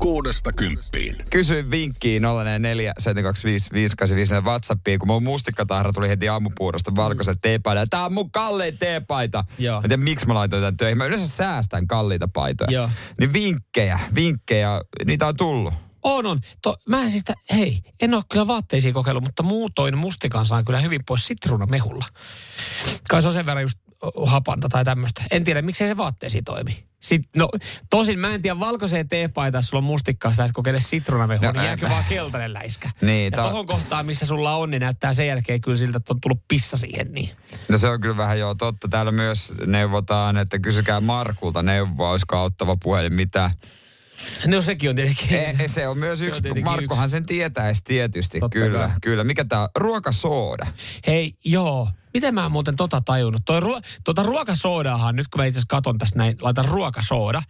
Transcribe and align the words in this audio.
Kuudesta 0.00 0.52
kymppiin. 0.52 1.16
Kysyin 1.30 1.70
vinkkiin 1.70 2.22
044 2.22 2.92
725 2.98 4.34
WhatsAppiin, 4.44 4.98
kun 4.98 5.08
mun 5.08 5.22
mustikkatahra 5.22 5.92
tuli 5.92 6.08
heti 6.08 6.28
aamupuurosta 6.28 6.96
valkoisen 6.96 7.40
teepaita. 7.42 7.86
Tää 7.86 8.04
on 8.04 8.14
mun 8.14 8.30
kallein 8.30 8.78
teepaita. 8.78 9.44
Joo. 9.58 9.80
Mä 9.80 9.88
tiedän, 9.88 10.00
miksi 10.00 10.26
mä 10.26 10.34
laitoin 10.34 10.62
tämän 10.62 10.76
töihin. 10.76 10.98
Mä 10.98 11.04
yleensä 11.04 11.28
säästän 11.28 11.86
kalliita 11.86 12.28
paitoja. 12.28 12.70
Joo. 12.70 12.90
Niin 13.20 13.32
vinkkejä, 13.32 14.00
vinkkejä, 14.14 14.80
niitä 15.06 15.26
on 15.26 15.36
tullut. 15.36 15.74
On, 16.02 16.26
on. 16.26 16.40
To, 16.62 16.76
mä 16.88 17.02
en 17.02 17.10
siis, 17.10 17.24
hei, 17.52 17.80
en 18.02 18.14
ole 18.14 18.22
kyllä 18.28 18.46
vaatteisiin 18.46 18.94
kokeillut, 18.94 19.24
mutta 19.24 19.42
muutoin 19.42 19.98
mustikan 19.98 20.46
saan 20.46 20.64
kyllä 20.64 20.80
hyvin 20.80 21.00
pois 21.08 21.26
sitruunamehulla. 21.26 22.04
Kai 23.10 23.22
se 23.22 23.28
on 23.28 23.34
sen 23.34 23.46
verran 23.46 23.62
just 23.62 23.78
hapanta 24.26 24.68
tai 24.68 24.84
tämmöistä. 24.84 25.22
En 25.30 25.44
tiedä, 25.44 25.62
miksei 25.62 25.88
se 25.88 25.96
vaatteisiin 25.96 26.44
toimi. 26.44 26.84
Sit, 27.00 27.22
no, 27.36 27.48
tosin 27.90 28.18
mä 28.18 28.34
en 28.34 28.42
tiedä, 28.42 28.60
valkoiseen 28.60 29.08
teepaitaan 29.08 29.62
sulla 29.62 29.78
on 29.78 29.84
mustikkaa, 29.84 30.32
sä 30.32 30.44
et 30.44 30.52
kokeile 30.52 30.80
sitruunamehua, 30.80 31.46
No, 31.46 31.52
niin 31.52 31.64
jääkö 31.64 31.88
vaan 31.88 32.04
keltainen 32.08 32.52
läiskä. 32.52 32.90
Niin, 33.00 33.24
ja 33.24 33.30
ta- 33.36 33.42
tohon 33.42 33.66
kohtaan, 33.66 34.06
missä 34.06 34.26
sulla 34.26 34.56
on, 34.56 34.70
niin 34.70 34.80
näyttää 34.80 35.14
sen 35.14 35.26
jälkeen 35.26 35.60
kyllä 35.60 35.76
siltä, 35.76 35.96
että 35.96 36.12
on 36.12 36.20
tullut 36.20 36.40
pissa 36.48 36.76
siihen. 36.76 37.12
Niin. 37.12 37.30
No 37.68 37.78
se 37.78 37.88
on 37.88 38.00
kyllä 38.00 38.16
vähän 38.16 38.38
joo 38.38 38.54
totta. 38.54 38.88
Täällä 38.88 39.12
myös 39.12 39.52
neuvotaan, 39.66 40.36
että 40.36 40.58
kysykää 40.58 41.00
Markulta 41.00 41.62
neuvoa, 41.62 42.10
olisiko 42.10 42.36
auttava 42.36 42.76
puhelin 42.82 43.14
mitä. 43.14 43.50
No 44.46 44.62
sekin 44.62 44.90
on 44.90 44.96
tietenkin. 44.96 45.32
Ei, 45.60 45.68
se 45.68 45.88
on 45.88 45.98
myös 45.98 46.18
Se 46.18 46.24
on 46.24 46.28
yksi, 46.28 46.42
tietenkin 46.42 46.64
Markkohan 46.64 47.10
sen 47.10 47.26
tietäisi 47.26 47.80
tietysti, 47.84 48.40
Totta 48.40 48.58
kyllä, 48.58 48.78
kai. 48.78 48.96
kyllä. 49.02 49.24
Mikä 49.24 49.44
on? 49.52 49.68
Ruokasooda. 49.76 50.66
Hei, 51.06 51.34
joo. 51.44 51.88
Miten 52.14 52.34
mä 52.34 52.46
en 52.46 52.52
muuten 52.52 52.76
tota 52.76 53.00
tajunnut? 53.00 53.42
Toi 53.44 53.60
ruo- 53.60 53.80
tota 54.04 54.22
ruokasoodaahan, 54.22 55.16
nyt 55.16 55.28
kun 55.28 55.40
mä 55.40 55.44
itse 55.44 55.60
katon 55.68 55.98
tästä 55.98 56.18
näin, 56.18 56.36
laitan 56.40 56.64
ruokasooda, 56.64 57.42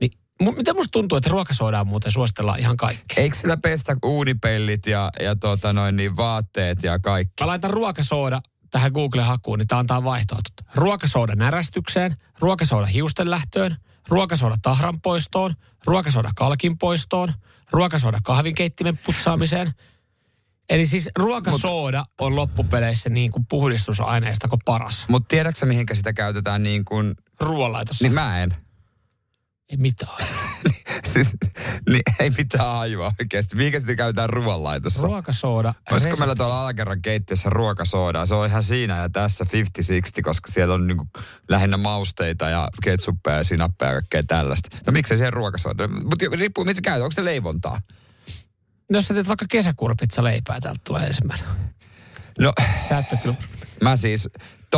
niin 0.00 0.10
mu- 0.42 0.56
miten 0.56 0.76
musta 0.76 0.92
tuntuu, 0.92 1.18
että 1.18 1.30
ruokasoodaa 1.30 1.84
muuten 1.84 2.12
suositellaan 2.12 2.58
ihan 2.58 2.76
kaikkea? 2.76 3.22
Eikö 3.22 3.36
sillä 3.36 3.56
pestä 3.56 3.96
uunipellit 4.04 4.86
ja, 4.86 5.10
ja 5.20 5.36
tota 5.36 5.72
noin, 5.72 5.96
niin 5.96 6.16
vaatteet 6.16 6.82
ja 6.82 6.98
kaikki? 6.98 7.34
Mä 7.40 7.46
laitan 7.46 7.70
ruokasooda 7.70 8.40
tähän 8.70 8.92
Google-hakuun, 8.92 9.58
niin 9.58 9.68
tää 9.68 9.78
antaa 9.78 10.04
vaihtoehdot. 10.04 10.52
Ruokasooda 10.74 11.34
närästykseen, 11.34 12.16
ruokasooda 12.38 12.86
hiusten 12.86 13.30
lähtöön, 13.30 13.76
ruokasooda 14.08 14.56
tahran 14.62 15.00
poistoon, 15.00 15.54
ruokasooda 15.86 16.30
kalkin 16.36 16.78
poistoon, 16.78 17.32
ruokasooda 17.70 18.18
kahvinkeittimen 18.24 18.98
putsaamiseen. 19.06 19.72
Eli 20.70 20.86
siis 20.86 21.08
ruokasooda 21.18 22.04
on 22.18 22.36
loppupeleissä 22.36 23.10
niin 23.10 23.30
kuin 23.30 23.46
puhdistusaineista 23.48 24.48
kuin 24.48 24.60
paras. 24.64 25.06
Mutta 25.08 25.28
tiedätkö 25.28 25.66
mihinkä 25.66 25.94
sitä 25.94 26.12
käytetään 26.12 26.62
niin 26.62 26.84
kuin... 26.84 27.14
Ruoanlaitossa. 27.40 28.04
Niin 28.04 28.14
mä 28.14 28.42
en. 28.42 28.65
Ei 29.70 29.76
mitään. 29.76 30.26
siis, 31.12 31.28
niin, 31.88 32.02
ei 32.20 32.30
mitään 32.30 32.76
ajua 32.78 33.12
oikeasti. 33.20 33.56
Mihinkä 33.56 33.80
sitä 33.80 33.94
käytetään 33.94 34.30
ruoanlaitossa? 34.30 35.06
Ruokasooda. 35.06 35.68
Olisiko 35.68 35.94
resepti. 35.94 36.20
meillä 36.20 36.34
tuolla 36.34 36.60
alakerran 36.60 37.02
keittiössä 37.02 37.50
ruokasoodaa? 37.50 38.26
Se 38.26 38.34
on 38.34 38.46
ihan 38.46 38.62
siinä 38.62 38.96
ja 38.96 39.08
tässä 39.08 39.44
50-60, 39.44 39.48
koska 40.22 40.52
siellä 40.52 40.74
on 40.74 40.86
niinku 40.86 41.06
lähinnä 41.48 41.76
mausteita 41.76 42.48
ja 42.48 42.68
ketsuppeja 42.82 43.36
ja 43.36 43.44
sinappeja 43.44 43.90
ja 43.92 43.94
kaikkea 43.94 44.22
tällaista. 44.22 44.76
No 44.86 44.92
miksei 44.92 45.16
siihen 45.16 45.32
ruokasooda? 45.32 45.88
Mutta 45.88 46.24
riippuu, 46.32 46.64
mitä 46.64 46.80
käytetään. 46.82 47.02
Onko 47.04 47.12
se 47.12 47.24
leivontaa? 47.24 47.80
No 48.90 48.98
jos 48.98 49.06
sä 49.08 49.14
teet 49.14 49.28
vaikka 49.28 49.46
kesäkurpitsa 49.50 50.24
leipää, 50.24 50.60
täältä 50.60 50.80
tulee 50.84 51.06
ensimmäinen. 51.06 51.46
No, 52.38 52.52
Sä 52.88 52.98
et 52.98 53.20
kyllä. 53.22 53.36
mä 53.82 53.96
siis, 53.96 54.28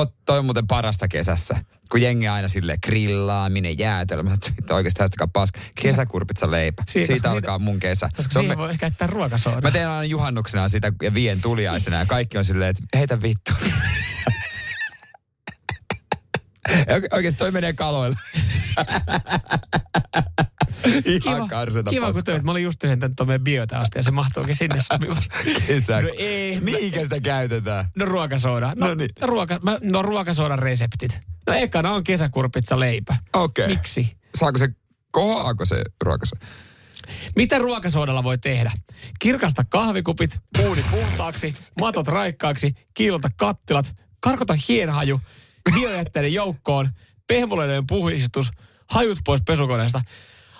to, 0.07 0.13
toi 0.27 0.39
on 0.39 0.45
muuten 0.45 0.67
parasta 0.67 1.09
kesässä. 1.09 1.65
Kun 1.91 2.03
jengi 2.03 2.29
aina 2.29 2.49
sille 2.49 2.79
grillaaminen, 2.87 3.79
jäätelö. 3.79 4.23
Mä 4.23 4.29
sanoin, 4.31 4.55
että 4.59 4.75
oikeasti 4.75 4.99
haistakaa 4.99 5.29
paska. 5.33 5.61
Kesäkurpitsa 5.83 6.51
leipä. 6.51 6.83
Siitä- 6.89 7.07
Siitä, 7.07 7.31
alkaa 7.31 7.59
mun 7.59 7.81
kesä. 7.81 8.09
Koska 8.17 8.33
siihen 8.33 8.49
me- 8.49 8.57
voi 8.57 8.79
käyttää 8.79 9.07
ruokasooda. 9.07 9.61
Mä 9.61 9.71
teen 9.71 9.89
aina 9.89 10.05
juhannuksena 10.05 10.69
sitä 10.69 10.93
ja 11.03 11.15
vien 11.15 11.41
tuliaisena 11.41 11.97
ja 11.99 12.07
kaikki 12.07 12.39
on 12.39 12.45
silleen, 12.45 12.71
että 12.71 12.99
heitä 12.99 13.23
vittu. 13.23 13.53
Oike- 16.69 17.09
Oikeesti 17.13 17.39
toi 17.39 17.51
menee 17.51 17.73
kaloille. 17.73 18.17
Ihan 21.25 21.49
karseta 21.49 21.91
kiva 21.91 22.07
kun 22.07 22.15
paskaa. 22.15 22.23
töit. 22.35 22.43
Mä 22.45 22.51
olin 22.51 22.63
just 22.63 22.79
tyhjentänyt 22.79 23.17
tuon 23.17 23.29
biota 23.43 23.79
asti 23.79 23.99
ja 23.99 24.03
se 24.03 24.11
mahtuukin 24.11 24.57
sinne 24.57 24.81
sopivasti. 24.81 25.37
Kesä. 25.67 26.03
No 26.03 26.09
ei. 26.19 26.61
Mihinkä 26.61 27.03
sitä 27.03 27.21
käytetään? 27.21 27.85
No 27.97 28.05
ruokasooda. 28.07 28.73
No, 28.77 28.87
No 28.89 28.95
niin. 28.95 29.11
ruoka, 29.23 29.59
mä, 29.63 29.79
no 29.83 30.03
ruokasoodan 30.03 30.59
reseptit. 30.59 31.21
No 31.47 31.53
ekana 31.53 31.93
on 31.93 32.05
kesäkurpitsa 32.05 32.81
leipä. 32.81 33.17
Okei. 33.33 33.65
Okay. 33.65 33.77
Miksi? 33.77 34.17
Saako 34.39 34.59
se, 34.59 34.69
kohoaako 35.13 35.65
se 35.67 35.83
ruokas? 36.01 36.31
Mitä 37.37 37.59
ruokasoodalla 37.59 38.23
voi 38.23 38.39
tehdä? 38.39 38.73
Kirkasta 39.19 39.63
kahvikupit, 39.69 40.41
uuni 40.59 40.85
puhtaaksi, 40.91 41.55
matot 41.81 42.09
raikkaaksi, 42.09 42.75
kiilota 42.95 43.29
kattilat, 43.37 43.95
karkota 44.21 44.55
hienhaju, 44.69 45.21
biojätteiden 45.75 46.33
joukkoon, 46.33 46.89
pehmoleiden 47.27 47.87
puhdistus, 47.87 48.51
hajut 48.91 49.19
pois 49.25 49.43
pesukoneesta. 49.47 50.01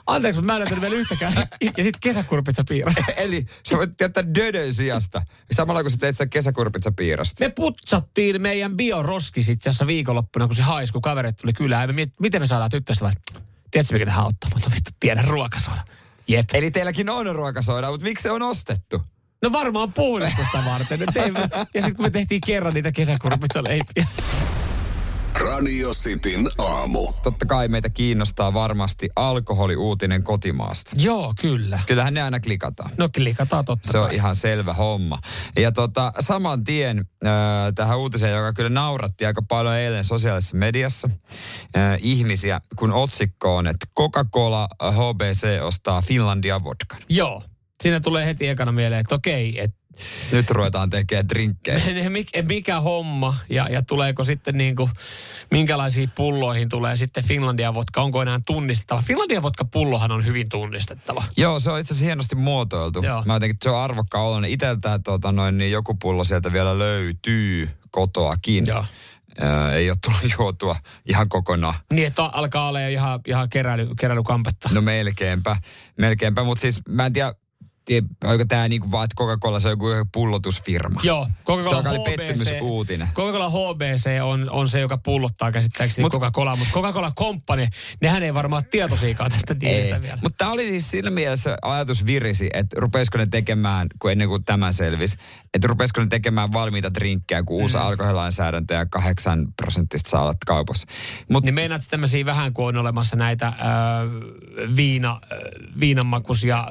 Anteeksi, 0.07 0.41
mutta 0.41 0.47
mä 0.47 0.53
en 0.53 0.59
näytänyt 0.59 0.83
vielä 0.83 0.95
yhtäkään. 0.95 1.33
Ja 1.61 1.85
sitten 1.85 2.01
kesäkurpitsa 2.01 2.65
piirros. 2.69 2.95
Eli 3.17 3.47
sä 3.69 3.77
voit 3.77 4.01
jättää 4.01 4.35
dödön 4.35 4.75
sijasta. 4.75 5.23
Samalla 5.53 5.83
kun 5.83 5.91
sä 5.91 5.97
teet 5.97 6.17
sen 6.17 6.31
kesäkurpitsa 6.31 6.93
piirasta. 6.93 7.45
Me 7.45 7.51
putsattiin 7.51 8.43
meidän 8.43 8.77
bioroskis 8.77 9.49
itse 9.49 9.71
asiassa 9.71 9.87
viikonloppuna, 9.87 10.47
kun 10.47 10.57
se 10.57 10.63
haisi, 10.63 10.93
kun 10.93 11.03
kaverit 11.03 11.37
tuli 11.37 11.53
kylään. 11.53 11.83
Ja 11.83 11.87
me 11.87 11.93
miet, 11.93 12.11
miten 12.21 12.43
me 12.43 12.47
saadaan 12.47 12.71
tyttöistä 12.71 13.05
vai? 13.05 13.13
Tiedätkö, 13.71 13.95
mikä 13.95 14.07
tähän 14.07 14.25
auttaa? 14.25 14.51
Mutta 14.55 14.71
vittu, 14.75 14.91
tiedän 15.01 15.25
ruokasoda. 15.25 15.85
Jep. 16.29 16.49
Eli 16.55 16.71
teilläkin 16.71 17.09
on 17.09 17.37
ruokasooda, 17.37 17.91
mutta 17.91 18.05
miksi 18.05 18.23
se 18.23 18.31
on 18.31 18.43
ostettu? 18.43 19.03
No 19.43 19.53
varmaan 19.53 19.93
puhdistusta 19.93 20.65
varten. 20.65 21.01
Ja 21.01 21.83
sitten 21.83 21.97
kun 21.97 22.05
me 22.05 22.11
tehtiin 22.11 22.41
kerran 22.47 22.75
niitä 22.75 22.93
kesäkurpitsaleipiä. 22.93 24.07
Radio 25.41 25.91
Cityn 25.95 26.49
aamu. 26.59 27.13
Totta 27.23 27.47
kai 27.47 27.69
meitä 27.69 27.91
kiinnostaa 27.91 28.55
varmasti 28.55 29.09
alkoholiuutinen 29.17 30.23
kotimaasta. 30.23 30.91
Joo, 30.99 31.35
kyllä. 31.41 31.81
Kyllähän 31.87 32.15
ne 32.15 32.23
aina 32.23 32.41
klikataan. 32.41 32.91
No 32.97 33.09
klikataan 33.09 33.65
totta 33.65 33.93
Se 33.93 33.99
on 33.99 34.07
kai. 34.07 34.15
ihan 34.15 34.37
selvä 34.37 34.73
homma. 34.75 35.19
Ja 35.57 35.73
tota, 35.73 36.13
saman 36.21 36.65
tien 36.65 36.99
äh, 36.99 37.33
tähän 37.75 37.99
uutiseen, 37.99 38.33
joka 38.37 38.53
kyllä 38.53 38.71
nauratti 38.71 39.27
aika 39.27 39.43
paljon 39.49 39.75
eilen 39.75 40.05
sosiaalisessa 40.05 40.57
mediassa 40.57 41.11
äh, 41.77 41.99
ihmisiä, 42.01 42.61
kun 42.77 42.93
otsikko 42.93 43.57
on, 43.57 43.67
että 43.67 43.87
Coca-Cola 43.99 44.69
HBC 44.93 45.49
ostaa 45.63 46.03
Finlandia 46.03 46.65
vodkan. 46.65 47.01
Joo. 47.09 47.43
Siinä 47.83 48.01
tulee 48.01 48.27
heti 48.27 48.49
ekana 48.49 48.73
mieleen, 48.73 49.01
että 49.01 49.15
okei, 49.15 49.61
että 49.61 49.78
Nyt 50.33 50.51
ruvetaan 50.51 50.91
tekemään 50.91 51.29
drinkkejä. 51.29 51.79
mik- 52.19 52.43
mikä 52.49 52.81
homma 52.81 53.37
ja, 53.51 53.69
ja 53.71 53.83
tuleeko 53.83 54.25
sitten 54.25 54.57
niin 54.59 54.77
kuin, 54.77 54.91
minkälaisiin 55.51 56.11
pulloihin 56.17 56.69
tulee 56.69 56.97
sitten 56.97 57.25
Finlandia 57.25 57.75
vodka, 57.75 58.03
onko 58.03 58.23
enää 58.23 58.41
tunnistettava. 58.47 59.03
Finlandia 59.03 59.43
vodka 59.43 59.65
pullohan 59.65 60.11
on 60.11 60.27
hyvin 60.27 60.49
tunnistettava. 60.49 61.25
Joo, 61.37 61.61
se 61.61 61.71
on 61.71 61.81
itse 61.81 61.93
asiassa 61.93 62.05
hienosti 62.05 62.37
muotoiltu. 62.37 63.01
Joo. 63.03 63.23
Mä 63.27 63.35
jotenkin, 63.35 63.59
se 63.63 63.71
on 63.71 63.81
arvokkaan 63.81 64.25
oloinen. 64.25 64.51
Iteltään 64.51 65.03
tota, 65.03 65.33
noin, 65.33 65.59
niin 65.59 65.71
joku 65.73 65.95
pullo 65.95 66.25
sieltä 66.25 66.53
vielä 66.53 66.79
löytyy 66.79 67.69
kotoakin. 67.91 68.67
Joo. 68.67 68.85
Ää, 69.41 69.73
ei 69.75 69.91
ole 69.91 69.99
tullut 70.05 70.35
juotua 70.39 70.77
ihan 71.07 71.29
kokonaan. 71.29 71.75
Niin, 71.93 72.07
että 72.07 72.25
alkaa 72.25 72.69
olla 72.69 72.81
jo 72.81 72.89
ihan, 72.89 73.21
ihan 73.27 73.49
keräily, 73.49 73.89
keräilykampetta. 74.01 74.69
No 74.73 74.81
melkeinpä, 74.81 75.57
melkeinpä. 75.99 76.45
Mutta 76.45 76.61
siis 76.61 76.81
mä 76.89 77.07
en 77.07 77.13
tiedä, 77.13 77.33
tie- 77.33 77.48
onko 78.25 78.45
tämä 78.45 78.69
niinku 78.69 78.91
vaan, 78.91 79.05
että 79.05 79.15
Coca-Cola 79.19 79.61
se 79.61 79.69
on 79.69 79.73
joku 79.73 80.09
pullotusfirma. 80.13 81.01
Joo, 81.03 81.25
Se 81.25 81.33
Coca-Cola 81.45 81.77
on 81.79 81.85
kai 81.85 81.97
HBC. 81.99 82.17
pettymysuutinen. 82.17 83.09
Coca-Cola 83.15 83.51
HBC 83.51 84.23
on, 84.23 84.51
on 84.51 84.69
se, 84.69 84.81
joka 84.81 84.99
pullottaa 84.99 85.53
käsittääkseni 85.53 86.09
Mut- 86.09 86.13
Coca-Cola, 86.13 86.57
mutta 86.57 86.75
Coca-Cola 86.75 87.13
Company, 87.17 87.67
nehän 88.01 88.23
ei 88.23 88.35
varmaan 88.35 88.63
tietoisiakaan 88.71 89.31
tästä 89.31 89.61
diilistä 89.61 90.03
vielä. 90.03 90.19
Mutta 90.23 90.37
tämä 90.39 90.51
oli 90.53 90.69
siis 90.69 90.91
siinä 90.91 91.11
mielessä 91.11 91.59
ajatus 91.63 92.07
virisi, 92.07 92.51
että 92.55 92.77
rupeisiko 92.81 93.19
ne 93.19 93.27
tekemään, 93.27 93.87
kun 93.99 94.13
ennen 94.13 94.29
kuin 94.29 94.45
tämä 94.45 94.73
selvisi, 94.73 95.17
että 95.55 95.69
rupeisiko 95.69 96.01
ne 96.01 96.07
tekemään 96.11 96.53
valmiita 96.53 96.95
drinkkejä, 96.95 97.43
kun 97.43 97.63
uusi 97.63 97.77
mm. 97.77 97.83
alkoholilainsäädäntö 97.83 98.75
ja 98.75 98.87
8 98.87 99.53
prosenttista 99.57 100.11
saa 100.11 100.23
olla 100.23 100.35
kaupassa. 100.47 100.87
Mutta 101.33 101.47
Niin 101.47 101.55
meinaat 101.55 101.83
tämmöisiä 101.91 102.25
vähän, 102.25 102.53
kun 102.53 102.69
on 102.69 102.77
olemassa 102.77 103.17
näitä 103.17 103.47
äh, 103.47 103.55
viina, 104.77 105.21
äh, 105.33 105.39
viinanmakuisia 105.81 106.65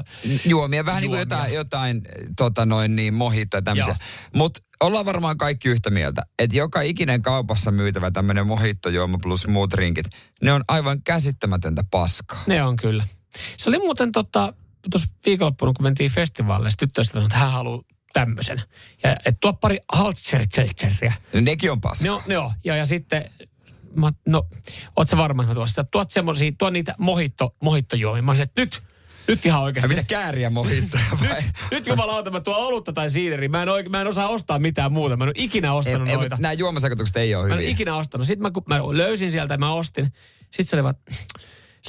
juomia 0.46 0.86
vähän 0.86 1.07
niinku 1.12 1.34
juomia. 1.34 1.48
jotain, 1.50 1.54
jotain 1.54 2.02
tota 2.38 2.66
noin 2.66 2.96
niin, 2.96 3.14
mohittaa 3.14 3.62
tämmöisiä. 3.62 3.96
Mutta 4.34 4.60
ollaan 4.80 5.06
varmaan 5.06 5.38
kaikki 5.38 5.70
yhtä 5.70 5.90
mieltä, 5.90 6.22
että 6.40 6.58
joka 6.58 6.82
ikinen 6.82 7.22
kaupassa 7.22 7.72
myytävä 7.72 8.12
tämmöinen 8.12 8.48
mohittojuoma 8.48 9.18
plus 9.24 9.48
muut 9.48 9.74
rinkit, 9.74 10.06
ne 10.42 10.54
on 10.54 10.64
aivan 10.68 11.04
käsittämätöntä 11.04 11.84
paskaa. 11.92 12.44
Ne 12.48 12.64
on 12.64 12.76
kyllä. 12.76 13.08
Se 13.58 13.70
oli 13.70 13.80
muuten 13.80 14.12
tota, 14.12 14.54
tuossa 14.92 15.10
viikonloppuna, 15.26 15.74
kun 15.74 15.84
mentiin 15.84 16.12
tyttöystävä 16.80 17.20
sanoi, 17.20 17.26
että 17.26 17.38
hän 17.38 17.52
haluaa 17.52 17.84
tämmöisen. 18.14 18.62
Ja 19.04 19.16
et 19.26 19.38
tuo 19.42 19.54
pari 19.54 19.80
Haltzelcheria. 19.92 21.14
Nekin 21.42 21.72
on 21.72 21.82
paskaa. 21.82 22.04
Ne 22.04 22.12
on, 22.12 22.22
ne 22.28 22.38
on. 22.38 22.52
Ja, 22.64 22.76
ja 22.76 22.86
sitten, 22.86 23.32
mä, 23.96 24.12
no, 24.28 24.48
oot 24.96 25.10
sä 25.10 25.18
varma, 25.18 25.44
että 25.44 25.52
mä 25.52 25.56
tuon 25.56 25.68
sitä. 25.68 25.84
Tuot 25.84 26.12
semmosia, 26.12 26.52
tuo 26.58 26.70
niitä 26.70 26.96
mohitto, 26.98 27.56
mohittojuomia. 27.62 28.22
Mä 28.22 28.34
sanoin, 28.34 28.44
että 28.44 28.62
nyt, 28.62 28.84
nyt 29.28 29.46
ihan 29.46 29.60
Ja 29.60 29.64
oikeasti. 29.64 29.88
mitä 29.88 30.04
kääriä 30.04 30.50
mohittoja 30.50 31.04
vai? 31.22 31.30
Nyt, 31.42 31.46
nyt 31.72 31.88
jumalauta, 31.88 32.32
mä 32.32 32.40
tuon 32.40 32.58
olutta 32.58 32.94
tai 32.94 33.10
siideriä. 33.10 33.50
Mä 33.50 33.62
en, 33.64 33.70
oike, 33.70 33.90
mä 33.90 34.02
en 34.02 34.08
osaa 34.08 34.28
ostaa 34.28 34.60
mitään 34.60 34.92
muuta. 34.92 35.18
Mä 35.18 35.24
en 35.24 35.28
ole 35.28 35.34
ikinä 35.36 35.74
ostanut 35.74 36.08
Ei- 36.08 36.12
ei, 36.12 36.18
noita. 36.18 36.38
Nämä 36.40 36.54
juomasekoitukset 36.54 37.18
ei 37.18 37.36
ole 37.36 37.44
Mä 37.44 37.48
en 37.48 37.54
ole 37.54 37.62
hyviä. 37.62 37.72
ikinä 37.72 37.96
ostanut. 37.96 38.28
Sitten 38.28 38.42
mä, 38.42 38.52
kun 38.52 38.64
mä 38.68 38.80
löysin 38.92 39.32
sieltä 39.32 39.54
ja 39.54 39.58
mä 39.58 39.74
ostin. 39.74 40.14
Sitten 40.42 40.66
se 40.66 40.76
oli 40.76 40.84
vaan, 40.84 40.96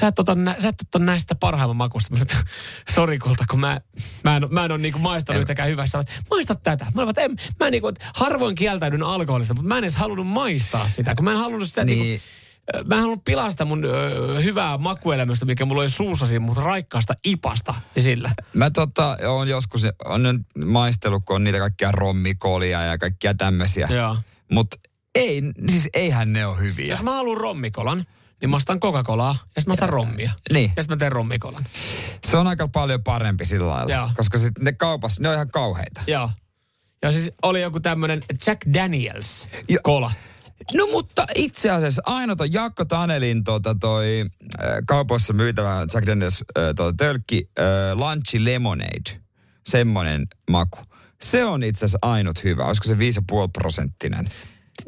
sä 0.00 0.06
et 0.06 0.19
ota, 0.19 0.37
sä 0.58 0.69
et 0.69 0.75
ota 0.94 1.05
näistä 1.05 1.35
parhaimman 1.35 1.76
makusta. 1.76 2.11
Mä 2.11 2.17
sanoin, 2.19 2.32
että 2.40 2.52
sori 2.93 3.19
kulta, 3.19 3.44
kun 3.50 3.61
mä, 3.61 3.81
mä 4.25 4.37
en, 4.37 4.46
mä 4.50 4.64
en 4.64 4.73
ole 4.73 4.79
niinku 4.81 4.99
maistanut 4.99 5.41
yhtäkään 5.41 5.69
hyvässä. 5.69 6.05
Maista 6.31 6.55
tätä. 6.55 6.87
Mä, 6.94 7.02
olin, 7.02 7.14
en, 7.19 7.37
mä 7.61 7.67
en 7.67 7.73
niinku, 7.73 7.93
harvoin 8.14 8.55
kieltäydyn 8.55 9.02
alkoholista, 9.02 9.55
mutta 9.55 9.69
mä 9.69 9.79
en 9.79 9.84
edes 9.84 9.96
halunnut 9.96 10.26
maistaa 10.26 10.88
sitä, 10.88 11.14
kun 11.14 11.25
mä 11.25 11.31
en 11.31 11.37
halunnut 11.37 11.69
sitä 11.69 11.84
Niin. 11.84 11.99
niinku, 12.02 12.25
Mä 12.85 12.94
en 12.94 13.00
halunnut 13.00 13.25
pilaa 13.25 13.50
sitä 13.50 13.65
mun 13.65 13.85
ö, 13.85 14.41
hyvää 14.44 14.79
makuelämystä, 14.79 15.47
mikä 15.47 15.65
mulla 15.65 15.82
oli 15.82 15.91
suussa 15.91 16.26
siinä, 16.26 16.47
mutta 16.47 16.62
raikkaasta 16.62 17.15
ipasta 17.25 17.75
ja 17.97 18.03
sillä. 18.03 18.31
Mä 18.55 18.70
tota, 18.70 19.19
on 19.26 19.49
joskus, 19.49 19.82
on 20.05 20.23
nyt 20.23 20.43
maistellut, 20.65 21.23
kun 21.25 21.37
on 21.37 21.44
niitä 21.44 21.59
kaikkia 21.59 21.93
rommikolia 21.93 22.82
ja 22.82 22.99
kaikkia 22.99 23.35
tämmöisiä. 23.35 23.88
Joo. 23.91 24.17
Mutta 24.53 24.76
ei, 25.15 25.43
siis 25.70 25.88
eihän 25.94 26.32
ne 26.32 26.47
ole 26.47 26.59
hyviä. 26.59 26.87
Jos 26.87 27.03
mä 27.03 27.12
haluan 27.12 27.41
rommikolan, 27.41 28.06
niin 28.41 28.50
mä 28.50 28.56
ostan 28.56 28.81
Coca-Colaa 28.81 29.37
ja 29.38 29.44
sitten 29.44 29.65
mä 29.67 29.73
ostan 29.73 29.88
rommia. 29.88 30.32
Niin. 30.53 30.73
Ja 30.76 30.82
sitten 30.82 30.97
mä 30.97 30.99
teen 30.99 31.12
rommikolan. 31.12 31.67
Se 32.25 32.37
on 32.37 32.47
aika 32.47 32.69
paljon 32.69 33.03
parempi 33.03 33.47
sillä 33.47 33.69
lailla. 33.69 33.93
Joo. 33.93 34.11
Koska 34.17 34.38
sit 34.38 34.59
ne 34.59 34.73
kaupassa, 34.73 35.23
ne 35.23 35.29
on 35.29 35.35
ihan 35.35 35.50
kauheita. 35.50 36.00
Joo. 36.06 36.31
Ja 37.03 37.12
siis 37.12 37.32
oli 37.43 37.62
joku 37.62 37.81
tämmönen 37.81 38.20
Jack 38.47 38.61
Daniels 38.75 39.49
kola. 39.82 40.12
No 40.75 40.87
mutta 40.87 41.26
itse 41.34 41.70
asiassa 41.70 42.02
ainoa 42.06 42.37
toi 42.37 42.49
Jakko 42.52 42.84
Tanelin 42.84 43.44
tota, 43.44 43.76
toi, 43.81 44.25
äh, 44.64 44.69
kaupassa 44.87 45.32
myytävä 45.32 45.87
Jack 45.94 46.06
Daniels 46.06 46.44
äh, 46.58 46.64
toi, 46.76 46.94
tölkki 46.94 47.50
äh, 47.58 47.64
Lunchi 47.99 48.44
Lemonade. 48.44 49.20
Semmonen 49.69 50.26
maku. 50.50 50.78
Se 51.22 51.44
on 51.44 51.62
itse 51.62 51.84
asiassa 51.84 51.99
ainut 52.02 52.44
hyvä. 52.44 52.64
Olisiko 52.64 52.88
se 52.88 52.94
5,5 52.94 53.00
prosenttinen? 53.52 54.28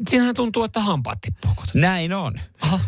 Siinähän 0.09 0.35
tuntuu, 0.35 0.63
että 0.63 0.79
hampaat 0.79 1.21
tippuu. 1.21 1.51
Näin 1.73 2.13
on. 2.13 2.39
Aha. 2.61 2.79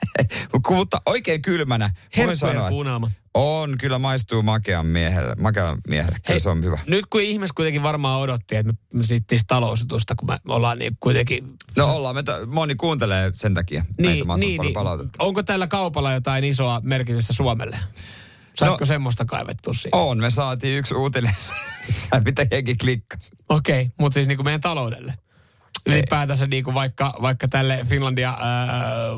Mutta 0.70 1.02
oikein 1.06 1.42
kylmänä 1.42 1.90
Herkkujen 2.16 2.68
kuunnelma. 2.68 3.10
On, 3.34 3.78
kyllä 3.78 3.98
maistuu 3.98 4.42
makean 4.42 4.86
miehelle. 4.86 5.34
Makean 5.34 5.78
miehelle, 5.88 6.18
kyllä 6.26 6.38
se 6.38 6.48
on 6.48 6.64
hyvä. 6.64 6.78
Nyt 6.86 7.06
kun 7.06 7.20
ihmiset 7.20 7.54
kuitenkin 7.54 7.82
varmaan 7.82 8.20
odotti, 8.20 8.56
että 8.56 8.72
me, 8.92 9.02
niistä 9.08 9.46
talousjutusta, 9.46 10.14
kun 10.14 10.28
me 10.28 10.38
ollaan 10.48 10.78
niin 10.78 10.96
kuitenkin... 11.00 11.54
No 11.76 11.86
ollaan, 11.86 12.14
me 12.14 12.22
ta- 12.22 12.46
moni 12.46 12.74
kuuntelee 12.74 13.32
sen 13.34 13.54
takia. 13.54 13.84
Niin, 13.98 14.26
saanut 14.26 14.40
niin, 14.40 14.56
paljon 14.56 14.66
niin. 14.66 14.74
palautetta. 14.74 15.24
Onko 15.24 15.42
tällä 15.42 15.66
kaupalla 15.66 16.12
jotain 16.12 16.44
isoa 16.44 16.80
merkitystä 16.84 17.32
Suomelle? 17.32 17.78
Saatko 18.54 18.76
no, 18.80 18.86
semmoista 18.86 19.24
kaivettua 19.24 19.74
siitä? 19.74 19.96
On, 19.96 20.18
me 20.18 20.30
saatiin 20.30 20.78
yksi 20.78 20.94
uutinen, 20.94 21.34
mitä 22.24 22.46
jengi 22.50 22.74
klikkasi. 22.74 23.30
Okei, 23.48 23.82
okay, 23.82 23.92
mutta 23.98 24.14
siis 24.14 24.28
niin 24.28 24.38
kuin 24.38 24.44
meidän 24.44 24.60
taloudelle. 24.60 25.14
Ylipäätänsä 25.86 26.46
niin 26.46 26.64
kuin 26.64 26.74
vaikka, 26.74 27.14
vaikka 27.22 27.48
tälle 27.48 27.80
Finlandia 27.88 28.30
äh, 28.30 28.36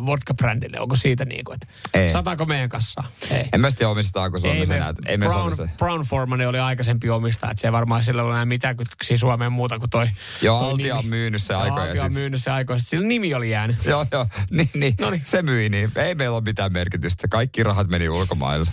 vodka-brändille, 0.06 0.80
onko 0.80 0.96
siitä 0.96 1.24
niin 1.24 1.44
kuin, 1.44 1.54
että 1.54 1.66
Ei. 1.94 2.08
sataako 2.08 2.44
meidän 2.44 2.68
kassaa? 2.68 3.10
Ei. 3.30 3.44
En 3.52 3.60
mä 3.60 3.70
sitten 3.70 3.88
omistaako 3.88 4.38
Suomessa 4.38 4.74
me- 4.74 4.76
enää. 4.78 4.94
Ei 5.06 5.16
me 5.18 5.26
Brown, 5.26 5.52
Suomessa. 5.52 5.76
Brown 5.78 6.02
Forman 6.02 6.40
oli 6.40 6.58
aikaisempi 6.58 7.10
omistaja, 7.10 7.50
että 7.50 7.60
se 7.60 7.68
ei 7.68 7.72
varmaan 7.72 8.02
sillä 8.02 8.22
ole 8.22 8.32
enää 8.32 8.44
mitään 8.44 8.76
kytköksiä 8.76 9.16
Suomeen 9.16 9.52
muuta 9.52 9.78
kuin 9.78 9.90
toi 9.90 10.06
Joo, 10.42 10.60
toi 10.60 10.70
Altia 10.70 10.96
on 10.96 11.06
myynyt 11.06 11.42
se 11.42 11.54
aikoja 11.54 11.84
Altia 11.84 12.04
on 12.04 12.12
myynyt 12.12 12.42
se 12.42 12.50
aikoja. 12.50 12.78
Sillä 12.78 13.06
nimi 13.06 13.34
oli 13.34 13.50
jäänyt. 13.50 13.76
Joo, 13.84 14.06
joo. 14.12 14.26
Niin, 14.50 14.70
niin. 14.74 14.94
Noniin. 15.00 15.22
Se 15.24 15.42
myi 15.42 15.68
niin. 15.68 15.92
Ei 15.96 16.14
meillä 16.14 16.36
ole 16.36 16.44
mitään 16.44 16.72
merkitystä. 16.72 17.28
Kaikki 17.28 17.62
rahat 17.62 17.88
meni 17.88 18.08
ulkomaille. 18.08 18.66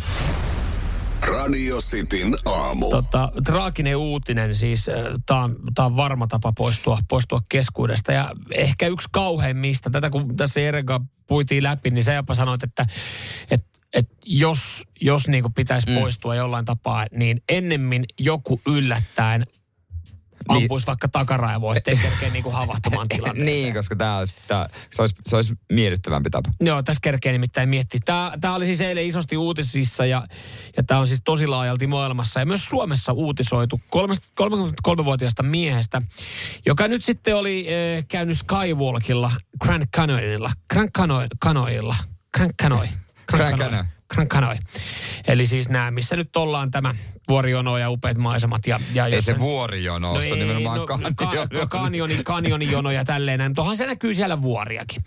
Radio 1.41 1.77
Cityn 1.81 2.35
aamu. 2.45 2.89
Tota, 2.89 3.31
traaginen 3.45 3.97
uutinen 3.97 4.55
siis, 4.55 4.85
tämä 5.25 5.43
on, 5.43 5.55
tää 5.75 5.85
on 5.85 5.95
varma 5.95 6.27
tapa 6.27 6.53
poistua, 6.57 6.99
poistua 7.07 7.39
keskuudesta. 7.49 8.11
Ja 8.11 8.31
ehkä 8.51 8.87
yksi 8.87 9.07
kauheimmista, 9.11 9.89
tätä 9.89 10.09
kun 10.09 10.37
tässä 10.37 10.59
Erika 10.59 11.01
puitiin 11.27 11.63
läpi, 11.63 11.89
niin 11.89 12.03
sä 12.03 12.13
jopa 12.13 12.35
sanoit, 12.35 12.63
että, 12.63 12.85
että 13.51 13.79
et 13.93 14.09
jos, 14.25 14.83
jos 15.01 15.27
niin 15.27 15.43
kuin 15.43 15.53
pitäisi 15.53 15.89
mm. 15.89 15.95
poistua 15.95 16.35
jollain 16.35 16.65
tapaa, 16.65 17.05
niin 17.11 17.43
ennemmin 17.49 18.05
joku 18.19 18.61
yllättäen 18.67 19.45
ampuisi 20.47 20.87
vaikka 20.87 21.07
takaraivoa, 21.07 21.75
ettei 21.75 21.97
kerkeä 21.97 22.29
niin 22.33 22.43
kuin 22.43 22.55
havahtumaan 22.55 23.07
tilanteeseen. 23.07 23.63
niin, 23.63 23.73
koska 23.73 23.95
tää 23.95 24.17
olisi, 24.17 24.33
tää, 24.47 24.69
se, 24.91 25.01
olisi, 25.01 25.15
se 25.25 25.35
olisi 25.35 25.53
miellyttävämpi 25.71 26.29
tapa. 26.29 26.51
Joo, 26.59 26.83
tässä 26.83 26.99
kerkee 27.03 27.31
nimittäin 27.31 27.69
miettiä. 27.69 27.99
Tämä, 28.05 28.31
tämä 28.41 28.55
oli 28.55 28.65
siis 28.65 28.81
eilen 28.81 29.05
isosti 29.05 29.37
uutisissa 29.37 30.05
ja, 30.05 30.27
ja 30.77 30.83
tämä 30.83 30.99
on 30.99 31.07
siis 31.07 31.21
tosi 31.23 31.47
laajalti 31.47 31.87
maailmassa 31.87 32.39
ja 32.39 32.45
myös 32.45 32.65
Suomessa 32.65 33.13
uutisoitu 33.13 33.81
33-vuotiaasta 33.95 35.43
miehestä, 35.43 36.01
joka 36.65 36.87
nyt 36.87 37.03
sitten 37.03 37.35
oli 37.35 37.67
äh, 37.67 38.05
käynyt 38.07 38.37
Skywalkilla 38.37 39.31
Grand 39.61 39.83
Canyonilla. 39.95 40.51
Grand 40.73 40.89
Canoy, 40.97 41.27
Canoilla. 41.43 41.95
Grand 42.37 42.53
Canoy. 42.61 42.87
Grand 43.27 43.57
Canoy. 43.57 43.83
Grand 44.11 44.27
Canoy. 44.27 44.55
Eli 45.27 45.47
siis 45.47 45.69
nämä, 45.69 45.91
missä 45.91 46.15
nyt 46.15 46.35
ollaan 46.35 46.71
tämä 46.71 46.95
vuoriono 47.29 47.77
ja 47.77 47.89
upeat 47.89 48.17
maisemat. 48.17 48.67
Ja, 48.67 48.79
ja 48.93 49.05
Ei 49.05 49.15
jos 49.15 49.25
se 49.25 49.39
vuorijono 49.39 50.11
ole, 50.11 50.21
se 50.21 50.33
on 50.33 50.39
nimenomaan 50.39 50.77
no, 50.79 50.85
kanjoni. 51.15 51.15
ka- 51.15 51.67
kanioni, 51.69 52.23
kanionijono 52.23 52.91
ja 52.91 53.05
tälleen 53.05 53.37
näin. 53.39 53.49
Mutta 53.51 53.61
onhan 53.61 53.77
se 53.77 53.85
näkyy 53.85 54.15
siellä 54.15 54.41
vuoriakin. 54.41 55.03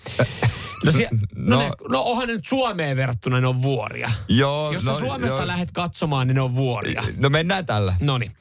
No, 0.85 0.93
sie, 0.93 1.09
no, 1.35 1.57
No- 1.57 1.57
no, 1.57 1.63
ne, 1.63 1.71
no 1.89 2.03
onhan 2.03 2.29
ne 2.29 2.35
nyt 2.35 2.47
Suomeen 2.47 2.97
verrattuna 2.97 3.41
ne 3.41 3.47
on 3.47 3.63
vuoria. 3.63 4.11
Joo, 4.29 4.73
Jos 4.73 4.85
no, 4.85 4.99
Suomesta 4.99 5.37
joo. 5.37 5.47
lähdet 5.47 5.71
katsomaan, 5.71 6.27
niin 6.27 6.35
ne 6.35 6.41
on 6.41 6.55
vuoria. 6.55 7.05
No 7.17 7.31
mennään 7.31 7.67
tällä. 7.67 7.95
No 8.01 8.19
niin, 8.19 8.33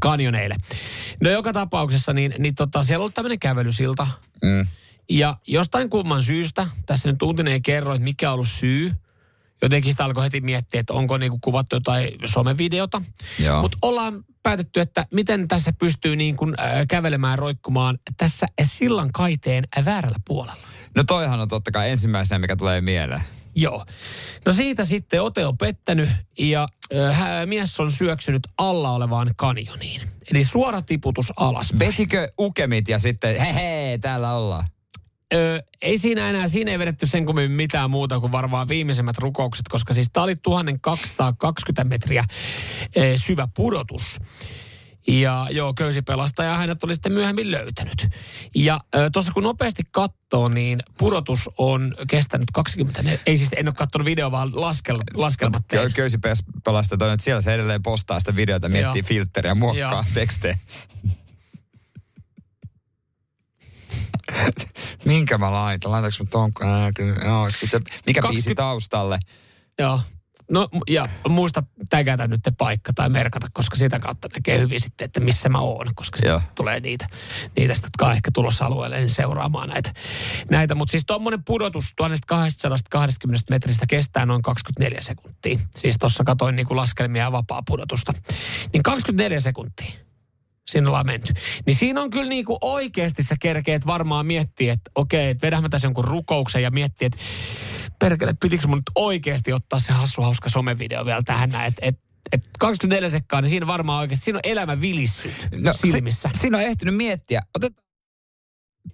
kanjoneille. 0.00 0.56
No 1.20 1.30
joka 1.30 1.52
tapauksessa, 1.52 2.12
niin, 2.12 2.34
niin 2.38 2.54
tota, 2.54 2.84
siellä 2.84 3.00
on 3.00 3.02
ollut 3.02 3.14
tämmöinen 3.14 3.38
kävelysilta. 3.38 4.06
Mm. 4.44 4.66
Ja 5.10 5.36
jostain 5.46 5.90
kumman 5.90 6.22
syystä, 6.22 6.66
tässä 6.86 7.10
nyt 7.12 7.22
uutinen 7.22 7.52
ei 7.52 7.60
kerro, 7.60 7.92
että 7.94 8.04
mikä 8.04 8.30
on 8.30 8.34
ollut 8.34 8.48
syy. 8.48 8.92
Jotenkin 9.62 9.92
sitä 9.92 10.04
alkoi 10.04 10.24
heti 10.24 10.40
miettiä, 10.40 10.80
että 10.80 10.92
onko 10.92 11.18
niinku 11.18 11.38
kuvattu 11.40 11.76
jotain 11.76 12.08
somevideota. 12.24 13.02
Mutta 13.60 13.78
ollaan 13.82 14.24
päätetty, 14.42 14.80
että 14.80 15.06
miten 15.12 15.48
tässä 15.48 15.72
pystyy 15.72 16.16
niin 16.16 16.36
kuin, 16.36 16.54
äh, 16.60 16.86
kävelemään 16.88 17.38
roikkumaan 17.38 17.98
tässä 18.16 18.46
sillan 18.62 19.12
kaiteen 19.12 19.64
väärällä 19.84 20.18
puolella. 20.26 20.66
No 20.96 21.04
toihan 21.04 21.40
on 21.40 21.48
totta 21.48 21.70
kai 21.70 21.90
ensimmäisenä, 21.90 22.38
mikä 22.38 22.56
tulee 22.56 22.80
mieleen. 22.80 23.22
Joo. 23.54 23.84
No 24.46 24.52
siitä 24.52 24.84
sitten 24.84 25.22
ote 25.22 25.46
on 25.46 25.58
pettänyt 25.58 26.08
ja 26.38 26.68
äh, 26.96 27.46
mies 27.46 27.80
on 27.80 27.90
syöksynyt 27.90 28.42
alla 28.58 28.90
olevaan 28.90 29.30
kanjoniin. 29.36 30.02
Eli 30.30 30.44
suora 30.44 30.82
tiputus 30.82 31.32
alas. 31.36 31.78
Vetikö 31.78 32.28
ukemit 32.40 32.88
ja 32.88 32.98
sitten, 32.98 33.40
he 33.40 33.54
hei, 33.54 33.98
täällä 33.98 34.32
ollaan. 34.32 34.66
Ö, 35.34 35.62
ei 35.82 35.98
siinä 35.98 36.30
enää, 36.30 36.48
siinä 36.48 36.70
ei 36.70 36.78
vedetty 36.78 37.06
sen 37.06 37.26
kummemmin 37.26 37.56
mitään 37.56 37.90
muuta 37.90 38.20
kuin 38.20 38.32
varmaan 38.32 38.68
viimeisimmät 38.68 39.18
rukoukset, 39.18 39.68
koska 39.68 39.92
siis 39.92 40.10
tämä 40.12 40.24
oli 40.24 40.36
1220 40.36 41.84
metriä 41.84 42.24
ö, 42.96 43.18
syvä 43.18 43.48
pudotus. 43.56 44.18
Ja 45.08 45.46
joo, 45.50 45.74
köysipelastaja 45.74 46.56
hänet 46.56 46.84
oli 46.84 46.94
sitten 46.94 47.12
myöhemmin 47.12 47.50
löytänyt. 47.50 48.08
Ja 48.54 48.80
tuossa 49.12 49.32
kun 49.32 49.42
nopeasti 49.42 49.82
katsoo, 49.90 50.48
niin 50.48 50.82
pudotus 50.98 51.50
on 51.58 51.94
kestänyt 52.10 52.50
20, 52.52 53.02
ei 53.26 53.36
siis 53.36 53.50
en 53.56 53.68
ole 53.68 53.74
katsonut 53.74 54.04
videoa, 54.06 54.30
vaan 54.30 54.60
laskel, 54.60 54.98
laskelmat 55.14 55.62
Kö, 55.68 55.80
tein. 55.80 55.92
köysi 55.92 56.18
pelastaa 56.64 56.98
toinen, 56.98 57.14
että 57.14 57.24
siellä 57.24 57.40
se 57.40 57.54
edelleen 57.54 57.82
postaa 57.82 58.18
sitä 58.18 58.36
videota, 58.36 58.68
miettii 58.68 59.00
Joo. 59.02 59.06
filtteriä, 59.08 59.54
muokkaa 59.54 60.04
tekstejä. 60.14 60.58
Minkä 65.04 65.38
mä 65.38 65.52
laitan? 65.52 65.90
Laitanko 65.90 66.16
mä 66.20 66.30
ton? 66.30 66.52
Joo, 67.24 67.50
sitten, 67.50 67.82
mikä 68.06 68.20
20 68.20 68.28
biisi 68.30 68.54
taustalle? 68.54 69.18
Joo, 69.78 70.00
No 70.50 70.68
ja 70.88 71.08
muista 71.28 71.62
tägätä 71.90 72.28
nyt 72.28 72.40
te 72.42 72.50
paikka 72.58 72.92
tai 72.92 73.08
merkata, 73.08 73.46
koska 73.52 73.76
sitä 73.76 73.98
kautta 73.98 74.28
näkee 74.34 74.58
hyvin 74.58 74.80
sitten, 74.80 75.04
että 75.04 75.20
missä 75.20 75.48
mä 75.48 75.58
oon, 75.58 75.86
koska 75.94 76.18
sitten 76.18 76.40
tulee 76.56 76.80
niitä, 76.80 77.06
niitä 77.56 77.74
sit, 77.74 77.84
jotka 77.84 78.06
on 78.06 78.12
ehkä 78.12 78.30
tulossa 78.34 78.64
alueelle 78.64 78.96
niin 78.96 79.10
seuraamaan 79.10 79.68
näitä. 79.68 79.92
näitä. 80.50 80.74
Mutta 80.74 80.90
siis 80.90 81.04
tuommoinen 81.06 81.44
pudotus 81.44 81.92
1220 81.96 83.54
metristä 83.54 83.86
kestää 83.86 84.26
noin 84.26 84.42
24 84.42 85.00
sekuntia. 85.00 85.58
Siis 85.76 85.98
tuossa 85.98 86.24
katoin 86.24 86.56
niinku 86.56 86.76
laskelmia 86.76 87.22
ja 87.22 87.32
vapaa 87.32 87.62
pudotusta. 87.66 88.12
Niin 88.72 88.82
24 88.82 89.40
sekuntia 89.40 90.05
siinä 90.70 90.88
ollaan 90.88 91.06
menty. 91.06 91.32
Niin 91.66 91.76
siinä 91.76 92.02
on 92.02 92.10
kyllä 92.10 92.28
niinku 92.28 92.58
oikeasti 92.60 93.22
sä 93.22 93.36
kerkeet 93.40 93.86
varmaan 93.86 94.26
miettiä, 94.26 94.72
että 94.72 94.90
okei, 94.94 95.30
että 95.30 95.46
vedämme 95.46 95.68
tässä 95.68 95.86
jonkun 95.86 96.04
rukouksen 96.04 96.62
ja 96.62 96.70
miettiä, 96.70 97.06
että 97.06 97.18
perkele, 97.98 98.34
pitikö 98.40 98.66
mun 98.66 98.78
nyt 98.78 98.90
oikeasti 98.94 99.52
ottaa 99.52 99.80
se 99.80 99.92
hassu 99.92 100.22
hauska 100.22 100.48
somevideo 100.48 101.06
vielä 101.06 101.22
tähän 101.24 101.50
näin, 101.50 101.68
että 101.68 101.86
et, 101.86 102.00
et 102.32 102.44
24 102.58 103.10
sekkaa, 103.10 103.40
niin 103.40 103.50
siinä 103.50 103.66
varmaan 103.66 104.00
oikeasti, 104.00 104.24
siinä 104.24 104.36
on 104.36 104.50
elämä 104.50 104.80
vilissyt 104.80 105.48
no, 105.52 105.72
silmissä. 105.72 106.30
Se, 106.34 106.40
siinä 106.40 106.58
on 106.58 106.64
ehtinyt 106.64 106.96
miettiä. 106.96 107.42
Otetaan 107.54 107.86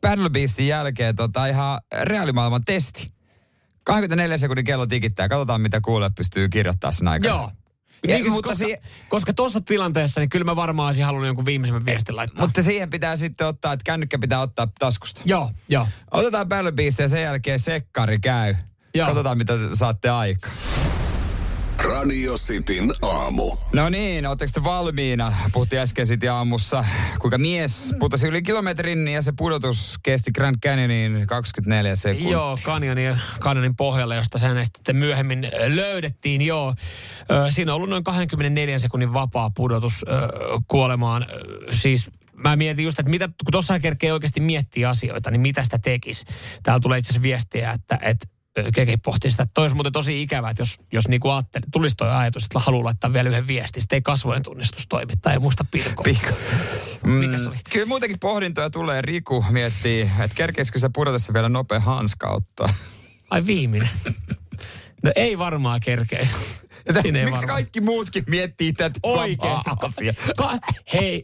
Paddle 0.01 0.31
Beastin 0.31 0.69
jälkeen 0.69 1.17
tota 1.17 1.47
ihan 1.47 1.81
reaalimaailman 2.03 2.63
testi. 2.65 3.13
24 3.85 4.39
sekunnin 4.39 4.65
kello 4.65 4.87
tikittää. 4.87 5.29
Katsotaan, 5.29 5.61
mitä 5.61 5.81
kuulee 5.81 6.11
pystyy 6.17 6.49
kirjoittamaan 6.49 6.95
sen 6.95 7.09
aikana. 7.09 7.35
Joo. 7.35 7.51
Ja, 8.09 8.15
Niin, 8.19 8.33
mutta, 8.33 8.49
koska, 8.49 8.65
si- 8.65 8.77
koska 9.09 9.33
tuossa 9.33 9.61
tilanteessa, 9.61 10.21
niin 10.21 10.29
kyllä 10.31 10.45
mä 10.45 10.57
varmaan 10.57 10.87
olisin 10.87 11.05
halunnut 11.05 11.27
jonkun 11.27 11.45
viimeisen 11.47 11.85
viestin 11.87 12.17
laittaa. 12.17 12.47
mutta 12.47 12.63
siihen 12.63 12.91
pitää 12.91 13.17
sitten 13.17 13.47
ottaa, 13.47 13.73
että 13.73 13.85
kännykkä 13.85 14.19
pitää 14.19 14.41
ottaa 14.41 14.69
taskusta. 14.79 15.23
Joo, 15.25 15.51
joo. 15.69 15.89
Otetaan 16.11 16.49
Beast 16.75 16.99
ja 16.99 17.09
sen 17.09 17.23
jälkeen 17.23 17.59
sekkari 17.59 18.19
käy. 18.19 18.55
Joo. 18.95 19.07
Katsotaan, 19.07 19.39
mitä 19.39 19.53
te 19.59 19.77
saatte 19.77 20.11
aikaa. 20.11 20.51
Radio 21.85 22.35
Cityn 22.35 22.93
aamu. 23.03 23.57
No 23.73 23.89
niin, 23.89 24.27
ootteko 24.27 24.51
te 24.55 24.65
valmiina? 24.65 25.33
Puhuttiin 25.53 25.83
äsken 25.83 26.07
sitten 26.07 26.33
aamussa, 26.33 26.85
kuinka 27.19 27.39
mies 27.39 27.95
putosi 27.99 28.27
yli 28.27 28.43
kilometrin 28.43 29.09
ja 29.09 29.23
se 29.23 29.33
pudotus 29.37 29.99
kesti 30.03 30.33
Grand 30.33 30.57
Canyonin 30.65 31.27
24 31.27 31.97
sekuntia. 31.97 32.33
Joo, 32.33 32.59
kanjonin, 32.63 33.17
kanjonin 33.41 33.77
pohjalle, 33.77 34.17
josta 34.17 34.39
sen 34.39 34.65
sitten 34.65 34.97
myöhemmin 34.97 35.49
löydettiin. 35.67 36.43
Joo, 36.43 36.75
siinä 37.51 37.73
on 37.73 37.77
ollut 37.77 37.91
noin 37.91 38.05
24 38.05 38.79
sekunnin 38.79 39.13
vapaa 39.13 39.51
pudotus 39.57 40.05
kuolemaan. 40.69 41.27
Siis 41.71 42.11
mä 42.33 42.57
mietin 42.57 42.85
just, 42.85 42.99
että 42.99 43.11
mitä, 43.11 43.29
kun 43.29 43.53
tuossa 43.53 43.81
kerkee 43.81 44.13
oikeasti 44.13 44.41
miettiä 44.41 44.89
asioita, 44.89 45.31
niin 45.31 45.41
mitä 45.41 45.65
sitä 45.65 45.79
tekisi. 45.79 46.25
Täällä 46.63 46.81
tulee 46.81 46.99
itse 46.99 47.11
asiassa 47.11 47.23
viestiä, 47.23 47.71
että, 47.71 47.99
että 48.03 48.27
Keke 48.75 48.97
pohtii 48.97 49.31
sitä, 49.31 49.43
että 49.43 49.51
toi 49.55 49.63
olisi 49.63 49.75
muuten 49.75 49.93
tosi 49.93 50.23
ikävää, 50.23 50.51
että 50.51 50.61
jos, 50.63 50.79
jos 50.93 51.09
niinku 51.09 51.29
ajatteli, 51.31 51.65
tulisi 51.73 51.97
toi 51.97 52.11
ajatus, 52.11 52.45
että 52.45 52.59
haluaa 52.59 52.85
laittaa 52.85 53.13
vielä 53.13 53.29
yhden 53.29 53.47
viestin, 53.47 53.83
sitten 53.83 53.97
ei 53.97 54.03
kasvojen 54.03 54.43
tunnistus 54.43 54.87
toimi, 54.89 55.13
tai 55.23 55.33
ei 55.33 55.39
muista 55.39 55.65
pilkoa. 55.71 56.05
Pikku. 56.05 56.29
Mikä 57.07 57.39
se 57.39 57.49
oli? 57.49 57.57
Mm, 57.57 57.61
Kyllä 57.73 57.87
muutenkin 57.87 58.19
pohdintoja 58.21 58.71
tulee. 58.71 59.03
Riku 59.03 59.45
miettii, 59.51 60.01
että 60.03 60.35
kerkeisikö 60.35 60.79
se 60.79 60.91
pudotessa 60.95 61.33
vielä 61.33 61.49
nopea 61.49 61.81
hanska 61.81 62.29
ottaa. 62.29 62.69
Ai 63.31 63.47
viimeinen. 63.47 63.91
No 65.03 65.13
ei 65.17 65.39
varmaan 65.39 65.81
kerkeisi. 65.85 66.35
Miksi 66.95 67.13
varmaan. 67.15 67.47
kaikki 67.47 67.81
muutkin 67.81 68.25
miettii 68.27 68.73
tätä 68.73 69.01
Oikeesti. 69.03 69.47
samaa 69.65 69.79
asiaa? 69.83 70.15
Ka- 70.37 70.59
hei, 70.93 71.23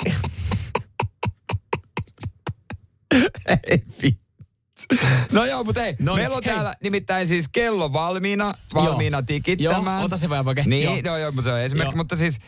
Ei 3.71 3.83
vittu. 4.03 4.28
No 5.33 5.45
joo, 5.45 5.65
mutta 5.65 5.85
ei. 5.85 5.97
No 5.99 6.13
niin, 6.13 6.23
Meillä 6.23 6.37
on 6.37 6.43
hei. 6.45 6.55
täällä 6.55 6.75
nimittäin 6.83 7.29
siis 7.29 7.49
kello 7.49 7.93
valmiina, 7.93 8.53
valmiina 8.75 9.23
tikittämään. 9.23 9.97
Joo, 9.97 10.05
ota 10.05 10.17
se 10.17 10.29
vähän 10.29 10.45
vaikka. 10.45 10.63
Niin, 10.67 10.85
Joo. 10.85 10.97
joo, 11.05 11.17
joo, 11.17 11.33
mutta 11.33 11.51
se 11.51 11.53
on 11.53 11.61
esimerkki. 11.61 11.93
Joo. 11.93 11.97
Mutta 11.97 12.17
siis 12.17 12.39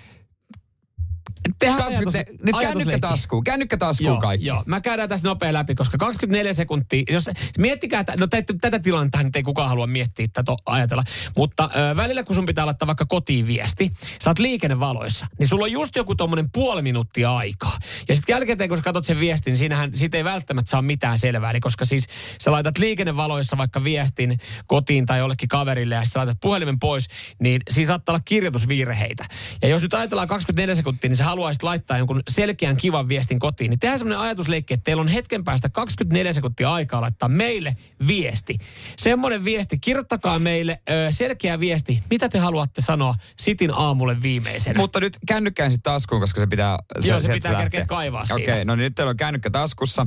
Tehdään 1.60 1.78
20, 1.78 2.18
ajatus- 2.18 2.44
nyt 2.44 2.54
ajatusleikki. 2.56 2.90
kännykkä 2.90 3.08
taskuun, 3.08 3.44
kännykkä 3.44 3.76
taskuun 3.76 4.06
Joo, 4.12 4.20
kaikki. 4.20 4.46
joo, 4.46 4.62
mä 4.66 4.80
käydään 4.80 5.08
tässä 5.08 5.28
nopea 5.28 5.52
läpi, 5.52 5.74
koska 5.74 5.98
24 5.98 6.54
sekuntia, 6.54 7.02
jos 7.10 7.30
miettikää, 7.58 8.00
että, 8.00 8.14
no 8.16 8.26
tätä, 8.26 8.54
tätä 8.60 8.78
tilannetta 8.78 9.22
nyt 9.22 9.36
ei 9.36 9.42
kukaan 9.42 9.68
halua 9.68 9.86
miettiä 9.86 10.26
tätä 10.32 10.52
ajatella, 10.66 11.04
mutta 11.36 11.70
ö, 11.92 11.96
välillä 11.96 12.22
kun 12.22 12.34
sun 12.34 12.46
pitää 12.46 12.66
laittaa 12.66 12.86
vaikka 12.86 13.06
kotiin 13.06 13.46
viesti, 13.46 13.90
sä 14.24 14.30
oot 14.30 14.38
liikennevaloissa, 14.38 15.26
niin 15.38 15.48
sulla 15.48 15.64
on 15.64 15.72
just 15.72 15.96
joku 15.96 16.14
tommonen 16.14 16.50
puoli 16.50 16.82
minuuttia 16.82 17.36
aikaa. 17.36 17.78
Ja 18.08 18.14
sitten 18.14 18.32
jälkeen, 18.32 18.68
kun 18.68 18.76
sä 18.76 18.82
katsot 18.82 19.04
sen 19.06 19.20
viestin, 19.20 19.50
niin 19.50 19.58
siinähän 19.58 19.90
siitä 19.96 20.16
ei 20.16 20.24
välttämättä 20.24 20.70
saa 20.70 20.82
mitään 20.82 21.18
selvää. 21.18 21.50
Eli 21.50 21.60
koska 21.60 21.84
siis 21.84 22.06
sä 22.40 22.52
laitat 22.52 22.78
liikennevaloissa 22.78 23.56
vaikka 23.58 23.84
viestin 23.84 24.38
kotiin 24.66 25.06
tai 25.06 25.18
jollekin 25.18 25.48
kaverille 25.48 25.94
ja 25.94 26.04
sitten 26.04 26.20
laitat 26.20 26.38
puhelimen 26.40 26.78
pois, 26.78 27.08
niin 27.40 27.60
siinä 27.70 27.88
saattaa 27.88 28.12
olla 28.12 28.22
kirjoitusvirheitä. 28.24 29.24
Ja 29.62 29.68
jos 29.68 29.82
nyt 29.82 29.94
ajatellaan 29.94 30.28
24 30.28 30.74
sekuntia, 30.74 31.08
niin 31.10 31.16
sä 31.16 31.24
haluaisit 31.50 31.62
laittaa 31.62 31.98
jonkun 31.98 32.22
selkeän 32.30 32.76
kivan 32.76 33.08
viestin 33.08 33.38
kotiin, 33.38 33.70
niin 33.70 33.78
tehdään 33.78 33.98
semmoinen 33.98 34.24
ajatusleikki, 34.24 34.74
että 34.74 34.84
teillä 34.84 35.00
on 35.00 35.08
hetken 35.08 35.44
päästä 35.44 35.68
24 35.68 36.32
sekuntia 36.32 36.72
aikaa 36.72 37.00
laittaa 37.00 37.28
meille 37.28 37.76
viesti. 38.06 38.58
Semmoinen 38.96 39.44
viesti, 39.44 39.78
kirjoittakaa 39.78 40.38
meille 40.38 40.82
ö, 40.90 41.10
selkeä 41.10 41.60
viesti, 41.60 42.02
mitä 42.10 42.28
te 42.28 42.38
haluatte 42.38 42.80
sanoa 42.80 43.14
Sitin 43.38 43.70
aamulle 43.74 44.22
viimeisenä. 44.22 44.76
Mutta 44.78 45.00
nyt 45.00 45.18
kännykkään 45.26 45.70
sitten 45.70 45.92
taskuun, 45.92 46.20
koska 46.20 46.40
se 46.40 46.46
pitää... 46.46 46.78
Joo, 47.02 47.20
se 47.20 47.32
pitää 47.32 47.60
kerkeä 47.60 47.86
kaivaa 47.86 48.24
Okei, 48.32 48.44
siitä. 48.44 48.64
no 48.64 48.76
niin 48.76 48.84
nyt 48.84 48.94
teillä 48.94 49.10
on 49.10 49.16
kännykkä 49.16 49.50
taskussa. 49.50 50.06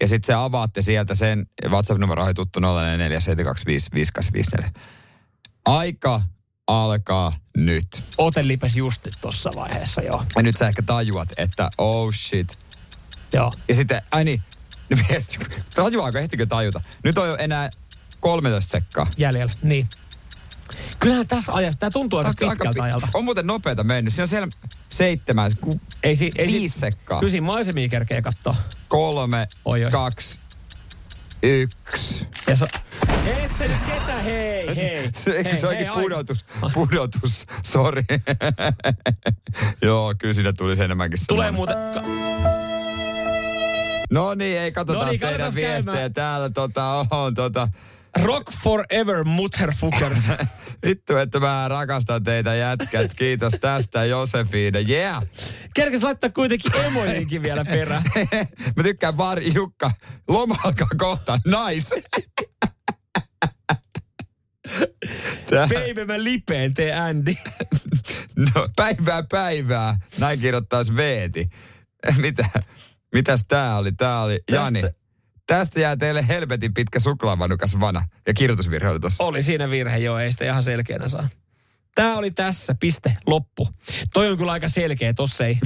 Ja 0.00 0.08
sitten 0.08 0.26
se 0.26 0.34
avaatte 0.34 0.82
sieltä 0.82 1.14
sen 1.14 1.46
WhatsApp-numero 1.68 2.22
on 2.22 2.34
tuttu 2.34 2.60
0447255854. 2.60 2.64
Aika 5.64 6.22
alkaa 6.66 7.32
nyt. 7.56 7.86
Ote 8.18 8.48
lipes 8.48 8.76
just 8.76 9.04
nyt 9.04 9.14
tossa 9.20 9.50
vaiheessa, 9.56 10.02
joo. 10.02 10.24
Ja 10.36 10.42
nyt 10.42 10.58
sä 10.58 10.68
ehkä 10.68 10.82
tajuat, 10.82 11.28
että 11.36 11.70
oh 11.78 12.14
shit. 12.14 12.58
joo. 13.32 13.52
Ja 13.68 13.74
sitten, 13.74 14.02
ai 14.12 14.24
niin, 14.24 14.42
tajuaako, 15.74 16.18
ehtikö 16.18 16.46
tajuta? 16.46 16.80
Nyt 17.04 17.18
on 17.18 17.28
jo 17.28 17.36
enää 17.38 17.70
13 18.20 18.70
sekkaa. 18.70 19.06
Jäljellä, 19.16 19.52
niin. 19.62 19.88
Kyllähän 20.98 21.26
tässä 21.28 21.52
ajassa, 21.54 21.80
tämä 21.80 21.90
tuntuu 21.90 22.18
aika 22.18 22.32
pitkältä 22.38 22.74
pi- 22.74 22.80
ajalta. 22.80 23.08
On 23.14 23.24
muuten 23.24 23.46
nopeeta 23.46 23.84
mennyt. 23.84 24.14
Siinä 24.14 24.22
on 24.22 24.28
siellä 24.28 24.48
seitsemän, 24.88 25.50
ku, 25.60 25.80
Ei, 26.02 26.16
si, 26.16 26.30
ei, 26.38 26.46
viisi 26.46 26.78
sekkaa. 26.80 27.20
Kyllä 27.20 27.30
siinä 27.30 27.46
maisemia 27.46 27.88
kerkee 27.88 28.22
katsoa. 28.22 28.52
kolme, 28.88 29.46
Oi, 29.64 29.84
oi. 29.84 29.90
kaksi, 29.90 30.38
yksi. 31.42 32.26
Ja 32.46 32.56
so... 32.56 32.66
Et 33.26 33.50
sä 33.58 33.64
nyt 33.64 33.76
ketä, 33.86 34.18
hei, 34.22 34.76
hei. 34.76 35.10
Se, 35.14 35.30
eikö 35.30 35.50
hei, 35.50 35.60
se 35.60 35.68
hei, 35.68 35.86
pudotus? 35.94 36.44
Pudotus, 36.74 37.46
sori. 37.62 38.02
Joo, 39.82 40.14
kyllä 40.18 40.34
siinä 40.34 40.52
tulisi 40.52 40.82
enemmänkin 40.82 41.18
Tulee 41.28 41.50
muuten... 41.50 41.76
Ka- 41.94 42.02
No 44.10 44.34
niin, 44.34 44.58
ei 44.58 44.72
katsotaan 44.72 45.06
No 45.06 45.10
niin, 45.12 45.20
teidän 45.20 45.54
viestejä. 45.54 45.84
käymään. 45.94 46.14
Täällä 46.14 46.50
tota, 46.50 47.06
on 47.10 47.34
tota... 47.34 47.68
Rock 48.24 48.52
forever, 48.62 49.24
mutterfuckers. 49.24 50.20
Vittu, 50.86 51.16
että 51.16 51.40
mä 51.40 51.68
rakastan 51.68 52.24
teitä 52.24 52.54
jätkät. 52.54 53.14
Kiitos 53.14 53.52
tästä, 53.60 54.04
Josefine. 54.04 54.80
Yeah! 54.88 55.22
Kerkes 55.74 56.02
laittaa 56.02 56.30
kuitenkin 56.30 56.74
emojiinkin 56.76 57.42
vielä 57.42 57.64
perään. 57.64 58.02
mä 58.76 58.82
tykkään 58.82 59.16
vaan 59.16 59.54
Jukka. 59.54 59.90
Loma 60.28 60.54
alkaa 60.64 60.88
kohta. 60.98 61.38
Nice. 61.46 62.02
Tää, 65.50 65.66
Baby, 65.66 66.04
mä 66.04 66.24
lipeen, 66.24 66.74
tee 66.74 66.94
Andy. 66.94 67.32
no, 68.54 68.68
päivää 68.76 69.22
päivää. 69.30 69.98
Näin 70.18 70.40
kirjoittaisi 70.40 70.96
Veeti. 70.96 71.48
Mitä? 72.16 72.48
Mitäs 73.12 73.44
tää 73.48 73.78
oli? 73.78 73.92
Tää 73.92 74.22
oli 74.22 74.40
Jani. 74.50 74.82
Tästä 75.46 75.80
jää 75.80 75.96
teille 75.96 76.28
helvetin 76.28 76.74
pitkä 76.74 77.00
suklaavanukas 77.00 77.80
vana. 77.80 78.04
Ja 78.26 78.34
kirjoitusvirhe 78.34 78.90
oli 78.90 79.00
tossa. 79.00 79.24
Oli 79.24 79.42
siinä 79.42 79.70
virhe, 79.70 79.98
joo, 79.98 80.18
ei 80.18 80.32
sitä 80.32 80.44
ihan 80.44 80.62
selkeänä 80.62 81.08
saa. 81.08 81.28
Tää 81.94 82.16
oli 82.16 82.30
tässä, 82.30 82.74
piste, 82.80 83.16
loppu. 83.26 83.68
Toi 84.12 84.28
on 84.28 84.38
kyllä 84.38 84.52
aika 84.52 84.68
selkeä, 84.68 85.14
tossa 85.14 85.46
ei. 85.46 85.58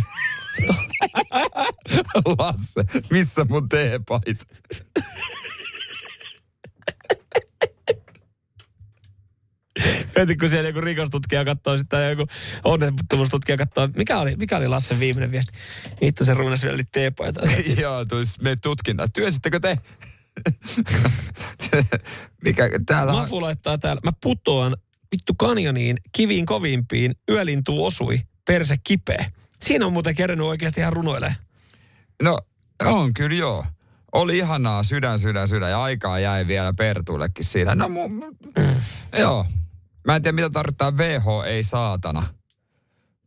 Lasse, 2.38 2.84
missä 3.10 3.44
mun 3.48 3.68
teepaita? 3.68 4.44
Mietin, 10.16 10.38
kun 10.38 10.48
siellä 10.48 10.68
joku 10.68 10.80
rikostutkija 10.80 11.44
katsoo 11.44 11.78
sitä 11.78 11.96
ja 11.96 12.10
joku 12.10 12.26
onnettomuustutkija 12.64 13.58
katsoo, 13.58 13.88
mikä 13.96 14.18
oli, 14.18 14.36
mikä 14.36 14.56
oli 14.56 14.68
Lassen 14.68 15.00
viimeinen 15.00 15.30
viesti. 15.30 15.58
Vittu 16.00 16.24
se 16.24 16.34
ruunas 16.34 16.62
vielä 16.62 16.82
teepaita. 16.92 17.40
Joo, 17.82 18.04
tulisi 18.04 18.42
me 18.42 18.56
tutkinta. 18.62 19.08
Työsittekö 19.08 19.60
te? 19.60 19.78
Mikä 22.44 22.70
täällä 22.86 23.12
on? 23.12 23.18
Mafu 23.18 23.40
laittaa 23.40 23.78
täällä, 23.78 24.00
mä 24.04 24.12
putoan 24.22 24.76
vittu 25.12 25.34
kanjoniin, 25.34 25.96
kiviin 26.12 26.46
kovimpiin, 26.46 27.14
yölintu 27.30 27.84
osui, 27.84 28.20
perse 28.46 28.76
kipeä. 28.84 29.30
Siinä 29.62 29.86
on 29.86 29.92
muuten 29.92 30.14
kerännyt 30.14 30.46
oikeasti 30.46 30.80
ihan 30.80 30.92
runoilee. 30.92 31.34
No, 32.22 32.38
on 32.84 33.14
kyllä 33.14 33.36
joo. 33.36 33.64
Oli 34.12 34.38
ihanaa, 34.38 34.82
sydän, 34.82 35.18
sydän, 35.18 35.48
sydän. 35.48 35.70
Ja 35.70 35.82
aikaa 35.82 36.18
jäi 36.18 36.46
vielä 36.46 36.72
Pertullekin 36.72 37.44
siinä. 37.44 37.74
No, 37.74 37.88
mu, 37.88 38.08
mu, 38.08 38.24
joo. 39.18 39.46
Mä 40.06 40.16
en 40.16 40.22
tiedä 40.22 40.34
mitä 40.34 40.50
tarkoittaa 40.50 40.96
VH 40.96 41.24
ei 41.46 41.62
saatana. 41.62 42.20
Mun 42.20 42.28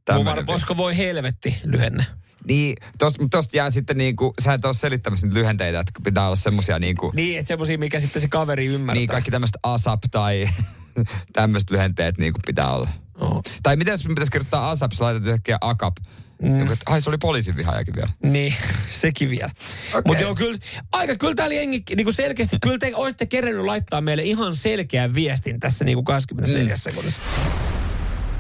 Tämmönen 0.06 0.26
var, 0.36 0.46
vi- 0.48 0.52
olisiko 0.52 0.78
voi 0.78 0.98
helvetti 0.98 1.58
lyhenne? 1.64 2.06
Niin, 2.48 2.76
tosta, 2.98 3.26
tosta 3.32 3.58
jää 3.58 3.70
sitten 3.70 3.98
niinku, 3.98 4.34
sä 4.42 4.54
et 4.54 4.66
ole 4.66 4.74
selittämässä 4.74 5.28
niitä 5.28 5.40
lyhenteitä, 5.40 5.80
että 5.80 5.92
pitää 6.04 6.26
olla 6.26 6.36
semmosia 6.36 6.80
niinku, 6.80 7.12
niin, 7.16 7.16
Niin, 7.28 7.40
että 7.40 7.48
semmosia, 7.48 7.78
mikä 7.78 8.00
sitten 8.00 8.22
se 8.22 8.28
kaveri 8.28 8.66
ymmärtää. 8.66 9.00
niin 9.00 9.10
kaikki 9.10 9.32
tämmöiset 9.32 9.58
ASAP 9.64 10.00
tai 10.12 10.50
tämmöiset 11.34 11.72
lyhenteet 11.72 12.18
niinku 12.18 12.40
pitää 12.46 12.74
olla. 12.74 12.90
Oo. 13.20 13.42
Tai 13.64 13.76
miten 13.76 13.92
jos 13.92 14.04
pitäisi 14.04 14.32
kirjoittaa 14.32 14.70
ASAP, 14.72 14.92
sä 14.92 15.04
laitat 15.04 15.26
yhtäkkiä 15.28 15.58
AKAP. 15.62 15.98
Mm. 16.44 16.68
Ai 16.86 17.02
se 17.02 17.10
oli 17.10 17.18
poliisin 17.18 17.58
vihaajakin 17.58 17.96
vielä. 17.96 18.10
Niin, 18.24 18.54
sekin 19.02 19.30
vielä. 19.30 19.52
Okei. 19.90 20.02
Mutta 20.06 20.24
joo, 20.24 20.36
kyllä, 20.36 20.60
aika 20.92 21.16
kyllä 21.16 21.36
täällä 21.36 21.56
jengi, 21.56 21.84
niin 21.96 22.06
kuin 22.06 22.14
selkeästi, 22.14 22.58
kyllä 22.62 22.78
te 22.78 22.92
olisitte 22.96 23.26
kerennyt 23.26 23.66
laittaa 23.66 24.02
meille 24.02 24.24
ihan 24.24 24.56
selkeän 24.56 25.16
viestin 25.16 25.60
tässä 25.60 25.86
niin 25.86 25.96
kuin 25.96 26.06
24 26.06 26.74
mm. 26.74 26.80
sekunnissa. 26.80 27.20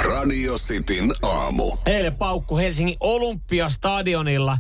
Radio 0.05 0.57
Cityn 0.57 1.11
aamu. 1.21 1.77
Eilen 1.85 2.15
paukku 2.15 2.57
Helsingin 2.57 2.97
Olympiastadionilla 2.99 4.57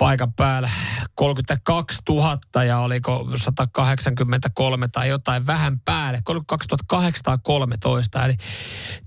paikan 0.00 0.32
päällä 0.32 0.70
32 1.14 1.98
000 2.08 2.64
ja 2.64 2.78
oliko 2.78 3.28
183 3.36 4.88
tai 4.88 5.08
jotain 5.08 5.46
vähän 5.46 5.80
päälle, 5.80 6.20
32 6.24 6.68
813. 6.86 8.24
Eli 8.24 8.34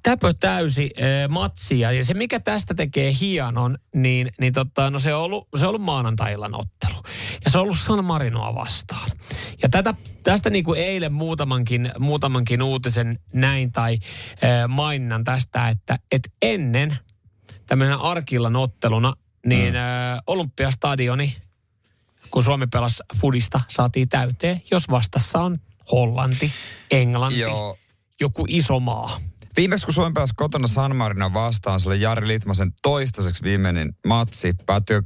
täpö 0.04 0.34
täysi 0.40 0.92
e, 0.98 1.28
matsia. 1.28 1.92
Ja 1.92 2.06
se 2.06 2.14
mikä 2.14 2.40
tästä 2.40 2.74
tekee 2.74 3.14
hienon, 3.22 3.78
niin, 3.96 4.32
niin 4.40 4.54
tota, 4.54 4.90
no 4.90 5.00
se 5.00 5.16
on 5.16 5.22
ollut, 5.22 5.48
se 5.56 5.66
on 5.66 5.70
ollut 5.70 5.82
maanantai-illan 5.82 6.56
ottelu. 6.56 7.02
Ja 7.46 7.52
se 7.52 7.58
on 7.58 7.64
ollut 7.64 7.80
San 7.80 8.06
Marinoa 8.06 8.56
vastaan. 8.56 9.12
Ja 9.64 9.70
tätä, 9.70 9.94
tästä 10.24 10.50
niin 10.50 10.64
kuin 10.64 10.80
eilen 10.80 11.14
muutamankin, 11.14 11.92
muutamankin 12.00 12.62
uutisen 12.62 13.20
näin 13.34 13.72
tai 13.72 13.94
e, 13.94 14.68
maininnan 14.68 15.24
tästä, 15.24 15.70
että 15.70 16.00
et 16.12 16.30
ennen 16.42 16.98
tämmöinen 17.66 18.02
arkillan 18.02 18.56
otteluna, 18.56 19.14
niin 19.46 19.74
mm. 19.74 19.80
ö, 19.80 20.22
Olympiastadioni, 20.28 21.38
kun 22.32 22.44
Suomi 22.44 22.68
pelasi 22.68 23.04
Fudista, 23.22 23.62
saatiin 23.68 24.10
täyteen, 24.10 24.62
jos 24.72 24.90
vastassa 24.90 25.40
on 25.40 25.58
Hollanti, 25.92 26.52
Englanti, 26.92 27.40
Joo. 27.40 27.78
joku 28.22 28.46
iso 28.50 28.80
maa. 28.80 29.20
Viimeksi 29.58 29.86
kun 29.86 29.94
Suomi 29.94 30.14
pelasi 30.14 30.34
kotona 30.38 30.68
San 30.68 30.96
Marino 30.96 31.34
vastaan, 31.34 31.80
se 31.80 31.90
oli 31.90 32.02
Jari 32.02 32.28
Litmasen 32.28 32.74
toistaiseksi 32.82 33.44
viimeinen 33.44 33.94
matsi. 34.08 34.54
Päättyi 34.66 35.00
8-0 35.00 35.04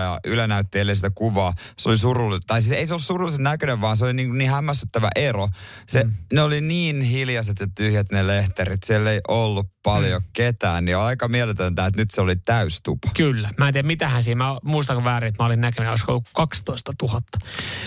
ja 0.00 0.20
Yle 0.24 0.46
näytti 0.46 0.78
eilen 0.78 0.96
sitä 0.96 1.10
kuvaa. 1.14 1.52
Se 1.78 1.88
oli 1.88 1.98
surullinen, 1.98 2.42
tai 2.46 2.62
siis 2.62 2.72
ei 2.72 2.86
se 2.86 2.94
ollut 2.94 3.04
surullisen 3.04 3.42
näköinen, 3.42 3.80
vaan 3.80 3.96
se 3.96 4.04
oli 4.04 4.12
niin, 4.12 4.38
niin 4.38 4.50
hämmästyttävä 4.50 5.08
ero. 5.16 5.48
Se, 5.88 6.04
mm. 6.04 6.12
Ne 6.32 6.42
oli 6.42 6.60
niin 6.60 7.02
hiljaiset 7.02 7.60
ja 7.60 7.66
tyhjät 7.74 8.12
ne 8.12 8.26
lehterit, 8.26 8.82
siellä 8.82 9.10
ei 9.10 9.20
ollut 9.28 9.66
paljon 9.86 10.22
mm. 10.22 10.28
ketään, 10.32 10.84
niin 10.84 10.96
on 10.96 11.02
aika 11.04 11.28
mieletöntä, 11.28 11.86
että 11.86 12.00
nyt 12.00 12.10
se 12.10 12.20
oli 12.20 12.36
täystupa. 12.36 13.08
Kyllä. 13.16 13.50
Mä 13.58 13.68
en 13.68 13.72
tiedä, 13.74 13.86
mitähän 13.86 14.22
siinä. 14.22 14.44
Mä 14.44 14.56
muistanko 14.64 15.04
väärin, 15.04 15.28
että 15.28 15.42
mä 15.42 15.46
olin 15.46 15.60
näkenyt, 15.60 15.90
olisiko 15.90 16.12
ollut 16.12 16.28
12 16.32 16.92
000 17.02 17.20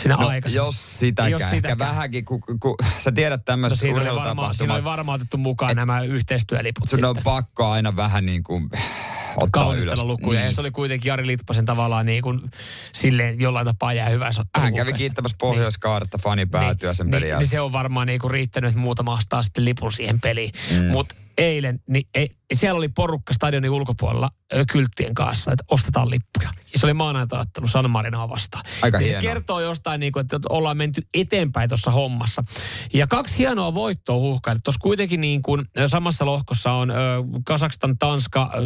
siinä 0.01 0.15
No, 0.15 0.27
aikaisemmin. 0.27 0.65
jos 0.65 0.99
sitäkään, 0.99 1.31
Jos 1.31 1.41
sitäkään. 1.41 1.65
ehkä 1.65 1.77
vähänkin, 1.77 2.25
kun, 2.25 2.41
kun 2.59 2.75
sä 2.99 3.11
tiedät 3.11 3.39
No 3.39 3.43
tämmöistä 3.45 3.79
siinä, 3.79 4.01
oli 4.11 4.15
varmaan, 4.19 4.55
siinä 4.55 4.73
oli 4.73 4.83
varmaan 4.83 5.15
otettu 5.15 5.37
mukaan 5.37 5.75
nämä 5.75 6.01
yhteistyöliput 6.01 6.89
sun 6.89 7.05
on 7.05 7.09
sitten. 7.15 7.23
pakko 7.23 7.69
aina 7.71 7.95
vähän 7.95 8.25
niin 8.25 8.43
kuin 8.43 8.69
ottaa 9.37 9.63
Kaunistella 9.63 9.93
ylös. 10.03 10.05
lukuja. 10.05 10.45
Ja 10.45 10.51
se 10.51 10.61
oli 10.61 10.71
kuitenkin 10.71 11.09
Jari 11.09 11.27
Litpasen 11.27 11.65
tavallaan 11.65 12.05
niin 12.05 12.21
kuin 12.23 12.41
silleen 12.93 13.39
jollain 13.39 13.65
tapaa 13.65 13.93
jää 13.93 14.09
hyvä 14.09 14.29
Hän 14.57 14.73
kävi 14.75 14.93
kiittämässä 14.93 15.37
Pohjois-Kaarta 15.39 16.17
fani 16.17 16.45
päätyä 16.45 16.93
sen 16.93 17.09
pelin 17.09 17.27
niin, 17.29 17.39
niin 17.39 17.47
se 17.47 17.61
on 17.61 17.73
varmaan 17.73 18.07
niinku 18.07 18.29
riittänyt, 18.29 18.67
että 18.69 18.79
muutama 18.81 19.13
ostaa 19.13 19.43
sitten 19.43 19.65
lipun 19.65 19.91
siihen 19.91 20.19
peliin. 20.21 20.51
Mm. 20.71 20.85
Mutta 20.85 21.15
eilen, 21.39 21.79
niin 21.87 22.07
ei, 22.13 22.29
siellä 22.53 22.77
oli 22.77 22.89
porukka 22.89 23.33
stadionin 23.33 23.71
ulkopuolella 23.71 24.29
ö, 24.53 24.65
kylttien 24.71 25.13
kanssa, 25.13 25.51
että 25.51 25.63
ostetaan 25.71 26.09
lippuja. 26.09 26.49
Ja 26.73 26.79
se 26.79 26.85
oli 26.85 26.93
maanantaiottelu 26.93 27.67
San 27.67 27.91
Marinoa 27.91 28.29
vastaan. 28.29 28.63
Aika 28.81 28.97
ja 28.97 29.01
se 29.01 29.07
hienoa. 29.07 29.21
kertoo 29.21 29.59
jostain, 29.59 29.99
niin 29.99 30.11
kuin, 30.13 30.21
että 30.21 30.39
ollaan 30.49 30.77
menty 30.77 31.01
eteenpäin 31.13 31.69
tuossa 31.69 31.91
hommassa. 31.91 32.43
Ja 32.93 33.07
kaksi 33.07 33.37
hienoa 33.37 33.73
voittoa 33.73 34.15
huuhkaille. 34.15 34.61
Tuossa 34.63 34.79
kuitenkin 34.79 35.21
niin 35.21 35.41
kuin, 35.41 35.65
samassa 35.87 36.25
lohkossa 36.25 36.71
on 36.71 36.91
ö, 36.91 36.95
Kasakstan, 37.45 37.97
Tanska, 37.97 38.51
ö, 38.55 38.59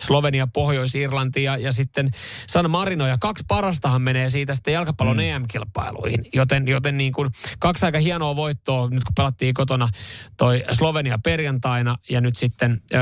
Slovenia, 0.00 0.46
Pohjois-Irlanti 0.46 1.42
ja, 1.42 1.56
ja 1.56 1.72
sitten 1.72 2.10
San 2.46 2.70
Marino. 2.70 3.06
Ja 3.06 3.18
kaksi 3.18 3.44
parastahan 3.48 4.02
menee 4.02 4.30
siitä 4.30 4.54
sitten 4.54 4.74
jalkapallon 4.74 5.16
mm. 5.16 5.22
EM-kilpailuihin. 5.22 6.28
Joten, 6.34 6.68
joten 6.68 6.96
niin 6.96 7.12
kuin 7.12 7.30
kaksi 7.58 7.86
aika 7.86 7.98
hienoa 7.98 8.36
voittoa, 8.36 8.88
nyt 8.90 9.04
kun 9.04 9.14
pelattiin 9.14 9.54
kotona 9.54 9.88
toi 10.36 10.62
Slovenia 10.72 11.18
perjantaina 11.24 11.96
ja 12.10 12.20
nyt 12.20 12.36
sitten 12.36 12.80
ö, 12.94 12.96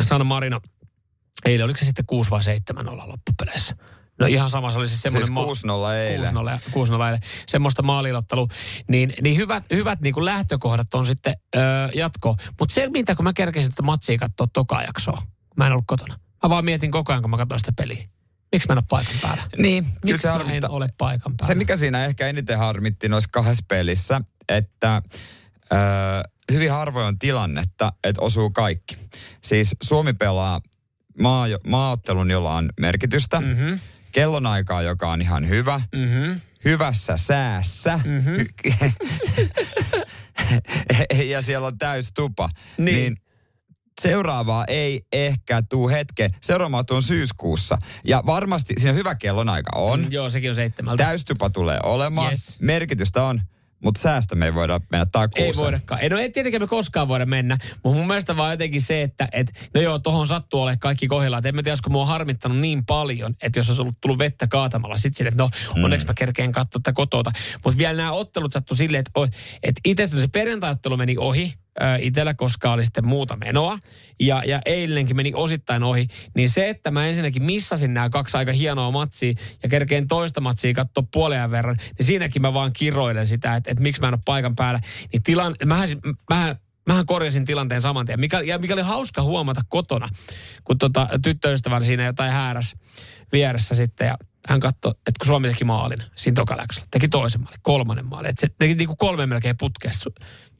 San 0.00 0.26
Marino. 0.26 0.60
Eilen 1.44 1.64
oliko 1.64 1.78
se 1.78 1.84
sitten 1.84 2.06
6 2.06 2.30
vai 2.30 2.42
7 2.42 2.88
olla 2.88 3.08
loppupeleissä? 3.08 3.76
No 4.18 4.26
ihan 4.26 4.50
sama, 4.50 4.72
se 4.72 4.78
oli 4.78 4.88
siis 4.88 5.02
semmoinen... 5.02 5.34
Siis 5.54 5.62
6-0 5.64 5.92
eilen. 5.92 6.28
6-0, 6.28 6.30
6-0 6.30 7.06
eilen. 7.06 7.20
Semmoista 7.46 7.82
maalilottelu. 7.82 8.48
Niin, 8.88 9.14
niin 9.22 9.36
hyvät, 9.36 9.64
hyvät 9.72 10.00
niin 10.00 10.14
kuin 10.14 10.24
lähtökohdat 10.24 10.94
on 10.94 11.06
sitten 11.06 11.34
öö, 11.56 11.62
jatko. 11.94 12.36
Mutta 12.60 12.74
se, 12.74 12.88
mitä 12.88 13.14
kun 13.14 13.24
mä 13.24 13.32
kerkesin 13.32 13.70
tätä 13.70 13.82
matsia 13.82 14.18
katsoa 14.18 14.46
toka 14.52 14.82
jaksoa. 14.82 15.22
Mä 15.56 15.66
en 15.66 15.72
ollut 15.72 15.84
kotona. 15.86 16.18
Mä 16.42 16.50
vaan 16.50 16.64
mietin 16.64 16.90
koko 16.90 17.12
ajan, 17.12 17.22
kun 17.22 17.30
mä 17.30 17.36
katsoin 17.36 17.58
sitä 17.58 17.72
peliä. 17.76 18.08
Miksi 18.52 18.68
mä 18.68 18.72
en 18.72 18.78
ole 18.78 18.84
paikan 18.88 19.14
päällä? 19.22 19.42
Niin, 19.58 19.86
Miksi 20.04 20.26
mä 20.26 20.32
en 20.32 20.38
harmittaa. 20.38 20.70
ole 20.70 20.88
paikan 20.98 21.32
päällä? 21.36 21.46
Se, 21.46 21.54
mikä 21.54 21.76
siinä 21.76 22.04
ehkä 22.04 22.26
eniten 22.28 22.58
harmitti 22.58 23.08
noissa 23.08 23.28
kahdessa 23.32 23.64
pelissä, 23.68 24.20
että 24.48 25.02
ö, 25.72 25.76
hyvin 26.52 26.70
harvoin 26.70 27.06
on 27.06 27.18
tilannetta, 27.18 27.92
että 28.04 28.22
osuu 28.22 28.50
kaikki. 28.50 28.96
Siis 29.42 29.76
Suomi 29.82 30.12
pelaa 30.12 30.60
maa, 31.20 31.46
maaottelun, 31.66 32.30
jolla 32.30 32.54
on 32.54 32.70
merkitystä, 32.80 33.40
Mhm. 33.40 33.48
mm-hmm. 33.50 33.78
kellonaikaa, 34.12 34.82
joka 34.82 35.10
on 35.12 35.22
ihan 35.22 35.48
hyvä, 35.48 35.80
Mm-hmm. 35.94 36.40
hyvässä 36.64 37.16
säässä, 37.16 38.00
mm-hmm. 38.04 38.46
ja 41.30 41.42
siellä 41.42 41.66
on 41.66 41.78
täys 41.78 42.12
tupa. 42.14 42.48
Niin. 42.78 42.94
niin 42.94 43.16
seuraavaa 44.00 44.64
ei 44.68 45.02
ehkä 45.12 45.62
tuu 45.68 45.88
hetken. 45.88 46.30
Seuraavaa 46.42 46.84
tuon 46.84 47.02
syyskuussa. 47.02 47.78
Ja 48.04 48.22
varmasti 48.26 48.74
siinä 48.78 48.92
hyvä 48.92 49.14
kellonaika 49.14 49.70
on. 49.74 50.00
Mm, 50.00 50.06
joo, 50.12 50.30
sekin 50.30 50.50
on 50.50 50.54
seitsemältä. 50.54 51.04
Täystupa 51.04 51.50
tulee 51.50 51.78
olemaan. 51.82 52.30
Yes. 52.30 52.56
Merkitystä 52.60 53.22
on, 53.24 53.40
mutta 53.84 54.00
säästä 54.00 54.34
me 54.34 54.44
ei 54.46 54.54
voida 54.54 54.80
mennä 54.90 55.06
takuuseen. 55.12 55.46
Ei 55.46 55.56
voidakaan. 55.56 56.00
Ei, 56.00 56.08
no 56.08 56.18
ei 56.18 56.30
tietenkään 56.30 56.62
me 56.62 56.66
koskaan 56.66 57.08
voida 57.08 57.26
mennä, 57.26 57.58
mutta 57.84 57.98
mun 57.98 58.06
mielestä 58.06 58.36
vaan 58.36 58.50
jotenkin 58.52 58.80
se, 58.80 59.02
että 59.02 59.28
et, 59.32 59.68
no 59.74 59.80
joo, 59.80 59.98
tohon 59.98 60.26
sattuu 60.26 60.62
ole 60.62 60.76
kaikki 60.76 61.06
kohdillaan. 61.08 61.38
Et 61.40 61.46
en 61.46 61.54
mä 61.54 61.62
tiedä, 61.62 61.72
olisiko 61.72 61.90
mua 61.90 62.02
on 62.02 62.08
harmittanut 62.08 62.58
niin 62.58 62.84
paljon, 62.86 63.34
että 63.42 63.58
jos 63.58 63.68
olisi 63.68 63.82
ollut 63.82 64.00
tullut 64.00 64.18
vettä 64.18 64.46
kaatamalla, 64.46 64.98
sit 64.98 65.16
sille, 65.16 65.28
että 65.28 65.42
no 65.42 65.50
Mm. 65.76 65.84
onneksi 65.84 66.06
mä 66.06 66.14
kerkeen 66.14 66.52
katsoa 66.52 66.80
tätä 66.82 66.92
kotota. 66.92 67.30
Mutta 67.64 67.78
vielä 67.78 67.96
nämä 67.96 68.12
ottelut 68.12 68.52
sattuu 68.52 68.76
silleen, 68.76 69.04
että, 69.06 69.38
että 69.62 69.80
itse 69.84 70.02
asiassa 70.02 70.26
se 70.26 70.28
perjantaiottelu 70.32 70.96
meni 70.96 71.16
ohi 71.18 71.54
ää, 71.80 71.96
itsellä, 71.96 72.34
koska 72.34 72.72
oli 72.72 72.84
sitten 72.84 73.06
muuta 73.06 73.36
menoa. 73.36 73.78
Ja, 74.20 74.42
ja 74.46 74.60
eilenkin 74.66 75.16
meni 75.16 75.32
osittain 75.34 75.82
ohi. 75.82 76.06
Niin 76.36 76.48
se, 76.48 76.68
että 76.68 76.90
mä 76.90 77.06
ensinnäkin 77.06 77.42
missasin 77.42 77.94
nämä 77.94 78.10
kaksi 78.10 78.36
aika 78.36 78.52
hienoa 78.52 78.90
matsia 78.90 79.34
ja 79.62 79.68
kerkeen 79.68 80.08
toista 80.08 80.40
matsia 80.40 80.74
katsoa 80.74 81.04
puolen 81.12 81.50
verran, 81.50 81.76
niin 81.98 82.06
siinäkin 82.06 82.42
mä 82.42 82.54
vaan 82.54 82.72
kiroilen 82.72 83.26
sitä, 83.26 83.56
että, 83.56 83.70
että 83.70 83.82
miksi 83.82 84.00
mä 84.00 84.08
en 84.08 84.14
ole 84.14 84.20
paikan 84.24 84.56
päällä. 84.56 84.80
Niin 85.12 85.22
tilan, 85.22 85.54
mähän, 85.64 85.88
mähän, 86.30 86.56
mähän 86.86 87.06
korjasin 87.06 87.44
tilanteen 87.44 87.80
saman 87.80 88.06
tien. 88.06 88.20
Mikä, 88.20 88.40
ja 88.40 88.58
mikä 88.58 88.74
oli 88.74 88.82
hauska 88.82 89.22
huomata 89.22 89.60
kotona, 89.68 90.08
kun 90.64 90.78
tota, 90.78 91.08
tyttöystävällä 91.22 91.86
siinä 91.86 92.04
jotain 92.04 92.32
hääräs 92.32 92.74
vieressä 93.32 93.74
sitten 93.74 94.06
ja 94.06 94.16
hän 94.48 94.60
katsoi, 94.60 94.90
että 94.90 95.12
kun 95.20 95.26
Suomi 95.26 95.48
teki 95.48 95.64
maalin 95.64 96.02
siinä 96.16 96.34
tokaläksyllä, 96.34 96.88
teki 96.90 97.08
toisen 97.08 97.40
maalin, 97.40 97.60
kolmannen 97.62 98.06
maalin, 98.06 98.30
että 98.30 98.40
se 98.40 98.54
teki 98.58 98.74
niin 98.74 98.88
kuin 98.88 98.98
kolme 98.98 99.26
melkein 99.26 99.56
putkeessa 99.56 100.10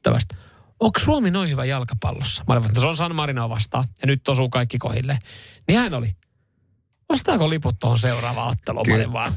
tällaista. 0.02 0.36
Onko 0.82 0.98
Suomi 1.00 1.30
noin 1.30 1.50
hyvä 1.50 1.64
jalkapallossa? 1.64 2.44
Mä 2.48 2.54
olin, 2.54 2.66
että 2.66 2.80
se 2.80 2.86
on 2.86 2.96
San 2.96 3.14
Marinoa 3.14 3.48
vastaan 3.48 3.84
ja 4.00 4.06
nyt 4.06 4.28
osuu 4.28 4.48
kaikki 4.48 4.78
kohille. 4.78 5.18
Niin 5.68 5.78
hän 5.78 5.94
oli. 5.94 6.16
Ostaako 7.08 7.50
liput 7.50 7.76
tuohon 7.80 7.98
seuraavaan 7.98 8.48
otteluun? 8.48 8.86
Mä 8.86 8.92
Kyllä. 8.92 9.04
olin 9.04 9.12
vaan, 9.12 9.32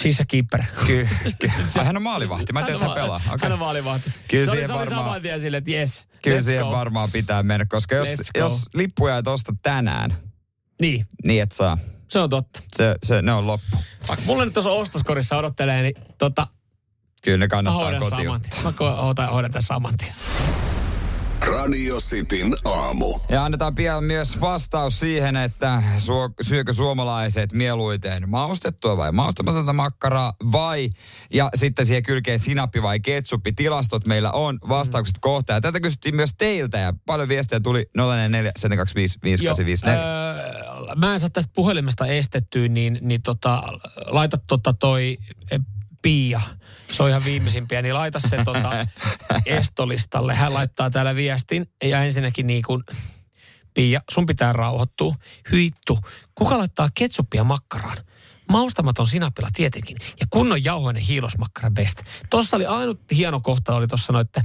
she's 0.00 0.22
a 0.22 0.24
keeper. 0.28 0.62
Kyllä. 0.86 1.08
Ai, 1.78 1.84
hän 1.84 1.96
on 1.96 2.02
maalivahti. 2.02 2.52
Mä 2.52 2.60
en 2.60 2.66
tiedä, 2.66 2.76
että 2.76 2.86
hän 2.88 2.94
pelaa. 2.94 3.18
Hän 3.18 3.34
Okay. 3.34 3.52
on 3.52 3.58
maalivahti. 3.58 4.10
Kyllä 4.28 4.44
se 4.44 4.50
oli, 4.50 4.66
se 4.66 4.72
oli 4.72 4.86
saman 4.86 5.22
tien 5.22 5.40
silleen, 5.40 5.58
että 5.58 5.70
yes, 5.70 6.06
Kyllä 6.22 6.38
let's 6.38 6.42
siihen 6.42 6.64
go. 6.64 6.70
varmaan 6.72 7.08
pitää 7.12 7.42
mennä, 7.42 7.66
koska 7.68 7.94
jos, 7.94 8.08
jos 8.38 8.62
lippuja 8.74 9.18
et 9.18 9.28
osta 9.28 9.52
tänään, 9.62 10.16
Niin, 10.80 11.06
niin 11.24 11.42
et 11.42 11.52
saa. 11.52 11.78
se 12.08 12.18
on 12.18 12.30
totta. 12.30 12.62
Se, 12.76 12.94
se, 13.02 13.22
ne 13.22 13.32
on 13.32 13.46
loppu. 13.46 13.76
Vaikka 14.08 14.26
mulla 14.26 14.44
nyt 14.44 14.54
tuossa 14.54 14.70
ostoskorissa 14.70 15.36
odottelee, 15.36 15.82
niin 15.82 15.94
tota, 16.18 16.46
Kyllä 17.24 17.38
ne 17.38 17.44
mä 17.44 17.48
kannattaa 17.48 17.84
hoidan 17.84 18.00
kotiin. 18.00 18.30
Mä 18.64 18.70
ko- 18.70 19.32
hoidan, 19.32 19.62
saman 19.62 19.96
tien. 19.96 20.14
Radio 21.46 22.00
Cityn 22.00 22.54
aamu. 22.64 23.18
Ja 23.28 23.44
annetaan 23.44 23.74
pian 23.74 24.04
myös 24.04 24.40
vastaus 24.40 25.00
siihen, 25.00 25.36
että 25.36 25.82
suo, 25.98 26.30
syökö 26.40 26.72
suomalaiset 26.72 27.52
mieluiten 27.52 28.30
maustettua 28.30 28.96
vai 28.96 29.12
maustamatonta 29.12 29.72
makkaraa 29.72 30.34
vai 30.52 30.90
ja 31.32 31.50
sitten 31.54 31.86
siihen 31.86 32.02
kylkeen 32.02 32.38
sinappi 32.38 32.82
vai 32.82 33.00
ketsuppi. 33.00 33.52
Tilastot 33.52 34.06
meillä 34.06 34.30
on, 34.32 34.58
vastaukset 34.68 35.18
kohta. 35.20 35.52
Ja 35.52 35.60
tätä 35.60 35.80
kysyttiin 35.80 36.16
myös 36.16 36.34
teiltä 36.38 36.78
ja 36.78 36.92
paljon 37.06 37.28
viestejä 37.28 37.60
tuli 37.60 37.90
044 37.96 38.52
Joo, 39.42 39.54
öö, 40.88 40.94
mä 40.96 41.14
en 41.14 41.20
saa 41.20 41.30
tästä 41.30 41.52
puhelimesta 41.54 42.06
estettyä, 42.06 42.68
niin, 42.68 42.98
niin 43.00 43.22
tota, 43.22 43.62
laita 44.06 44.38
tota 44.46 44.72
toi 44.72 45.18
e, 45.50 45.58
Pia, 46.02 46.40
se 46.92 47.02
on 47.02 47.08
ihan 47.08 47.24
viimeisimpiä, 47.24 47.82
niin 47.82 47.94
laita 47.94 48.20
se 48.20 48.44
tota 48.44 48.86
estolistalle. 49.46 50.34
Hän 50.34 50.54
laittaa 50.54 50.90
täällä 50.90 51.14
viestin 51.14 51.66
ja 51.84 52.04
ensinnäkin 52.04 52.46
niin 52.46 52.62
kuin, 52.62 52.82
Pia, 53.74 54.00
sun 54.10 54.26
pitää 54.26 54.52
rauhoittua. 54.52 55.14
Hyittu, 55.50 55.98
kuka 56.34 56.58
laittaa 56.58 56.88
ketsuppia 56.94 57.44
makkaraan? 57.44 57.96
Maustamaton 58.48 59.06
sinapilla 59.06 59.48
tietenkin. 59.54 59.96
Ja 60.20 60.26
kunnon 60.30 60.64
jauhoinen 60.64 61.02
hiilosmakkara 61.02 61.70
best. 61.70 62.02
Tuossa 62.30 62.56
oli 62.56 62.66
ainut 62.66 63.00
hieno 63.10 63.40
kohta, 63.40 63.74
oli 63.74 63.86
tuossa 63.86 64.06
sanoi, 64.06 64.22
että 64.22 64.44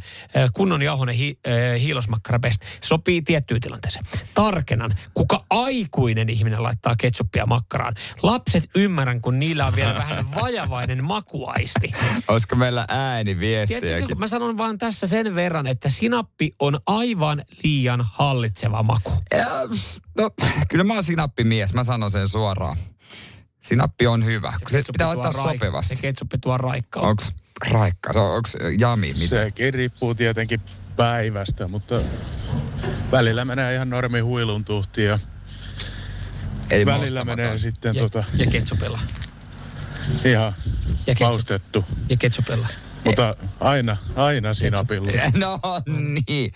kunnon 0.54 0.82
jauhoinen 0.82 1.16
hi, 1.16 1.40
äh, 1.48 1.82
hiilosmakkara 1.82 2.40
best. 2.40 2.62
Sopii 2.82 3.22
tiettyyn 3.22 3.62
tilanteeseen. 3.62 4.06
Tarkenan, 4.34 4.96
kuka 5.14 5.46
aikuinen 5.50 6.30
ihminen 6.30 6.64
laittaa 6.64 6.96
ketsuppia 6.96 7.46
makkaraan. 7.46 7.94
Lapset 8.24 8.64
ymmärrän, 8.76 9.22
kun 9.22 9.40
niillä 9.40 9.66
on 9.66 9.76
vielä 9.76 9.94
vähän 9.94 10.32
vajavainen 10.42 11.04
makuaisti. 11.04 11.92
Olisiko 12.28 12.56
meillä 12.56 12.86
ääniviestiäkin? 12.88 14.20
Mä 14.20 14.28
sanon 14.28 14.58
vaan 14.58 14.78
tässä 14.78 15.08
sen 15.08 15.36
verran, 15.36 15.68
että 15.68 15.90
sinappi 15.90 16.56
on 16.60 16.80
aivan 16.86 17.44
liian 17.64 18.02
hallitseva 18.14 18.84
maku. 18.84 19.14
Ja, 19.38 19.48
no, 20.18 20.30
kyllä 20.70 20.84
mä 20.84 20.94
oon 20.94 21.04
sinappimies, 21.04 21.74
mä 21.74 21.84
sanon 21.84 22.12
sen 22.12 22.28
suoraan. 22.28 22.78
Sinappi 23.62 24.08
on 24.08 24.26
hyvä, 24.26 24.52
se, 24.52 24.66
kun 24.66 24.72
se 24.72 24.92
pitää 24.92 25.08
laittaa 25.08 25.32
raik- 25.32 25.54
sopivasti. 25.54 25.96
Se 25.96 26.02
ketsuppi 26.02 26.38
tuo 26.38 26.58
raikkaa. 26.58 27.04
Onks 27.04 27.32
raikka? 27.72 28.14
Se 28.14 28.20
on, 28.20 28.36
onks 28.36 28.58
jami? 28.80 29.14
Mitä? 29.14 29.28
Sekin 29.28 29.74
riippuu 29.74 30.16
tietenkin 30.16 30.62
päivästä, 30.96 31.68
mutta 31.68 32.02
välillä 33.12 33.46
menee 33.46 33.76
ihan 33.76 33.90
normi 33.90 34.20
huilun 34.20 34.66
tuhti 34.66 35.04
ja 35.04 35.20
Ei 36.70 36.86
välillä 36.86 37.26
menee 37.26 37.58
sitten 37.58 37.96
ja, 37.96 38.02
tota... 38.02 38.24
Ja 38.34 38.46
ketsupilla. 38.46 39.00
Ihan 40.26 40.56
ja 41.08 41.16
ketsup, 41.16 41.28
maustettu. 41.28 41.86
Ja 42.10 42.18
ketsupilla. 42.18 42.68
Mutta 43.06 43.36
aina, 43.60 43.98
aina 44.16 44.54
sinapilla. 44.54 45.12
No 45.40 45.60
niin. 46.28 46.52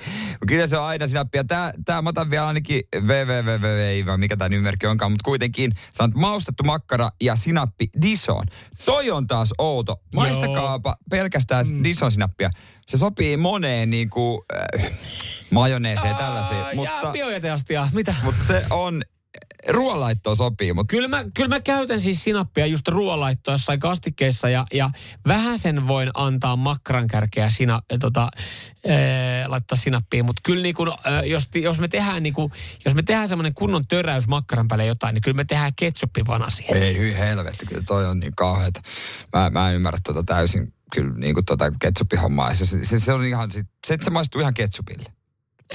Kyllä 0.47 0.67
se 0.67 0.77
on 0.77 0.85
aina 0.85 1.07
sinappia. 1.07 1.43
Tää, 1.43 1.73
tää 1.85 2.01
mä 2.01 2.09
otan 2.09 2.29
vielä 2.29 2.47
ainakin 2.47 2.81
www, 2.95 4.17
mikä 4.17 4.37
tämä 4.37 4.49
nimimerkki 4.49 4.87
onkaan, 4.87 5.11
mutta 5.11 5.23
kuitenkin 5.25 5.71
sä 5.97 6.09
maustettu 6.15 6.63
makkara 6.63 7.09
ja 7.21 7.35
sinappi 7.35 7.89
Dison. 8.01 8.45
Toi 8.85 9.11
on 9.11 9.27
taas 9.27 9.53
outo. 9.57 10.01
Maistakaapa 10.15 10.95
pelkästään 11.09 11.65
mm. 11.71 11.83
Dison 11.83 12.11
sinappia. 12.11 12.49
Se 12.85 12.97
sopii 12.97 13.37
moneen 13.37 13.89
niin 13.89 14.09
kuin, 14.09 14.41
äh, 14.83 14.91
majoneeseen 15.51 16.15
tällaisiin. 16.15 16.61
Mutta, 16.75 17.11
biojäteastia, 17.11 17.89
mitä? 17.93 18.15
Mutta 18.23 18.43
se 18.43 18.65
on 18.69 19.01
ruoanlaittoa 19.67 20.35
sopii, 20.35 20.73
mutta... 20.73 20.91
Kyllä 20.91 21.07
mä, 21.07 21.25
kyllä 21.33 21.49
mä 21.49 21.59
käytän 21.59 22.01
siis 22.01 22.23
sinappia 22.23 22.65
just 22.65 22.87
ruoanlaittoa 22.87 23.53
jossain 23.53 23.79
kastikkeissa 23.79 24.49
ja, 24.49 24.65
ja 24.73 24.89
vähän 25.27 25.59
sen 25.59 25.87
voin 25.87 26.09
antaa 26.13 26.55
makkaran 26.55 27.07
kärkeä 27.07 27.49
sina, 27.49 27.81
tota, 27.99 28.29
ee, 28.83 29.47
laittaa 29.47 29.77
sinappiin. 29.77 30.25
Mutta 30.25 30.41
kyllä 30.45 30.63
niin 30.63 30.75
kun, 30.75 30.93
jos, 31.25 31.49
jos, 31.55 31.79
me 31.79 31.87
tehdään 31.87 32.23
niin 32.23 32.33
kun, 32.33 32.51
jos 32.85 32.95
me 32.95 33.03
tehdään 33.03 33.29
semmoinen 33.29 33.53
kunnon 33.53 33.87
töräys 33.87 34.27
makkaran 34.27 34.67
päälle 34.67 34.85
jotain, 34.85 35.13
niin 35.13 35.21
kyllä 35.21 35.35
me 35.35 35.45
tehdaan 35.45 35.73
ketsuppivana 35.75 36.49
siihen. 36.49 36.83
Ei 36.83 36.97
hyi 36.97 37.17
helvetti, 37.17 37.65
kyllä 37.65 37.83
toi 37.87 38.07
on 38.07 38.19
niin 38.19 38.35
kauheata. 38.35 38.81
Mä, 39.33 39.49
mä 39.49 39.69
en 39.69 39.75
ymmärrä 39.75 39.99
tota 40.03 40.23
täysin 40.23 40.73
kyllä 40.93 41.13
niin 41.17 41.33
kuin 41.33 41.45
tota 41.45 41.71
ketsuppihommaa. 41.79 42.53
Se, 42.53 42.65
se, 42.65 42.99
se, 42.99 43.13
on 43.13 43.25
ihan, 43.25 43.51
se, 43.51 43.97
se 44.01 44.09
maistuu 44.09 44.41
ihan 44.41 44.53
ketsupille. 44.53 45.13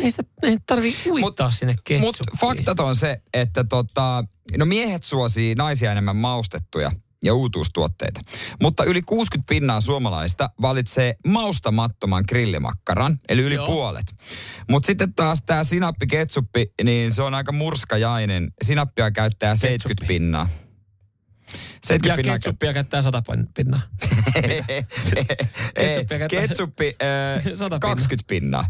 Ei 0.00 0.10
sitä 0.10 0.22
ei 0.42 0.56
tarvi 0.66 0.96
uittaa 1.10 1.46
mut, 1.46 1.54
sinne 1.54 1.74
ketsuppiin. 1.84 2.00
Mutta 2.00 2.24
faktat 2.40 2.80
on 2.80 2.96
se, 2.96 3.22
että 3.34 3.64
tota, 3.64 4.24
no 4.58 4.64
miehet 4.64 5.04
suosii 5.04 5.54
naisia 5.54 5.92
enemmän 5.92 6.16
maustettuja 6.16 6.92
ja 7.24 7.34
uutuustuotteita. 7.34 8.20
Mutta 8.62 8.84
yli 8.84 9.02
60 9.02 9.48
pinnaa 9.48 9.80
suomalaista 9.80 10.50
valitsee 10.60 11.16
maustamattoman 11.26 12.24
grillimakkaran, 12.28 13.20
eli 13.28 13.42
yli 13.42 13.54
Joo. 13.54 13.66
puolet. 13.66 14.14
Mutta 14.70 14.86
sitten 14.86 15.14
taas 15.14 15.42
tämä 15.42 15.64
sinappi 15.64 16.06
ketsuppi, 16.06 16.72
niin 16.84 17.12
se 17.12 17.22
on 17.22 17.34
aika 17.34 17.52
murskajainen. 17.52 18.52
Sinappia 18.62 19.10
käyttää 19.10 19.50
ketsuppi. 19.50 19.68
70 19.68 20.08
pinnaa. 20.08 20.48
70 21.84 22.08
ja 22.08 22.16
pinnaa 22.16 22.38
ketsuppia 22.38 22.72
käyttää 22.72 23.02
100 23.02 23.22
pinnaa. 23.54 23.80
ketsuppi, 25.74 26.18
ketsuppi 26.30 26.96
äh, 27.02 27.80
20 27.80 28.28
pinnaa. 28.28 28.64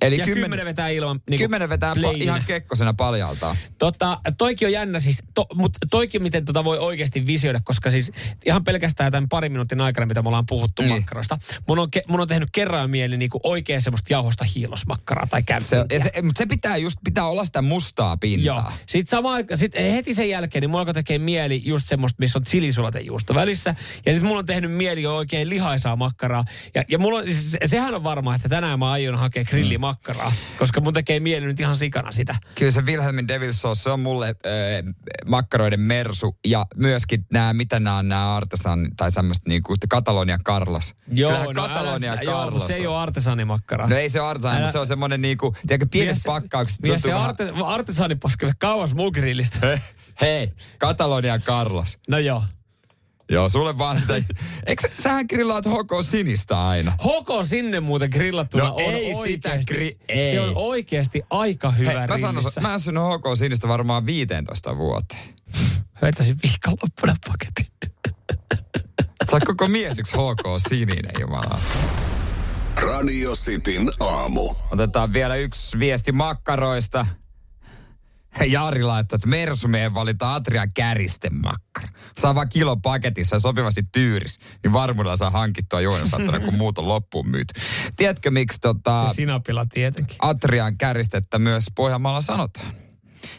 Eli 0.00 0.18
ja 0.18 0.24
kymmen, 0.24 0.42
kymmenen 0.42 0.66
vetää 0.66 0.88
ilman 0.88 1.20
niin 1.30 1.38
Kymmenen 1.38 1.68
vetää 1.68 1.94
pa- 1.94 2.22
ihan 2.22 2.44
kekkosena 2.46 2.94
paljaltaan. 2.94 3.56
Tota, 3.78 4.20
toikin 4.38 4.68
on 4.68 4.72
jännä 4.72 5.00
siis, 5.00 5.22
to, 5.34 5.46
mutta 5.54 5.78
toikin 5.90 6.22
miten 6.22 6.44
tota 6.44 6.64
voi 6.64 6.78
oikeasti 6.78 7.26
visioida, 7.26 7.60
koska 7.64 7.90
siis 7.90 8.12
ihan 8.46 8.64
pelkästään 8.64 9.12
tämän 9.12 9.28
parin 9.28 9.52
minuutin 9.52 9.80
aikana, 9.80 10.06
mitä 10.06 10.22
me 10.22 10.28
ollaan 10.28 10.46
puhuttu 10.48 10.82
niin. 10.82 10.94
makkarosta, 10.94 11.38
mun 11.68 11.78
on, 11.78 11.90
ke, 11.90 12.02
mun 12.08 12.20
on 12.20 12.28
tehnyt 12.28 12.48
kerran 12.52 12.90
mieli 12.90 13.16
niin 13.16 13.30
kuin 13.30 13.40
oikein 13.44 13.82
semmoista 13.82 14.12
jauhosta 14.12 14.44
hiilosmakkaraa 14.54 15.26
tai 15.26 15.42
kämpiä. 15.42 15.68
Se, 15.68 15.98
se, 15.98 16.22
mutta 16.22 16.38
se 16.38 16.46
pitää 16.46 16.76
just, 16.76 16.98
pitää 17.04 17.28
olla 17.28 17.44
sitä 17.44 17.62
mustaa 17.62 18.16
pintaa. 18.16 18.44
Joo. 18.44 18.72
Sitten 18.86 19.10
sama 19.10 19.34
sit 19.54 19.74
heti 19.74 20.14
sen 20.14 20.30
jälkeen, 20.30 20.60
niin 20.60 20.70
mulla 20.70 20.80
alkoi 20.80 20.94
tekee 20.94 21.18
mieli 21.18 21.62
just 21.64 21.88
semmoista, 21.88 22.16
missä 22.18 22.38
on 22.38 22.42
chilisulatejuusto 22.42 23.34
välissä. 23.34 23.74
Ja 24.06 24.12
sitten 24.12 24.26
mulla 24.26 24.38
on 24.38 24.46
tehnyt 24.46 24.72
mieli 24.72 25.06
oikein 25.06 25.48
lihaisaa 25.48 25.96
makkaraa. 25.96 26.44
Ja, 26.74 26.84
ja 26.88 26.98
mulla 26.98 27.18
on, 27.18 27.24
siis, 27.24 27.56
sehän 27.64 27.94
on 27.94 28.04
varmaa, 28.04 28.34
että 28.34 28.48
tänään 28.48 28.78
mä 28.78 28.90
aion 28.90 29.14
hakea 29.14 29.44
grillimakkaraa. 29.44 29.78
Mm 29.82 29.87
makkaraa, 29.88 30.32
koska 30.58 30.80
mun 30.80 30.92
tekee 30.92 31.20
mieli 31.20 31.46
nyt 31.46 31.60
ihan 31.60 31.76
sikana 31.76 32.12
sitä. 32.12 32.34
Kyllä 32.54 32.70
se 32.70 32.80
Wilhelmin 32.86 33.28
Devil 33.28 33.52
Sauce, 33.52 33.82
se 33.82 33.90
on 33.90 34.00
mulle 34.00 34.28
äh, 34.28 34.94
makkaroiden 35.26 35.80
mersu 35.80 36.38
ja 36.46 36.66
myöskin 36.76 37.26
nämä, 37.32 37.52
mitä 37.52 37.80
nämä 37.80 37.96
on 37.96 38.08
nämä 38.08 38.36
artesan 38.36 38.90
tai 38.96 39.10
semmoista 39.10 39.48
niinku 39.48 39.74
Katalonia 39.88 40.38
Carlos. 40.38 40.94
Joo, 41.12 41.30
Kyllähän 41.30 41.54
no 41.54 41.62
Katalonia 41.62 42.12
älä, 42.12 42.20
Carlos. 42.20 42.44
Joo, 42.44 42.50
mutta 42.50 42.66
se 42.66 42.74
ei 42.74 42.86
ole 42.86 42.96
artesanimakkara. 42.96 43.86
No 43.86 43.96
ei 43.96 44.08
se 44.08 44.20
ole 44.20 44.28
artesani, 44.28 44.58
mutta 44.58 44.72
se 44.72 44.78
on 44.78 44.86
semmoinen 44.86 45.22
niinku, 45.22 45.56
tiedätkö, 45.66 45.86
pienet 45.90 46.16
pakkaukset. 46.26 46.82
Mies 46.82 47.02
se 47.02 47.12
arte, 47.12 47.52
artesanipaska 47.64 48.52
kauas 48.58 48.94
mun 48.94 49.12
grillistä. 49.14 49.78
Hei, 50.20 50.52
Katalonia 50.78 51.38
Carlos. 51.38 51.98
No 52.08 52.18
joo. 52.18 52.42
Joo, 53.30 53.48
sulle 53.48 53.78
vaan 53.78 54.00
sitä. 54.00 54.14
Eikö 54.66 54.88
sähän 54.98 55.26
grillaat 55.28 55.64
hoko 55.64 56.02
sinistä 56.02 56.68
aina? 56.68 56.92
Hoko 57.04 57.44
sinne 57.44 57.80
muuten 57.80 58.10
grillattuna 58.12 58.64
no, 58.64 58.74
on 58.74 58.80
ei 58.82 59.14
oikeasti, 59.14 59.62
sitä 59.62 59.74
gri- 59.74 59.96
ei. 60.08 60.30
Se 60.30 60.40
on 60.40 60.52
oikeasti 60.54 61.22
aika 61.30 61.70
hyvä 61.70 61.98
Hei, 61.98 62.06
mä, 62.06 62.18
sanon, 62.18 62.44
mä 62.60 62.74
en 62.74 62.80
syönyt 62.80 63.02
hoko 63.02 63.36
sinistä 63.36 63.68
varmaan 63.68 64.06
15 64.06 64.76
vuoteen. 64.76 65.34
Vetäisin 66.02 66.36
viikonloppuna 66.42 67.14
paketin. 67.26 67.66
Sä 69.30 69.40
koko 69.46 69.68
mies 69.68 69.98
yksi 69.98 70.16
HK 70.16 70.68
sininen, 70.68 71.12
jumala. 71.20 71.58
Radio 72.82 73.32
Cityn 73.34 73.90
aamu. 74.00 74.54
Otetaan 74.70 75.12
vielä 75.12 75.36
yksi 75.36 75.78
viesti 75.78 76.12
makkaroista. 76.12 77.06
Jari 78.46 78.82
laittaa, 78.82 79.16
että 79.16 79.28
Mersumeen 79.28 79.94
valita 79.94 80.34
Atrian 80.34 80.70
käristemakkara. 80.74 81.88
Saa 82.18 82.34
vaan 82.34 82.48
kilo 82.48 82.76
paketissa 82.76 83.36
ja 83.36 83.40
sopivasti 83.40 83.82
tyyris, 83.92 84.38
niin 84.62 84.72
varmuudella 84.72 85.16
saa 85.16 85.30
hankittua 85.30 85.80
juonosattuna, 85.80 86.40
kun 86.40 86.54
muut 86.54 86.78
on 86.78 86.88
loppuun 86.88 87.28
myyty. 87.28 87.54
Tiedätkö 87.96 88.30
miksi 88.30 88.60
tota, 88.60 89.10
Sinapilla 89.14 89.66
tietenkin. 89.66 90.16
Atrian 90.20 90.78
käristettä 90.78 91.38
myös 91.38 91.64
Pohjanmaalla 91.74 92.20
sanotaan? 92.20 92.72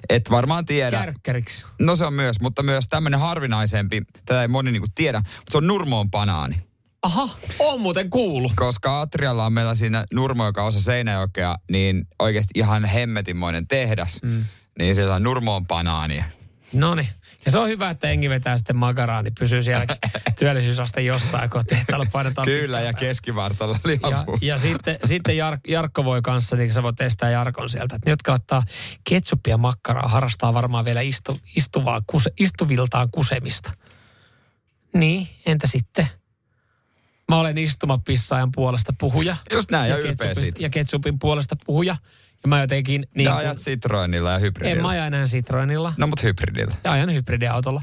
Et 0.09 0.31
varmaan 0.31 0.65
tiedä. 0.65 0.99
Kärkkäriksi. 0.99 1.65
No 1.81 1.95
se 1.95 2.05
on 2.05 2.13
myös, 2.13 2.39
mutta 2.41 2.63
myös 2.63 2.85
tämmöinen 2.89 3.19
harvinaisempi, 3.19 4.01
tätä 4.25 4.41
ei 4.41 4.47
moni 4.47 4.71
niinku 4.71 4.87
tiedä, 4.95 5.19
mutta 5.19 5.51
se 5.51 5.57
on 5.57 5.67
nurmoon 5.67 6.11
banaani. 6.11 6.61
Aha, 7.01 7.29
on 7.59 7.81
muuten 7.81 8.09
kuulu. 8.09 8.51
Koska 8.55 9.01
Atrialla 9.01 9.45
on 9.45 9.53
meillä 9.53 9.75
siinä 9.75 10.05
Nurmo, 10.13 10.45
joka 10.45 10.63
osa 10.63 10.81
Seinäjokea, 10.81 11.55
niin 11.71 12.07
oikeasti 12.19 12.51
ihan 12.55 12.85
hemmetinmoinen 12.85 13.67
tehdas. 13.67 14.19
Mm 14.21 14.45
niin 14.79 14.95
se 14.95 15.09
on 15.09 15.23
nurmoon 15.23 15.67
banaania. 15.67 16.23
No 16.73 16.95
niin. 16.95 17.07
Ja 17.45 17.51
se 17.51 17.59
on 17.59 17.67
hyvä, 17.67 17.89
että 17.89 18.09
engi 18.09 18.29
vetää 18.29 18.57
sitten 18.57 18.75
makaraa, 18.75 19.21
niin 19.21 19.33
pysyy 19.39 19.63
siellä 19.63 19.85
työllisyysaste 20.39 21.01
jossain, 21.01 21.49
kun 21.49 21.65
tehtävällä 21.65 22.05
painetaan. 22.11 22.45
Kyllä, 22.45 22.81
ja 22.81 22.93
keskivartalla 22.93 23.79
ja, 24.11 24.25
ja 24.41 24.57
sitten, 24.57 24.99
sitten 25.05 25.37
Jar, 25.37 25.57
Jarkko 25.67 26.05
voi 26.05 26.21
kanssa, 26.21 26.55
niin 26.55 26.73
sä 26.73 26.83
voit 26.83 26.95
testaa 26.95 27.29
Jarkon 27.29 27.69
sieltä. 27.69 27.95
Että 27.95 28.09
ne, 28.09 28.11
jotka 28.11 28.31
laittaa 28.31 28.63
ketsuppia 29.09 29.57
makkaraa, 29.57 30.07
harrastaa 30.07 30.53
varmaan 30.53 30.85
vielä 30.85 31.01
istu, 31.01 31.39
istuvaa, 31.55 32.01
kuse, 32.07 32.31
istuviltaan 32.39 33.07
kusemista. 33.11 33.73
Niin, 34.93 35.27
entä 35.45 35.67
sitten? 35.67 36.07
Mä 37.29 37.39
olen 37.39 37.57
istumapissaajan 37.57 38.51
puolesta 38.55 38.93
puhuja. 38.99 39.35
Just 39.51 39.71
näin, 39.71 39.89
ja 39.89 39.97
ylpeä 39.97 40.11
ketsupista- 40.11 40.39
siitä. 40.39 40.63
Ja 40.63 40.69
ketsupin 40.69 41.19
puolesta 41.19 41.55
puhuja. 41.65 41.95
Ja 42.43 42.47
mä 42.49 42.61
jotenkin... 42.61 43.05
Niin 43.15 43.25
Ja 43.25 43.35
ajat 43.37 43.57
Citroenilla 43.57 44.29
ja 44.29 44.35
en 44.35 44.41
hybridillä. 44.41 44.81
mä 44.81 44.87
aja 44.89 45.05
enää 45.05 45.25
Citroenilla. 45.25 45.93
No 45.97 46.07
mut 46.07 46.23
hybridillä. 46.23 46.75
Ja 46.83 46.91
ajan 46.91 47.13
hybridiautolla. 47.13 47.81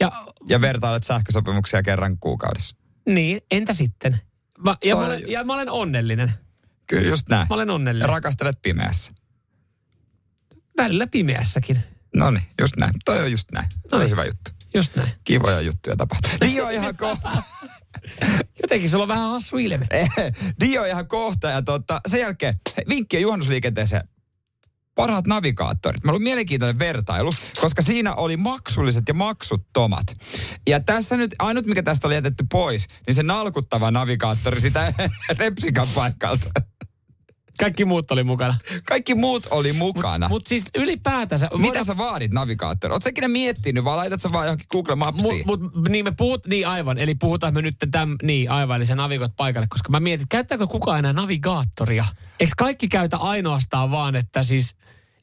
Ja 0.00 0.26
Ja 0.48 0.60
vertailet 0.60 1.04
sähkösopimuksia 1.04 1.82
kerran 1.82 2.18
kuukaudessa. 2.18 2.76
niin, 3.08 3.40
entä 3.50 3.72
sitten? 3.72 4.20
Mä, 4.64 4.76
ja, 4.84 4.94
Toi- 4.94 5.04
mä 5.04 5.06
olen, 5.12 5.22
ja 5.28 5.44
mä 5.44 5.54
olen 5.54 5.70
onnellinen. 5.70 6.32
Kyllä 6.86 7.08
just 7.08 7.28
näin. 7.28 7.46
Mä 7.50 7.54
olen 7.54 7.68
Ja 7.68 7.74
onnellinen. 7.74 8.08
rakastelet 8.08 8.62
pimeässä. 8.62 9.12
Välillä 10.76 11.06
pimeässäkin. 11.06 11.78
No 12.16 12.30
niin, 12.30 12.42
just 12.60 12.76
näin. 12.76 12.92
Toi 13.04 13.22
on 13.22 13.30
just 13.32 13.52
näin. 13.52 13.66
Toi 13.90 14.04
on 14.04 14.10
hyvä 14.10 14.24
juttu. 14.24 14.50
Just 14.78 14.96
näin. 14.96 15.12
Kivoja 15.24 15.60
juttuja 15.60 15.96
tapahtuu. 15.96 16.30
Dio 16.50 16.68
ihan 16.68 16.96
kohta. 16.96 17.42
Jotenkin 18.62 18.90
sulla 18.90 19.04
on 19.04 19.08
vähän 19.08 19.30
hassu 19.30 19.56
ilme. 19.56 19.86
Dio 20.60 20.84
ihan 20.84 21.08
kohta 21.08 21.48
ja 21.48 21.62
tota, 21.62 22.00
sen 22.08 22.20
jälkeen 22.20 22.54
hei, 22.76 22.84
vinkkiä 22.88 23.20
juhannusliikenteeseen. 23.20 24.08
Parhaat 24.94 25.26
navigaattorit. 25.26 26.04
Mä 26.04 26.10
ollut 26.10 26.22
mielenkiintoinen 26.22 26.78
vertailu, 26.78 27.34
koska 27.60 27.82
siinä 27.82 28.14
oli 28.14 28.36
maksulliset 28.36 29.04
ja 29.08 29.14
maksuttomat. 29.14 30.06
Ja 30.68 30.80
tässä 30.80 31.16
nyt, 31.16 31.34
ainut 31.38 31.66
mikä 31.66 31.82
tästä 31.82 32.06
oli 32.06 32.14
jätetty 32.14 32.44
pois, 32.52 32.86
niin 33.06 33.14
se 33.14 33.22
nalkuttava 33.22 33.90
navigaattori 33.90 34.60
sitä 34.60 34.92
repsikan 35.38 35.88
paikalta. 35.94 36.50
Kaikki 37.58 37.84
muut 37.84 38.10
oli 38.10 38.24
mukana. 38.24 38.58
Kaikki 38.84 39.14
muut 39.14 39.46
oli 39.50 39.72
mukana. 39.72 40.28
Mutta 40.28 40.48
siis 40.48 40.64
ylipäätänsä... 40.74 41.48
Mitä 41.56 41.84
sä 41.84 41.96
vaadit 41.96 42.32
navigaattori? 42.32 42.92
Oletko 42.92 43.08
ikinä 43.08 43.28
miettinyt 43.28 43.84
vai 43.84 43.96
laitat 43.96 44.22
sä 44.22 44.32
vaan 44.32 44.46
johonkin 44.46 44.66
Google 44.70 44.94
Mapsiin? 44.94 45.42
Mut, 45.46 45.60
mut, 45.60 45.88
niin 45.88 46.04
me 46.04 46.12
puhut, 46.16 46.46
niin 46.46 46.68
aivan, 46.68 46.98
eli 46.98 47.14
puhutaan 47.14 47.54
me 47.54 47.62
nyt 47.62 47.76
täm, 47.90 48.16
niin 48.22 48.50
aivan, 48.50 48.76
eli 48.76 48.86
sä 48.86 48.94
navigoit 48.96 49.32
paikalle, 49.36 49.66
koska 49.70 49.90
mä 49.90 50.00
mietin, 50.00 50.28
käyttääkö 50.28 50.66
kukaan 50.66 50.98
enää 50.98 51.12
navigaattoria? 51.12 52.04
Eikö 52.40 52.52
kaikki 52.56 52.88
käytä 52.88 53.16
ainoastaan 53.16 53.90
vaan, 53.90 54.16
että 54.16 54.42
siis, 54.42 54.76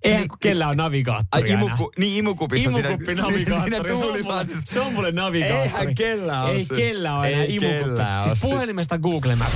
eihän 0.04 0.19
Niin, 0.19 0.30
niin, 0.30 0.39
kellä 0.39 0.65
on 0.65 0.69
Ai 0.69 0.76
navigaattoria 0.76 1.54
imuku, 1.54 1.91
niin 1.98 2.17
imukupissa 2.17 2.69
Imukuppi 2.80 3.06
siinä, 3.06 3.21
navigaattori. 3.21 3.95
siinä 3.95 4.24
se, 4.24 4.34
on 4.34 4.45
siis... 4.45 4.62
se 4.65 4.80
on 4.80 4.93
mulle 4.93 5.12
navigaattori. 5.12 5.62
Eihän 5.63 5.95
kellään 5.95 6.43
ole 6.43 6.52
Ei 6.52 6.65
se. 6.65 6.76
kellään 6.76 7.19
ole 7.19 7.32
enää 7.32 7.45
imukuppi. 7.48 8.04
Siis 8.24 8.41
puhelimesta 8.41 8.98
Google 8.98 9.36
Maps. 9.36 9.56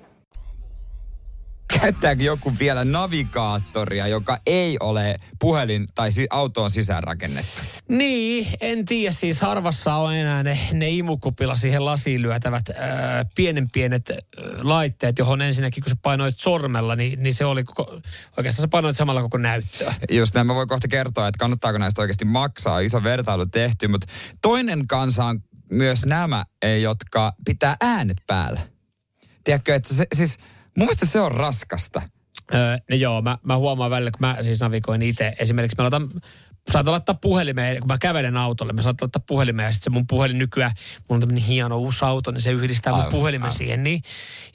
Käyttääkö 1.79 2.23
joku 2.23 2.53
vielä 2.59 2.85
navigaattoria, 2.85 4.07
joka 4.07 4.37
ei 4.45 4.77
ole 4.79 5.19
puhelin 5.39 5.87
tai 5.95 6.11
si- 6.11 6.27
autoon 6.29 6.71
sisäänrakennettu? 6.71 7.61
Niin, 7.87 8.47
en 8.61 8.85
tiedä. 8.85 9.11
Siis 9.11 9.41
harvassa 9.41 9.95
on 9.95 10.15
enää 10.15 10.43
ne, 10.43 10.59
ne 10.73 10.89
imukupilla 10.89 11.55
siihen 11.55 11.85
lasiin 11.85 12.21
lyötävät 12.21 12.69
ää, 12.69 13.25
pienen 13.35 13.67
pienet 13.71 14.09
ää, 14.09 14.17
laitteet, 14.61 15.19
johon 15.19 15.41
ensinnäkin 15.41 15.83
kun 15.83 15.89
sä 15.89 15.95
painoit 16.01 16.39
sormella, 16.39 16.95
niin, 16.95 17.23
niin 17.23 17.33
se 17.33 17.45
oli 17.45 17.63
koko, 17.63 18.01
oikeastaan 18.37 18.61
sä 18.61 18.67
painoit 18.67 18.97
samalla 18.97 19.21
koko 19.21 19.37
näyttöä. 19.37 19.93
Just 20.11 20.35
näin, 20.35 20.47
mä 20.47 20.55
voin 20.55 20.67
kohta 20.67 20.87
kertoa, 20.87 21.27
että 21.27 21.39
kannattaako 21.39 21.77
näistä 21.77 22.01
oikeasti 22.01 22.25
maksaa. 22.25 22.79
Iso 22.79 23.03
vertailu 23.03 23.45
tehty, 23.45 23.87
mutta 23.87 24.07
toinen 24.41 24.87
kansa 24.87 25.25
on 25.25 25.43
myös 25.71 26.05
nämä, 26.05 26.45
jotka 26.81 27.33
pitää 27.45 27.75
äänet 27.81 28.17
päällä. 28.27 28.59
Tiedätkö, 29.43 29.75
että 29.75 29.93
se, 29.93 30.07
siis 30.13 30.37
mun 30.77 30.87
mielestä 30.87 31.05
se 31.05 31.19
on 31.19 31.31
raskasta. 31.31 32.01
Öö, 32.53 32.77
no 32.89 32.95
joo, 32.95 33.21
mä, 33.21 33.37
mä 33.43 33.57
huomaan 33.57 33.91
välillä, 33.91 34.11
kun 34.11 34.27
mä 34.27 34.37
siis 34.41 34.59
navigoin 34.59 35.01
itse. 35.01 35.33
Esimerkiksi 35.39 35.75
mä 35.77 35.83
laitan, 35.83 36.09
saatan 36.71 36.91
laittaa 36.91 37.15
puhelimeen, 37.15 37.79
kun 37.79 37.87
mä 37.87 37.97
kävelen 37.97 38.37
autolle, 38.37 38.73
mä 38.73 38.81
saatan 38.81 39.05
laittaa 39.05 39.23
puhelimeen 39.27 39.65
ja 39.65 39.71
sitten 39.71 39.83
se 39.83 39.89
mun 39.89 40.07
puhelin 40.07 40.37
nykyään, 40.37 40.71
mulla 40.97 41.17
on 41.17 41.19
tämmöinen 41.19 41.43
hieno 41.43 41.77
uusi 41.77 42.05
auto, 42.05 42.31
niin 42.31 42.41
se 42.41 42.51
yhdistää 42.51 42.93
mun 42.93 42.99
Aivan, 42.99 43.11
puhelimen 43.11 43.45
aivan. 43.45 43.57
siihen, 43.57 43.83
niin, 43.83 44.01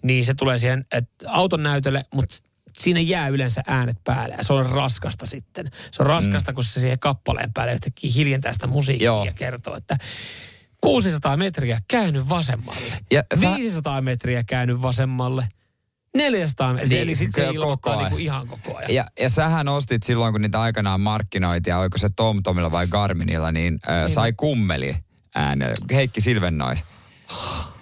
niin 0.03 0.25
se 0.25 0.35
tulee 0.35 0.59
siihen 0.59 0.85
että 0.93 1.31
auton 1.31 1.63
näytölle, 1.63 2.05
mutta 2.15 2.37
siinä 2.73 3.01
jää 3.01 3.29
yleensä 3.29 3.63
äänet 3.67 3.97
päälle 4.05 4.35
ja 4.39 4.45
se 4.45 4.53
on 4.53 4.67
raskasta 4.67 5.27
sitten. 5.27 5.71
Se 5.93 6.03
on 6.03 6.07
raskasta, 6.07 6.53
mm. 6.53 6.55
kun 6.55 6.65
se 6.65 6.81
siihen 6.81 6.99
kappaleen 6.99 7.53
päälle 7.53 7.73
yhtäkkiä 7.73 8.11
hiljentää 8.15 8.53
sitä 8.53 8.67
musiikkia 8.67 9.07
Joo. 9.07 9.25
ja 9.25 9.33
kertoo, 9.33 9.77
että 9.77 9.97
600 10.81 11.37
metriä 11.37 11.81
käänny 11.89 12.29
vasemmalle. 12.29 13.03
Ja 13.11 13.23
sä- 13.41 13.57
500 13.57 14.01
metriä 14.01 14.45
käänny 14.45 14.83
vasemmalle. 14.83 15.49
400 16.17 16.73
metriä, 16.73 16.89
Niin, 16.89 17.03
eli 17.03 17.15
se 17.15 17.19
sitten 17.19 17.45
se 17.45 17.51
ilmoittaa 17.51 17.77
koko 17.77 17.91
ajan. 17.91 18.03
niinku 18.03 18.19
ihan 18.19 18.49
koko 18.49 18.77
ajan. 18.79 18.95
Ja, 18.95 19.05
ja 19.21 19.29
sähän 19.29 19.69
ostit 19.69 20.03
silloin, 20.03 20.33
kun 20.33 20.43
niitä 20.43 20.61
aikanaan 20.61 21.01
markkinoitiin, 21.01 21.73
ja 21.73 21.79
oliko 21.79 21.99
se 21.99 22.09
TomTomilla 22.17 22.71
vai 22.73 22.87
Garminilla, 22.87 23.53
niin 23.53 23.79
äh, 23.89 24.11
sai 24.13 24.33
kummeli 24.33 24.97
äänellä. 25.35 25.75
Heikki 25.93 26.21
Silvennoi. 26.21 26.75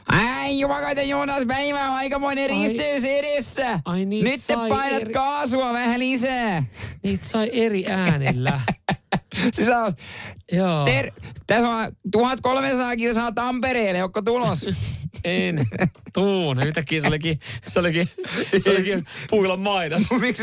Ai 0.08 0.58
jumakaita 0.60 1.02
Joonas, 1.02 1.44
päivä 1.46 1.88
on 1.90 1.96
aikamoinen 1.96 2.50
Ai- 2.52 2.62
risteys 2.62 3.04
edessä. 3.04 3.80
Ai 3.84 4.04
niin, 4.04 4.24
Nyt 4.24 4.40
te 4.46 4.54
painat 4.68 5.02
eri- 5.02 5.12
kaasua 5.12 5.72
vähän 5.72 5.98
lisää. 6.00 6.64
Niitä 7.02 7.26
sai 7.26 7.50
eri 7.52 7.86
äänillä. 7.90 8.60
Siis 9.52 9.68
oot, 9.68 9.94
Joo. 10.52 10.84
ter, 10.84 11.10
tässä 11.46 11.68
on 11.68 11.92
1300 12.12 12.96
kilsaa 12.96 13.32
Tampereelle, 13.32 14.04
onko 14.04 14.22
tulos? 14.22 14.66
En. 15.24 15.66
Tuun. 16.12 16.66
Yhtäkkiä 16.66 17.00
se 17.00 17.08
olikin, 17.08 17.40
se 17.68 17.80
olikin, 17.80 18.08
se 18.58 18.70
olikin 18.70 19.06
puilan 19.30 19.60
mainos. 19.60 20.02
Miksi 20.20 20.42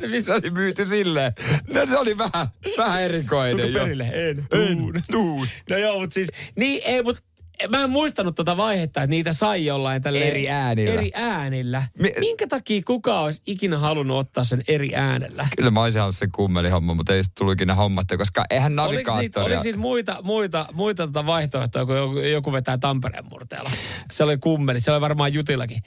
miksi 0.00 0.22
se 0.22 0.32
oli 0.32 0.50
myyty 0.50 0.86
silleen? 0.86 1.32
No 1.72 1.86
se 1.86 1.98
oli 1.98 2.18
vähän, 2.18 2.46
vähän 2.78 3.02
erikoinen. 3.02 3.72
Jo. 3.72 3.80
perille? 3.80 4.10
En. 4.14 4.46
Tuun. 4.50 5.02
Tuun. 5.10 5.48
No 5.70 5.76
joo, 5.76 6.00
mutta 6.00 6.14
siis, 6.14 6.28
niin 6.56 6.82
ei, 6.84 7.02
mutta 7.02 7.22
mä 7.68 7.82
en 7.84 7.90
muistanut 7.90 8.34
tuota 8.34 8.56
vaihetta, 8.56 9.00
että 9.02 9.10
niitä 9.10 9.32
sai 9.32 9.64
jollain 9.64 10.02
tällä 10.02 10.18
Eri 10.18 10.50
äänillä. 10.50 10.92
Eri 10.92 11.10
äänillä. 11.14 11.82
Mi- 11.98 12.12
Minkä 12.20 12.46
takia 12.46 12.82
kuka 12.86 13.20
olisi 13.20 13.42
ikinä 13.46 13.78
halunnut 13.78 14.18
ottaa 14.18 14.44
sen 14.44 14.62
eri 14.68 14.94
äänellä? 14.94 15.48
Kyllä 15.56 15.70
mä 15.70 15.82
olisin 15.82 16.00
halunnut 16.00 16.16
sen 16.16 16.32
kummelihomma, 16.32 16.94
mutta 16.94 17.14
ei 17.14 17.22
sitten 17.22 17.38
tullut 17.38 17.52
ikinä 17.54 17.74
hommattu, 17.74 18.18
koska 18.18 18.44
eihän 18.50 18.78
Oliko 18.78 18.92
niitä, 18.98 19.10
navigaattoria... 19.12 19.56
oliko 19.56 19.64
niitä 19.64 19.78
muita, 19.78 20.16
muita, 20.22 20.66
muita 20.72 21.06
tota 21.06 21.26
vaihtoehtoja, 21.26 21.86
kun 21.86 21.96
joku, 21.96 22.18
joku 22.18 22.52
vetää 22.52 22.78
Tampereen 22.78 23.24
murteella? 23.30 23.70
Se 24.12 24.24
oli 24.24 24.38
kummeli, 24.38 24.80
se 24.80 24.90
oli 24.92 25.00
varmaan 25.00 25.32
Jutillakin. 25.34 25.82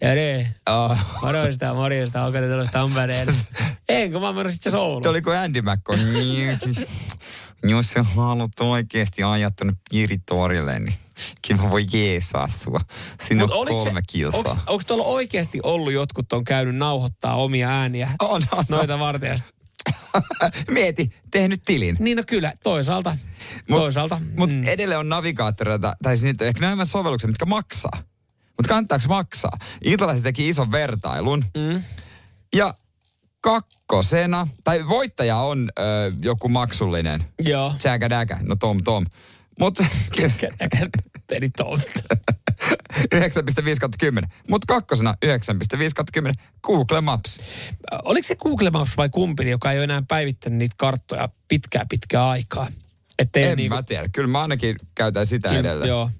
Ja 0.00 0.14
ne, 0.14 0.54
Oh. 0.70 0.98
morjesta, 1.22 1.74
morjesta, 1.74 2.24
onko 2.24 2.38
te 2.40 2.48
tulossa 2.48 2.72
Tampereen? 2.72 3.28
Enkö 3.88 4.20
mä 4.20 4.32
menossa 4.32 4.54
sitten 4.54 4.76
Ouluun. 4.76 5.06
Oliko 5.06 5.30
Andy 5.32 5.62
McCoy? 5.62 5.98
Niin, 7.62 7.76
Jos 7.76 7.90
sä 7.90 8.02
haluat 8.02 8.60
oikeasti 8.60 9.22
ajaa 9.22 9.50
tuonne 9.50 9.72
Piiritorille, 9.90 10.78
niin 10.78 10.94
kyllä 11.48 11.62
mä 11.62 11.70
voin 11.70 11.86
jeesaa 11.92 12.48
sua. 12.48 12.80
Sinne 13.28 13.42
Mut 13.44 13.52
on 13.52 13.66
kolme 13.66 14.02
kilsaa. 14.08 14.62
Onko, 14.66 14.82
tuolla 14.86 15.04
oikeasti 15.04 15.60
ollut 15.62 15.92
jotkut 15.92 16.32
on 16.32 16.44
käynyt 16.44 16.76
nauhoittaa 16.76 17.34
omia 17.34 17.68
ääniä 17.68 18.10
On, 18.20 18.42
on, 18.52 18.64
noita 18.68 18.98
varten? 18.98 19.30
ja 19.30 19.36
sit- 19.36 19.58
Mieti, 20.70 21.12
tehnyt 21.30 21.62
tilin. 21.66 21.96
Niin 22.00 22.16
no 22.16 22.22
kyllä, 22.26 22.52
toisaalta. 22.62 23.16
Mut- 23.70 23.78
toisaalta. 23.78 24.20
Mutta 24.36 24.54
mm. 24.54 24.62
edelleen 24.66 25.00
on 25.00 25.08
navigaattoreita, 25.08 25.96
tai 26.02 26.16
siis 26.16 26.24
niitä 26.24 26.44
ehkä 26.44 26.60
nämä 26.60 26.84
sovellukset, 26.84 27.30
mitkä 27.30 27.46
maksaa. 27.46 28.02
mutta 28.56 28.68
kannattaako 28.68 29.04
maksaa? 29.08 29.58
Iltalehti 29.84 30.22
teki 30.22 30.48
ison 30.48 30.72
vertailun. 30.72 31.44
Mm. 31.56 31.82
Ja 32.54 32.74
kakkosena, 33.48 34.48
tai 34.64 34.88
voittaja 34.88 35.36
on 35.36 35.68
ö, 35.78 35.82
joku 36.22 36.48
maksullinen. 36.48 37.24
Joo. 37.40 37.74
Tsäkä 37.78 38.10
däkä, 38.10 38.38
no 38.42 38.56
tom 38.56 38.82
tom. 38.84 39.06
Mutta 39.58 39.84
Peli 41.26 41.50
Tom. 41.50 41.80
9,5 43.14 43.76
kautta 43.80 43.98
10. 44.00 44.30
Mutta 44.48 44.64
kakkosena 44.66 45.14
9,5 45.26 45.30
kautta 45.94 46.12
10 46.12 46.34
Google 46.62 47.00
Maps. 47.00 47.40
Oliko 48.04 48.26
se 48.28 48.36
Google 48.36 48.70
Maps 48.70 48.96
vai 48.96 49.08
kumpi, 49.08 49.50
joka 49.50 49.72
ei 49.72 49.78
ole 49.78 49.84
enää 49.84 50.02
päivittänyt 50.08 50.58
niitä 50.58 50.74
karttoja 50.78 51.28
pitkää 51.48 51.86
pitkää 51.88 52.28
aikaa? 52.28 52.66
Ettei 53.18 53.44
en 53.44 53.56
niinku- 53.56 53.76
mä 53.76 53.82
tiedä. 53.82 54.08
Kyllä 54.12 54.28
mä 54.28 54.42
ainakin 54.42 54.76
käytän 54.94 55.26
sitä 55.26 55.48
Kyllä, 55.48 55.60
edelleen. 55.60 55.88
Joo. 55.88 56.10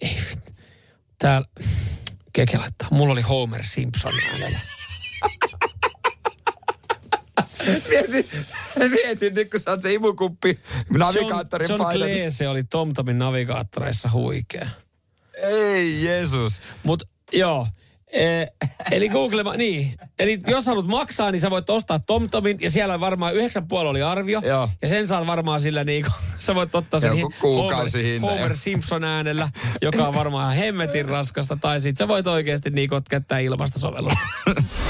Ei, 0.00 0.18
täällä, 1.18 1.48
keke 2.32 2.58
laittaa, 2.58 2.88
mulla 2.90 3.12
oli 3.12 3.22
Homer 3.22 3.64
Simpson 3.64 4.12
äänellä. 4.32 4.58
Mietin, 7.88 8.24
mietin 8.90 9.34
nyt 9.34 9.50
kun 9.50 9.60
sä 9.60 9.70
oot 9.70 9.82
se 9.82 9.94
imukuppi 9.94 10.58
navigaattorin 10.90 11.68
John, 11.68 11.80
John. 11.82 11.92
Cleese 11.92 12.48
oli 12.48 12.64
TomTomin 12.64 13.18
navigaattoreissa 13.18 14.10
huikea. 14.12 14.66
Ei 15.42 16.04
Jeesus. 16.04 16.62
Mut 16.82 17.02
joo, 17.32 17.66
e, 18.12 18.46
eli 18.90 19.08
Google, 19.08 19.56
niin. 19.56 19.94
Eli 20.18 20.40
jos 20.46 20.66
haluat 20.66 20.86
maksaa, 20.86 21.30
niin 21.30 21.40
sä 21.40 21.50
voit 21.50 21.70
ostaa 21.70 21.98
TomTomin 21.98 22.58
ja 22.60 22.70
siellä 22.70 22.94
on 22.94 23.00
varmaan 23.00 23.34
9,5 23.34 23.38
oli 23.72 24.02
arvio. 24.02 24.40
Joo. 24.44 24.68
Ja 24.82 24.88
sen 24.88 25.06
saat 25.06 25.26
varmaan 25.26 25.60
sillä 25.60 25.84
niinku, 25.84 26.10
sä 26.38 26.54
voit 26.54 26.74
ottaa 26.74 27.00
sen 27.00 27.12
Homer, 27.42 28.20
Homer. 28.20 28.56
Simpson 28.56 29.04
äänellä, 29.04 29.48
joka 29.82 30.08
on 30.08 30.14
varmaan 30.14 30.56
hemmetin 30.56 31.08
raskasta. 31.08 31.56
Tai 31.60 31.80
sit 31.80 31.96
sä 31.96 32.08
voit 32.08 32.26
oikeasti 32.26 32.70
niinku 32.70 33.00
käyttää 33.10 33.38
ilmasta 33.38 33.78
sovellusta. 33.78 34.18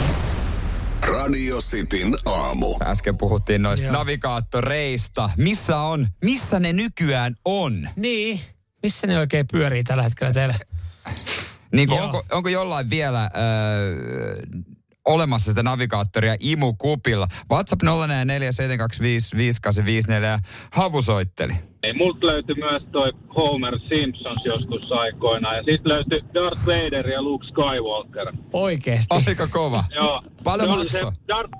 Radio 1.30 1.58
Cityn 1.58 2.14
aamu. 2.24 2.76
Äsken 2.82 3.18
puhuttiin 3.18 3.62
noista 3.62 3.86
Joo. 3.86 3.92
navigaattoreista. 3.92 5.30
Missä 5.36 5.78
on, 5.78 6.08
missä 6.24 6.60
ne 6.60 6.72
nykyään 6.72 7.36
on? 7.44 7.88
niin. 7.96 8.40
Missä 8.82 9.06
ne 9.06 9.18
oikein 9.18 9.46
pyörii 9.52 9.84
tällä 9.84 10.02
hetkellä 10.02 10.32
teillä? 10.32 10.54
Niin 11.72 11.88
kuin, 11.88 12.00
onko, 12.00 12.24
onko 12.32 12.48
jollain 12.48 12.90
vielä 12.90 13.30
öö, 13.36 14.42
olemassa 15.04 15.50
sitä 15.50 15.62
navigaattoria 15.62 16.36
imukupilla? 16.40 17.26
WhatsApp 17.50 17.82
0447255854 17.82 17.86
ja 20.22 20.38
Havu 20.72 21.02
soitteli. 21.02 21.52
Ei, 21.82 21.92
multa 21.92 22.26
löytyi 22.26 22.54
myös 22.54 22.82
toi 22.92 23.12
Homer 23.36 23.78
Simpsons 23.88 24.44
joskus 24.44 24.92
aikoina. 24.92 25.56
Ja 25.56 25.62
sitten 25.62 25.92
löytyi 25.92 26.24
Darth 26.34 26.66
Vader 26.66 27.08
ja 27.08 27.22
Luke 27.22 27.46
Skywalker. 27.46 28.32
Oikeesti. 28.52 29.16
Aika 29.28 29.46
kova. 29.46 29.84
Joo. 29.96 30.22
Paljon 30.44 30.70
oli 30.70 30.84
maksoi? 30.84 31.12
Se 31.12 31.20
Darth, 31.28 31.52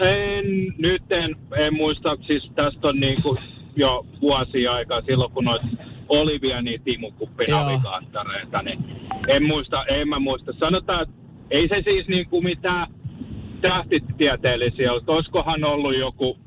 en, 0.00 0.44
nyt 0.78 1.12
en, 1.12 1.36
en 1.56 1.74
muista, 1.74 2.16
siis 2.26 2.50
tästä 2.54 2.88
on 2.88 3.00
niinku 3.00 3.36
jo 3.76 4.06
vuosia 4.20 4.72
aikaa 4.72 5.00
silloin, 5.00 5.32
kun 5.32 5.44
noit 5.44 5.62
oli 6.08 6.40
vielä 6.40 6.62
niitä 6.62 6.84
imukuppinavigaattoreita, 6.86 8.62
niin 8.62 8.84
en 9.28 9.42
muista, 9.42 9.84
en 9.84 10.08
mä 10.08 10.18
muista. 10.18 10.52
Sanotaan, 10.58 11.02
että 11.02 11.14
ei 11.50 11.68
se 11.68 11.82
siis 11.84 12.08
niinku 12.08 12.42
mitään 12.42 12.86
tähtitieteellisiä 13.60 14.92
ollut. 14.92 15.08
Olisikohan 15.08 15.64
ollut 15.64 15.98
joku 15.98 16.38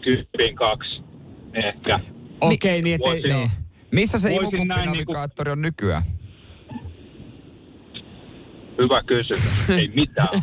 kympin 0.00 0.56
kaksi 0.56 1.02
ehkä. 1.54 2.00
Okei, 2.40 2.82
niin 2.82 2.94
ettei, 2.94 3.22
Voisin-. 3.22 3.50
Missä 3.92 4.18
se 4.18 4.34
imukuppinavigaattori 4.34 5.52
on 5.52 5.62
nykyään? 5.62 6.02
Hyvä 8.78 9.02
kysymys. 9.02 9.70
Ei 9.70 9.88
mitään. 9.94 10.28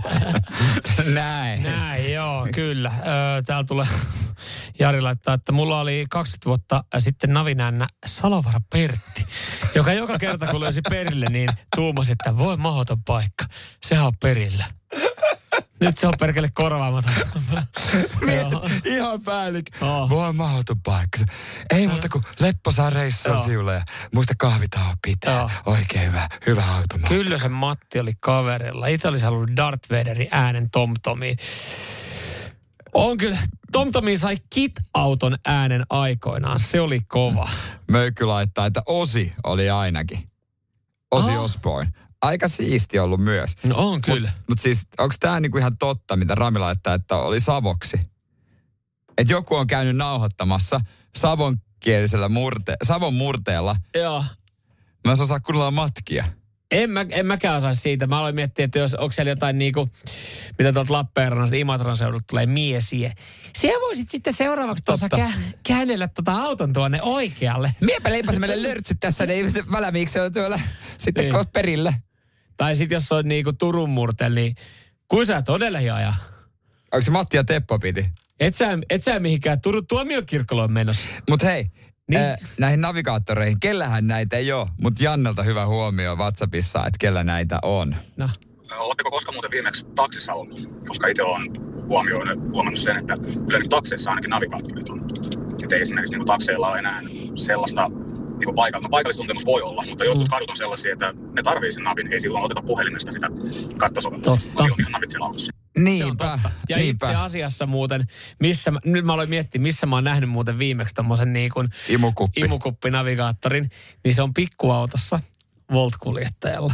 Näin. 1.14 1.64
Näin, 1.64 2.14
joo, 2.14 2.48
kyllä. 2.56 2.92
Öö, 3.00 3.42
täällä 3.46 3.64
tulee 3.68 3.86
Jari 4.80 5.02
laittaa, 5.02 5.34
että 5.34 5.52
mulla 5.52 5.80
oli 5.80 6.06
20 6.10 6.46
vuotta 6.46 6.84
sitten 7.00 7.34
navinännä 7.34 7.88
Salovara 8.06 8.60
Pertti, 8.70 9.26
joka 9.76 9.94
joka 9.94 10.18
kerta 10.18 10.48
kun 10.48 10.60
löysi 10.60 10.82
perille, 10.90 11.26
niin 11.30 11.50
tuumasi, 11.76 12.12
että 12.12 12.38
voi 12.38 12.58
mahdoton 12.58 13.04
paikka. 13.04 13.46
Sehän 13.84 14.06
on 14.06 14.14
perillä. 14.22 14.66
Nyt 15.80 15.98
se 15.98 16.08
on 16.08 16.14
perkele 16.20 16.50
korvaamaton. 16.54 17.14
Joo. 18.22 18.70
Ihan 18.86 19.22
päällikkö. 19.22 19.86
Oh. 19.86 20.10
Voi 20.10 20.34
mahdoton 20.34 20.82
paikka. 20.82 21.20
Ei 21.70 21.88
muuta 21.88 22.10
kuin 22.10 22.24
lepposaa 22.40 22.90
reissua 22.90 23.34
Joo. 23.34 23.44
siulle 23.44 23.74
ja 23.74 23.84
muista 24.14 24.34
kahvitauon 24.38 24.96
pitää. 25.02 25.38
Joo. 25.38 25.50
Oikein 25.66 26.08
hyvä, 26.08 26.30
hyvä 26.48 26.66
automaatti. 26.66 27.16
Kyllä 27.16 27.38
se 27.38 27.50
Matti 27.50 28.00
oli 28.00 28.14
kaverilla. 28.22 28.88
Itse 28.88 29.08
olisi 29.08 29.26
halunnut 29.26 29.58
Darth 29.58 29.90
Vaderin 29.90 30.28
äänen 30.32 30.70
TomTomiin. 30.70 31.38
On 32.94 33.18
kyllä. 33.18 33.40
TomTomi 33.72 34.18
sai 34.18 34.38
Kit-auton 34.50 35.38
äänen 35.46 35.84
aikoinaan. 35.90 36.60
Se 36.60 36.82
oli 36.82 37.02
kova. 37.08 37.50
Möykky 37.88 38.26
laittaa, 38.26 38.66
että 38.66 38.82
Osi 38.86 39.32
oli 39.44 39.70
ainakin. 39.70 40.24
Osi 41.12 41.32
Ah. 41.32 41.44
Osborne. 41.44 41.92
Aika 42.22 42.48
siisti 42.48 43.00
ollut 43.00 43.24
myös. 43.24 43.56
No 43.64 43.76
on 43.78 44.02
kyllä. 44.02 44.30
Mutta 44.30 44.44
mut 44.50 44.60
siis, 44.60 44.88
onko 44.98 45.16
tämä 45.20 45.40
niinku 45.40 45.58
ihan 45.58 45.78
totta, 45.78 46.16
mitä 46.16 46.36
Rami 46.36 46.60
laittaa, 46.60 46.94
että 46.94 47.16
oli 47.16 47.40
Savoksi? 47.40 47.98
Että 49.18 49.34
joku 49.34 49.56
on 49.56 49.68
käynyt 49.68 49.96
nauhoittamassa 49.98 50.82
savonkielisellä 51.18 52.30
murte, 52.30 52.76
Savon 52.84 53.14
murteella. 53.14 53.76
Joo. 53.96 54.24
Mä 55.08 55.12
en 55.14 55.22
osaa 55.22 55.40
kunnolla 55.40 55.72
matkia. 55.72 56.26
En, 56.72 56.90
mä, 56.92 57.06
en 57.10 57.26
mäkään 57.26 57.58
osaa 57.58 57.74
siitä. 57.74 58.08
Mä 58.08 58.20
aloin 58.20 58.36
miettiä, 58.36 58.66
että 58.66 58.80
jos, 58.80 58.94
onko 58.96 59.12
siellä 59.12 59.30
jotain 59.30 59.58
niinku, 59.58 59.90
mitä 60.60 60.74
tuolta 60.74 60.94
Lappeenrannasta 60.94 61.56
Imatran 61.56 61.98
seudulta 61.98 62.26
tulee 62.30 62.46
miesiä. 62.46 63.14
Siellä 63.58 63.82
voisit 63.82 64.10
sitten 64.10 64.34
seuraavaksi 64.34 64.84
tuossa 64.86 65.08
kä- 65.16 65.34
käännellä 65.68 66.08
tota 66.08 66.36
auton 66.36 66.74
tuonne 66.74 67.02
oikealle. 67.02 67.76
Miepä 67.82 68.12
leipäsi 68.12 68.40
meille 68.40 68.70
lörtsyt 68.70 68.98
tässä, 69.00 69.26
niin 69.26 69.52
välämiiksi 69.72 70.20
on 70.20 70.34
tuolla 70.34 70.60
sitten 70.98 71.24
Niin. 71.34 71.48
perillä. 71.54 71.94
Tai 72.58 72.76
sitten 72.76 72.96
jos 72.96 73.12
on 73.12 73.28
niinku 73.28 73.54
Turun 73.54 73.90
murtel, 73.90 74.34
niin 74.34 74.56
kuin 75.08 75.26
sä 75.26 75.42
todella 75.42 75.78
ajaa. 75.78 76.16
Onko 76.92 77.02
se 77.02 77.12
Matti 77.12 77.38
ja 77.38 77.44
Teppo 77.44 77.80
piti? 77.80 78.06
Et 78.40 78.56
sä, 78.56 78.78
et 78.90 79.04
sä 79.04 79.20
mihinkään 79.20 79.62
Turun 79.62 79.88
tuomiokirkkoloon 79.88 80.72
menossa. 80.72 81.08
Mutta 81.30 81.46
hei, 81.46 81.66
Niin. 82.10 82.22
äh, 82.22 82.38
näihin 82.60 82.82
navigaattoreihin, 82.82 83.60
kellähän 83.60 84.08
näitä 84.08 84.38
ei 84.38 84.52
ole. 84.52 84.68
Mutta 84.82 85.04
Jannelta 85.04 85.44
hyvä 85.44 85.66
huomio 85.66 86.16
WhatsAppissa, 86.16 86.80
että 86.80 86.98
kellä 87.00 87.24
näitä 87.24 87.60
on. 87.64 87.96
No. 88.18 88.30
Oletteko 88.80 89.12
koskaan 89.12 89.36
muuten 89.36 89.52
viimeksi 89.52 89.86
taksissa 89.96 90.34
ollut? 90.34 90.70
Koska 90.88 91.08
itse 91.08 91.24
olen 91.24 91.48
huomioinut, 91.88 92.40
huomannut 92.52 92.80
sen, 92.80 92.98
että 92.98 93.18
kyllä 93.48 93.60
nyt 93.60 93.70
takseissa 93.70 94.10
ainakin 94.10 94.30
navigaattorit 94.30 94.90
on. 94.90 95.06
Että 95.64 95.76
ei 95.76 95.82
esimerkiksi 95.82 96.18
niin 96.18 96.26
takseilla 96.26 96.70
ole 96.70 96.80
enää 96.80 97.02
sellaista 97.36 97.90
niin 98.40 98.56
paikalla. 98.56 98.84
No 98.86 98.90
paikallistuntemus 98.90 99.46
voi 99.46 99.62
olla, 99.62 99.84
mutta 99.90 100.06
jotkut 100.06 100.28
Mm. 100.28 100.30
kadut 100.30 100.50
on 100.50 100.56
sellaisia, 100.58 100.94
että 100.94 101.14
ne 101.36 101.42
tarvii 101.44 101.72
sen 101.72 101.84
navin. 101.84 102.14
Ei 102.14 102.20
silloin 102.20 102.44
oteta 102.46 102.62
puhelimesta 102.62 103.12
sitä 103.12 103.28
karttasovellusta. 103.78 104.32
Totta. 104.32 104.64
On 104.64 104.70
ihan 104.80 104.92
navit 104.92 105.10
siellä 105.10 105.26
autossa. 105.26 105.52
Niinpä, 105.84 106.32
totta. 106.32 106.52
Ja 106.70 106.78
niinpä. 106.78 107.06
itse 107.06 107.16
asiassa 107.16 107.66
muuten, 107.66 108.08
missä 108.40 108.72
mä, 108.72 108.80
nyt 108.86 109.06
mä 109.06 109.14
aloin 109.14 109.30
miettiä, 109.30 109.62
missä 109.62 109.86
mä 109.86 109.96
oon 109.96 110.04
nähnyt 110.04 110.30
muuten 110.30 110.60
viimeksi 110.60 110.96
tommosen 110.96 111.34
niin 111.34 111.52
kuin 111.52 111.70
Imukuppi. 111.90 112.42
imukuppinavigaattorin, 112.42 113.70
niin 114.04 114.16
se 114.16 114.22
on 114.22 114.34
pikkuautossa 114.34 115.20
Volt-kuljettajalla. 115.74 116.74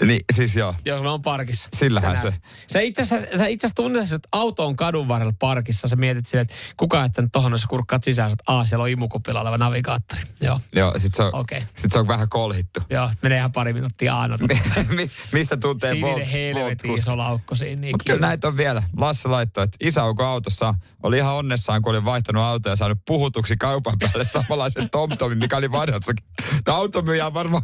Niin, 0.00 0.20
siis 0.34 0.56
joo. 0.56 0.74
Joo, 0.84 1.02
ne 1.02 1.08
on 1.08 1.22
parkissa. 1.22 1.68
Sillähän 1.76 2.16
se. 2.16 2.34
Sä 2.72 2.80
itse 2.80 3.02
asiassa, 3.02 3.38
sä 3.38 3.46
itse 3.46 3.66
asiassa 3.66 3.74
tunnet, 3.74 4.02
että 4.12 4.28
auto 4.32 4.66
on 4.66 4.76
kadun 4.76 5.08
varrella 5.08 5.32
parkissa. 5.38 5.88
Sä 5.88 5.96
mietit 5.96 6.26
silleen, 6.26 6.42
että 6.42 6.54
kuka 6.76 7.00
jättänyt 7.00 7.32
tohon, 7.32 7.52
jos 7.52 7.66
kurkkaat 7.66 8.04
sisään, 8.04 8.32
että 8.32 8.44
aah, 8.46 8.66
siellä 8.66 8.82
on 8.82 8.88
imukupilla 8.88 9.40
oleva 9.40 9.58
navigaattori. 9.58 10.20
Joo, 10.40 10.60
Joo, 10.74 10.92
sit 10.96 11.14
se 11.14 11.22
on, 11.22 11.34
okay. 11.34 11.60
sit 11.76 11.92
se 11.92 11.98
on 11.98 12.08
vähän 12.08 12.28
kolhittu. 12.28 12.80
joo, 12.90 13.10
menee 13.22 13.38
ihan 13.38 13.52
pari 13.52 13.72
minuuttia 13.72 14.14
aanot. 14.16 14.40
Mi- 14.96 15.10
Mistä 15.32 15.56
tuntee 15.56 15.90
Sininen 15.90 16.14
Volt- 16.18 16.30
helvetin 16.32 16.90
Volt- 16.90 16.98
iso 16.98 17.16
laukko 17.18 17.54
siinä. 17.54 17.80
Niin 17.80 17.94
Mutta 17.94 18.04
kyllä 18.12 18.26
näitä 18.26 18.48
on 18.48 18.56
vielä. 18.56 18.82
Lasse 18.96 19.28
laittoi, 19.28 19.64
että 19.64 19.76
isäukko 19.80 20.24
autossa 20.26 20.74
oli 21.02 21.16
ihan 21.16 21.34
onnessaan, 21.34 21.82
kun 21.82 21.90
oli 21.94 22.04
vaihtanut 22.04 22.42
autoa 22.42 22.72
ja 22.72 22.76
saanut 22.76 22.98
puhutuksi 23.06 23.56
kaupan 23.56 23.98
päälle 23.98 24.24
samanlaisen 24.24 24.90
TomTomin, 24.90 25.38
mikä 25.38 25.56
oli 25.56 25.72
vanhassakin. 25.72 26.24
No 26.66 26.74
automyyjä 26.74 27.26
on 27.26 27.34
varmaan 27.34 27.62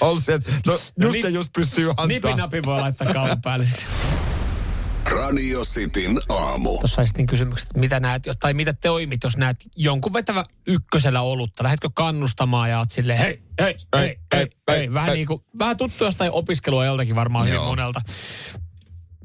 ollut 0.00 0.24
se, 0.24 0.34
että 0.34 0.52
no 0.66 0.78
just 1.00 1.16
nip- 1.16 1.24
ja 1.24 1.30
just 1.30 1.52
pystyy 1.52 1.90
antaa. 1.90 2.06
Nipin 2.06 2.36
napi 2.36 2.62
voi 2.62 2.80
laittaa 2.80 3.12
kaupan 3.12 3.42
päälle. 3.42 3.66
Radio 5.10 5.64
Cityn 5.64 6.20
aamu. 6.28 6.78
Tuossa 6.78 7.02
esitin 7.02 7.26
kysymykset, 7.26 7.66
että 7.66 7.80
mitä 7.80 8.00
näet, 8.00 8.22
tai 8.40 8.54
mitä 8.54 8.72
toimit, 8.72 9.20
jos 9.24 9.36
näet 9.36 9.56
jonkun 9.76 10.12
vetävä 10.12 10.44
ykkösellä 10.66 11.20
olutta. 11.20 11.64
Lähdetkö 11.64 11.90
kannustamaan 11.94 12.70
ja 12.70 12.78
oot 12.78 12.90
silleen, 12.90 13.18
hei, 13.18 13.42
hei, 13.60 13.76
hei, 13.98 14.18
hei, 14.34 14.48
hei. 14.70 14.92
Vähän, 14.92 15.12
niin 15.12 15.26
kuin, 15.26 15.42
vähän 15.58 15.76
tuttu 15.76 16.04
jostain 16.04 16.32
opiskelua 16.32 16.84
joltakin 16.84 17.14
varmaan 17.14 17.46
hyvin 17.46 17.56
Joo. 17.56 17.66
monelta. 17.66 18.00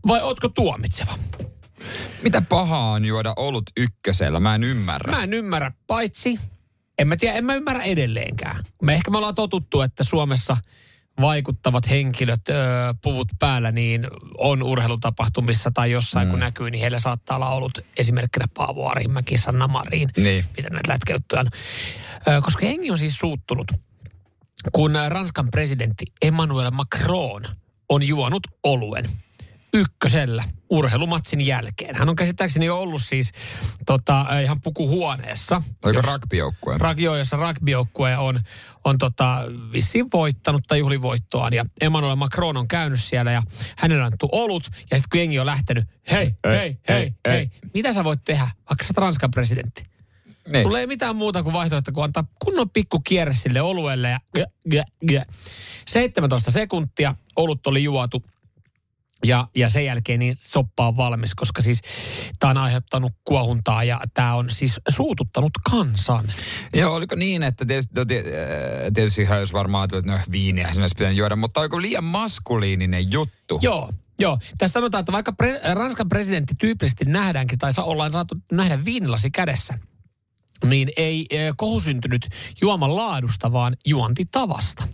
Vai 0.07 0.21
ootko 0.21 0.49
tuomitseva? 0.49 1.19
Mitä 2.23 2.41
pahaa 2.41 2.91
on 2.91 3.05
juoda 3.05 3.33
olut 3.37 3.63
ykkösellä? 3.77 4.39
Mä 4.39 4.55
en 4.55 4.63
ymmärrä. 4.63 5.11
Mä 5.11 5.23
en 5.23 5.33
ymmärrä, 5.33 5.71
paitsi 5.87 6.39
En 6.99 7.07
mä 7.07 7.17
tiedä, 7.17 7.35
en 7.35 7.45
mä 7.45 7.55
ymmärrä 7.55 7.83
edelleenkään. 7.83 8.63
Me 8.81 8.93
ehkä 8.93 9.11
me 9.11 9.17
ollaan 9.17 9.35
totuttu, 9.35 9.81
että 9.81 10.03
Suomessa 10.03 10.57
vaikuttavat 11.21 11.89
henkilöt, 11.89 12.49
ö, 12.49 12.53
puvut 13.03 13.27
päällä, 13.39 13.71
niin 13.71 14.07
on 14.37 14.63
urheilutapahtumissa 14.63 15.71
tai 15.73 15.91
jossain, 15.91 16.27
mm. 16.27 16.31
kun 16.31 16.39
näkyy, 16.39 16.71
niin 16.71 16.81
heillä 16.81 16.99
saattaa 16.99 17.35
olla 17.35 17.49
ollut 17.49 17.79
esimerkkinä 17.97 18.45
Paavo 18.53 18.89
Arhimäki, 18.89 19.37
Sanna 19.37 19.67
Marin, 19.67 20.09
Niin. 20.17 20.45
mitä 20.57 20.69
näitä 20.69 20.91
lätkäyttöjä 20.91 21.39
on. 21.39 21.47
Ö, 22.27 22.41
koska 22.41 22.65
hengi 22.65 22.91
on 22.91 22.97
siis 22.97 23.17
suuttunut, 23.17 23.71
kun 24.71 24.91
Ranskan 25.07 25.51
presidentti 25.51 26.05
Emmanuel 26.21 26.71
Macron 26.71 27.43
on 27.89 28.07
juonut 28.07 28.47
oluen 28.63 29.05
ykkösellä 29.75 30.43
urheilumatsin 30.69 31.41
jälkeen. 31.41 31.95
Hän 31.95 32.09
on 32.09 32.15
käsittääkseni 32.15 32.65
jo 32.65 32.79
ollut 32.79 33.01
siis 33.01 33.31
tota, 33.85 34.25
ä, 34.29 34.39
ihan 34.39 34.61
pukuhuoneessa. 34.61 35.61
Oliko 35.83 36.01
rugbyjoukkueen? 36.01 36.81
Ragio, 36.81 37.15
jossa 37.15 37.37
rugbyyjoukkue 37.37 38.17
on, 38.17 38.39
on 38.83 38.97
tota, 38.97 39.43
vissiin 39.71 40.05
voittanut 40.13 40.63
tai 40.67 40.79
juhlivoittoaan. 40.79 41.53
Ja 41.53 41.65
Emmanuel 41.81 42.15
Macron 42.15 42.57
on 42.57 42.67
käynyt 42.67 42.99
siellä 42.99 43.31
ja 43.31 43.43
hänellä 43.77 44.01
on 44.01 44.05
annettu 44.05 44.29
olut. 44.31 44.63
Ja 44.91 44.97
sitten 44.97 45.09
kun 45.11 45.19
jengi 45.19 45.39
on 45.39 45.45
lähtenyt, 45.45 45.85
hei, 46.11 46.35
hei, 46.47 46.57
hei, 46.57 46.77
hei, 46.89 47.13
hei. 47.27 47.49
Mitä 47.73 47.93
sä 47.93 48.03
voit 48.03 48.23
tehdä, 48.23 48.47
vaikka 48.69 48.83
sä 48.83 48.93
Ranskan 48.97 49.31
presidentti? 49.31 49.83
Niin. 50.47 50.63
Sulla 50.63 50.79
ei 50.79 50.87
mitään 50.87 51.15
muuta 51.15 51.43
kuin 51.43 51.53
vaihtoehto 51.53 51.91
kuin 51.91 52.03
antaa 52.03 52.23
kunnon 52.45 52.69
pikku 52.69 52.99
kierre 52.99 53.33
sille 53.33 53.61
oluelle 53.61 54.09
ja 54.09 54.19
gä, 54.37 54.45
gä, 54.71 54.83
gä. 55.11 55.25
17 55.87 56.51
sekuntia 56.51 57.15
olut 57.35 57.67
oli 57.67 57.83
juotu. 57.83 58.23
Ja, 59.23 59.47
ja 59.55 59.69
sen 59.69 59.85
jälkeen 59.85 60.19
niin 60.19 60.35
soppa 60.37 60.87
on 60.87 60.97
valmis, 60.97 61.35
koska 61.35 61.61
siis 61.61 61.81
tämä 62.39 62.51
on 62.51 62.57
aiheuttanut 62.57 63.13
kuohuntaa 63.23 63.83
ja 63.83 63.99
tämä 64.13 64.35
on 64.35 64.49
siis 64.49 64.81
suututtanut 64.89 65.51
kansan. 65.71 66.25
Joo, 66.73 66.95
oliko 66.95 67.15
niin, 67.15 67.43
että 67.43 67.65
tietysti, 67.65 67.93
no, 67.95 68.01
äh, 68.01 68.07
tietysti 68.93 69.21
ihan 69.21 69.39
jos 69.39 69.53
varmaan 69.53 69.89
että 69.93 70.11
no 70.11 70.19
viiniä 70.31 70.73
sinä 70.73 70.83
olisi 70.83 70.95
pitänyt 70.97 71.17
juoda, 71.17 71.35
mutta 71.35 71.59
oliko 71.59 71.81
liian 71.81 72.03
maskuliininen 72.03 73.11
juttu? 73.11 73.59
Joo, 73.61 73.89
joo. 74.19 74.39
Tässä 74.57 74.73
sanotaan, 74.73 74.99
että 74.99 75.11
vaikka 75.11 75.33
pre- 75.43 75.75
Ranskan 75.75 76.09
presidentti 76.09 76.53
tyypillisesti 76.59 77.05
nähdäänkin, 77.05 77.59
tai 77.59 77.71
ollaan 77.77 78.11
saatu 78.11 78.35
nähdä 78.51 78.85
viinilasi 78.85 79.31
kädessä, 79.31 79.73
niin 80.65 80.89
ei 80.97 81.25
eh, 81.29 81.53
kohu 81.57 81.79
syntynyt 81.79 82.27
juoman 82.61 82.95
laadusta, 82.95 83.51
vaan 83.51 83.75
juontitavasta. 83.85 84.87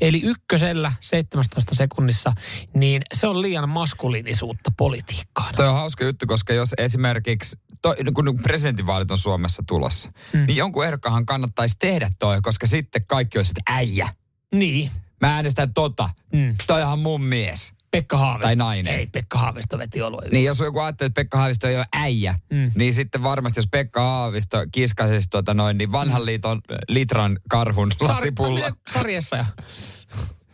Eli 0.00 0.20
ykkösellä 0.24 0.92
17 1.00 1.74
sekunnissa, 1.74 2.32
niin 2.74 3.02
se 3.14 3.26
on 3.26 3.42
liian 3.42 3.68
maskuliinisuutta 3.68 4.70
politiikkaan. 4.76 5.54
Toi 5.54 5.68
on 5.68 5.74
hauska 5.74 6.04
juttu, 6.04 6.26
koska 6.26 6.52
jos 6.52 6.74
esimerkiksi, 6.78 7.56
toi, 7.82 7.96
kun 8.14 8.38
presidentinvaalit 8.42 9.10
on 9.10 9.18
Suomessa 9.18 9.62
tulossa, 9.68 10.10
mm. 10.32 10.46
niin 10.46 10.56
jonkun 10.56 10.84
ehdokkahan 10.84 11.26
kannattaisi 11.26 11.76
tehdä 11.78 12.10
toi, 12.18 12.42
koska 12.42 12.66
sitten 12.66 13.06
kaikki 13.06 13.38
olisi, 13.38 13.50
että 13.58 13.72
äijä. 13.72 14.08
Niin. 14.54 14.90
Mä 15.20 15.34
äänestän 15.34 15.74
tota. 15.74 16.10
Mm. 16.32 16.54
Toihan 16.66 16.98
mun 16.98 17.22
mies. 17.22 17.75
Pekka 17.96 18.16
Haavisto. 18.18 18.46
Tai 18.46 18.56
nainen. 18.56 18.94
Ei, 18.94 19.06
Pekka 19.06 19.38
Haavisto 19.38 19.78
veti 19.78 20.02
oluen. 20.02 20.30
Niin 20.30 20.44
jos 20.44 20.58
joku 20.58 20.78
ajattelee, 20.80 21.06
että 21.06 21.20
Pekka 21.20 21.38
Haavisto 21.38 21.68
ei 21.68 21.76
ole 21.76 21.86
äijä, 21.92 22.34
mm. 22.52 22.70
niin 22.74 22.94
sitten 22.94 23.22
varmasti 23.22 23.58
jos 23.58 23.68
Pekka 23.70 24.00
Haavisto 24.00 24.66
kiskaisi 24.72 25.28
tota 25.30 25.54
noin, 25.54 25.78
niin 25.78 25.92
vanhan 25.92 26.22
Mm. 26.22 26.26
liiton 26.26 26.60
litran 26.88 27.38
karhun 27.48 27.92
lasipulla. 28.00 28.70
Sarjassa 28.94 29.36
ja... 29.36 29.46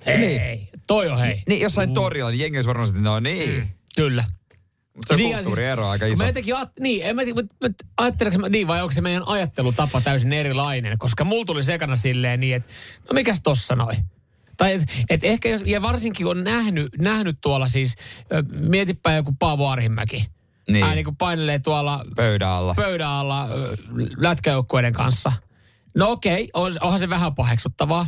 Ei, 0.07 0.19
Niin. 0.19 0.69
toi 0.87 1.09
on 1.09 1.19
hei. 1.19 1.43
Niin 1.49 1.61
jossain 1.61 1.95
torilla, 1.95 2.31
niin 2.31 2.41
jengi 2.41 2.59
olisi 2.59 2.69
varmasti, 2.69 2.99
no 2.99 3.21
niin. 3.21 3.51
Mm. 3.61 3.69
Kyllä. 3.97 4.25
Se 5.07 5.13
on 5.15 5.19
Niin, 5.19 5.31
ja 5.31 5.37
kulttuuriero 5.37 5.89
aika 5.89 6.07
Mä 6.07 6.13
iso. 6.13 6.25
jotenkin, 6.25 6.55
aat- 6.55 6.81
niin, 6.81 7.03
en 7.05 7.17
mä, 7.17 7.23
tiedä, 7.25 7.41
mutta- 7.43 7.55
mutta 7.63 7.85
ajattelenko 7.97 8.39
mä, 8.39 8.49
niin 8.49 8.67
vai 8.67 8.83
onko 8.83 8.93
se 8.93 9.01
meidän 9.01 9.23
ajattelutapa 9.29 10.01
täysin 10.01 10.33
erilainen, 10.33 10.99
koska 10.99 11.25
mulla 11.25 11.45
tuli 11.45 11.63
sekana 11.63 11.97
silleen 11.97 12.41
niin, 12.41 12.57
että 12.57 12.69
no 13.11 13.15
mikäs 13.15 13.41
tossa 13.43 13.77
noin. 13.77 13.97
Tai 14.57 14.73
et, 14.73 14.83
et 15.11 15.25
ehkä 15.25 15.49
jos, 15.49 15.63
ja 15.67 15.83
varsinkin 15.83 16.27
on 16.27 16.45
nähnyt, 16.45 16.89
nähnyt 16.99 17.39
tuolla 17.41 17.69
siis, 17.69 17.95
mietipä 18.51 19.13
joku 19.13 19.33
Paavo 19.39 19.69
Arhimäki. 19.69 20.27
Niin. 20.71 20.85
Hän 20.85 20.95
niin 20.95 21.05
kuin 21.05 21.17
painelee 21.17 21.59
tuolla 21.59 22.05
Pöydän 22.17 22.49
alla. 22.49 22.75
pöydän 22.75 23.09
alla 23.09 23.49
lätkäjoukkueiden 24.17 24.93
kanssa. 24.93 25.33
No 25.95 26.11
okei, 26.11 26.51
on, 26.55 26.73
onhan 26.81 27.01
se 27.01 27.09
vähän 27.09 27.35
paheksuttavaa. 27.35 28.07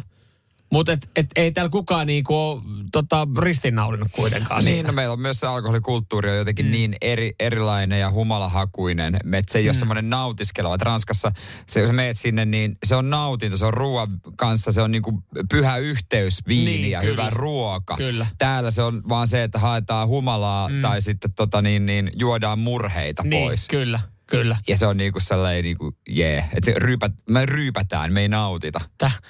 Mutta 0.73 0.93
et, 0.93 1.11
et, 1.17 1.27
ei 1.37 1.53
täällä 1.53 1.71
kukaan 1.71 2.07
niinku 2.07 2.63
tota, 2.93 3.29
ristinnaulinut 3.39 4.09
kuitenkaan 4.13 4.65
Niin, 4.65 4.75
siitä. 4.75 4.89
no 4.89 4.93
meillä 4.93 5.13
on 5.13 5.21
myös 5.21 5.41
se 5.41 5.47
alkoholikulttuuri 5.47 6.31
on 6.31 6.37
jotenkin 6.37 6.67
mm. 6.67 6.73
niin 6.73 6.97
eri, 7.01 7.35
erilainen 7.41 8.01
ja 8.01 8.11
humalahakuinen, 8.11 9.15
että 9.15 9.53
se 9.53 9.59
ei 9.59 9.65
mm. 9.65 9.69
ole 9.69 9.75
semmoinen 9.75 10.11
nautiskeleva. 10.11 10.77
Ranskassa, 10.81 11.33
se, 11.69 11.81
jos 11.81 11.89
sä 11.89 11.93
meet 11.93 12.19
sinne, 12.19 12.45
niin 12.45 12.77
se 12.85 12.97
on 12.97 13.11
nautinto, 13.11 13.57
se 13.57 13.65
on 13.65 13.75
ruoan 13.75 14.21
kanssa, 14.37 14.73
se 14.73 14.83
on 14.83 14.91
niinku 14.91 15.23
pyhä 15.51 15.77
yhteys, 15.77 16.39
viini 16.49 16.71
Niin, 16.71 16.91
ja 16.91 17.01
kyllä. 17.01 17.13
hyvä 17.13 17.31
ruoka. 17.31 17.97
Kyllä. 17.97 18.27
Täällä 18.39 18.71
se 18.71 18.83
on 18.83 19.03
vaan 19.09 19.27
se, 19.27 19.43
että 19.43 19.59
haetaan 19.59 20.09
humalaa 20.09 20.69
mm. 20.69 20.83
tai 20.83 21.03
sitten 21.03 21.33
tota 21.37 21.63
niin, 21.63 21.87
niin, 21.87 22.11
juodaan 22.17 22.59
murheita 22.59 23.23
niin, 23.23 23.31
pois. 23.43 23.69
kyllä, 23.69 24.01
kyllä. 24.27 24.57
Ja 24.69 24.77
se 24.77 24.87
on 24.87 24.97
niinku 24.97 25.21
sellainen 25.21 25.65
niinku, 25.65 25.97
jee, 26.09 26.35
yeah, 26.35 26.49
että 26.55 26.73
ryypät, 26.77 27.13
me 27.31 27.47
ryypätään, 27.47 28.13
me 28.13 28.21
ei 28.21 28.29
nautita. 28.29 28.81
Täh. 28.99 29.21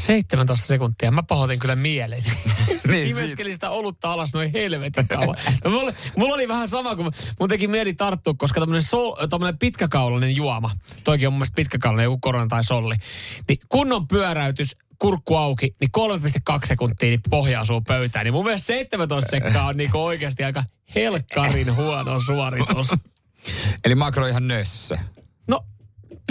17 0.00 0.66
sekuntia. 0.66 1.10
Mä 1.10 1.22
pahoitin 1.22 1.58
kyllä 1.58 1.76
mieleni. 1.76 2.24
Niin, 2.88 3.10
Imeskelin 3.10 3.52
sitä 3.52 3.70
olutta 3.70 4.12
alas 4.12 4.34
noin 4.34 4.52
helvetin 4.52 5.08
kauan. 5.08 5.36
No, 5.64 5.70
mulla, 5.70 5.92
mulla, 6.16 6.34
oli 6.34 6.48
vähän 6.48 6.68
sama, 6.68 6.96
kun 6.96 7.12
mun 7.40 7.48
teki 7.48 7.68
mieli 7.68 7.94
tarttua, 7.94 8.34
koska 8.38 8.60
tämmönen, 8.60 8.82
sol, 8.82 9.26
tämmönen 9.26 9.58
pitkäkaulainen 9.58 10.36
juoma, 10.36 10.70
toikin 11.04 11.28
on 11.28 11.32
mun 11.32 11.38
mielestä 11.38 11.54
pitkäkaulainen, 11.54 12.04
joku 12.04 12.18
korona 12.18 12.46
tai 12.46 12.64
solli, 12.64 12.94
niin 13.48 13.58
kunnon 13.68 14.08
pyöräytys, 14.08 14.76
kurkku 14.98 15.36
auki, 15.36 15.70
niin 15.80 15.90
3,2 16.52 16.58
sekuntia 16.64 17.08
niin 17.08 17.20
pohja 17.30 17.60
asuu 17.60 17.80
pöytään. 17.80 18.24
Niin 18.24 18.34
mun 18.34 18.44
mielestä 18.44 18.66
17 18.66 19.30
sekkaa 19.30 19.66
on 19.66 19.76
niinku 19.76 20.04
oikeasti 20.04 20.44
aika 20.44 20.64
helkkarin 20.94 21.76
huono 21.76 22.20
suoritus. 22.20 22.94
Eli 23.84 23.94
makro 23.94 24.26
ihan 24.26 24.48
nössö. 24.48 24.98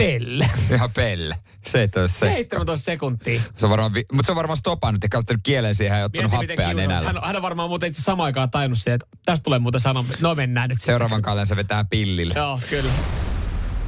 Pelle. 0.04 0.50
Ihan 0.76 0.90
pelle. 0.94 1.36
17 1.68 2.20
sekkaa. 2.20 2.36
17 2.36 2.86
sekuntia. 2.86 3.42
Se 3.58 3.66
on 3.66 3.70
varmaan, 3.70 3.92
mutta 4.12 4.26
se 4.26 4.32
on 4.32 4.36
varmaan 4.36 4.58
stopannut 4.58 5.04
ja 5.04 5.10
käyttänyt 5.10 5.42
kielen 5.44 5.76
siihen 5.76 6.00
ja 6.00 6.06
ottanut 6.06 6.32
Mieti, 6.32 6.44
miten 6.48 6.66
happea 6.66 6.74
nenällä. 6.88 7.08
Hän, 7.08 7.18
on- 7.18 7.24
hän 7.24 7.36
on 7.36 7.42
varmaan 7.42 7.70
muuten 7.70 7.88
itse 7.90 8.02
samaan 8.02 8.26
aikaan 8.26 8.52
tajunnut 8.52 8.80
siihen, 8.80 8.96
että 8.96 9.08
tästä 9.26 9.44
tulee 9.44 9.60
muuten 9.60 9.82
sanominen. 9.82 10.18
No 10.22 10.36
mennään 10.36 10.70
nyt. 10.70 10.82
Seuraavan 10.82 11.22
kallen 11.22 11.46
se 11.46 11.56
vetää 11.56 11.86
pillille. 11.90 12.34
Joo, 12.38 12.60
kyllä. 12.70 12.92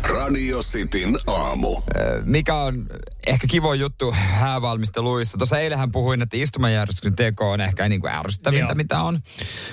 Radio 0.10 0.60
Cityn 0.62 1.16
aamu. 1.28 1.82
Mikä 2.24 2.56
on 2.56 2.88
ehkä 3.28 3.48
kivo 3.48 3.74
juttu 3.74 4.12
häävalmisteluissa. 4.12 5.38
Tuossa 5.38 5.60
eilähän 5.60 5.92
puhuin, 5.92 6.22
että 6.22 6.38
istumajärjestyksen 6.38 7.16
teko 7.16 7.52
on 7.52 7.62
ehkä 7.62 7.90
niin 7.90 8.02
kuin 8.02 8.14
ärsyttävintä, 8.14 8.66
Joo. 8.66 8.76
mitä 8.76 9.02
on. 9.02 9.20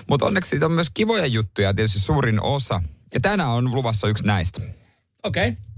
Mutta 0.08 0.26
onneksi 0.26 0.50
siitä 0.50 0.66
on 0.66 0.72
myös 0.72 0.90
kivoja 0.94 1.26
juttuja, 1.26 1.74
tietysti 1.74 1.98
suurin 1.98 2.42
osa. 2.42 2.82
Ja 3.14 3.20
tänään 3.20 3.50
on 3.50 3.74
luvassa 3.74 4.08
yksi 4.08 4.26
näistä. 4.26 4.60
Okei. 5.28 5.48
Okay. 5.48 5.68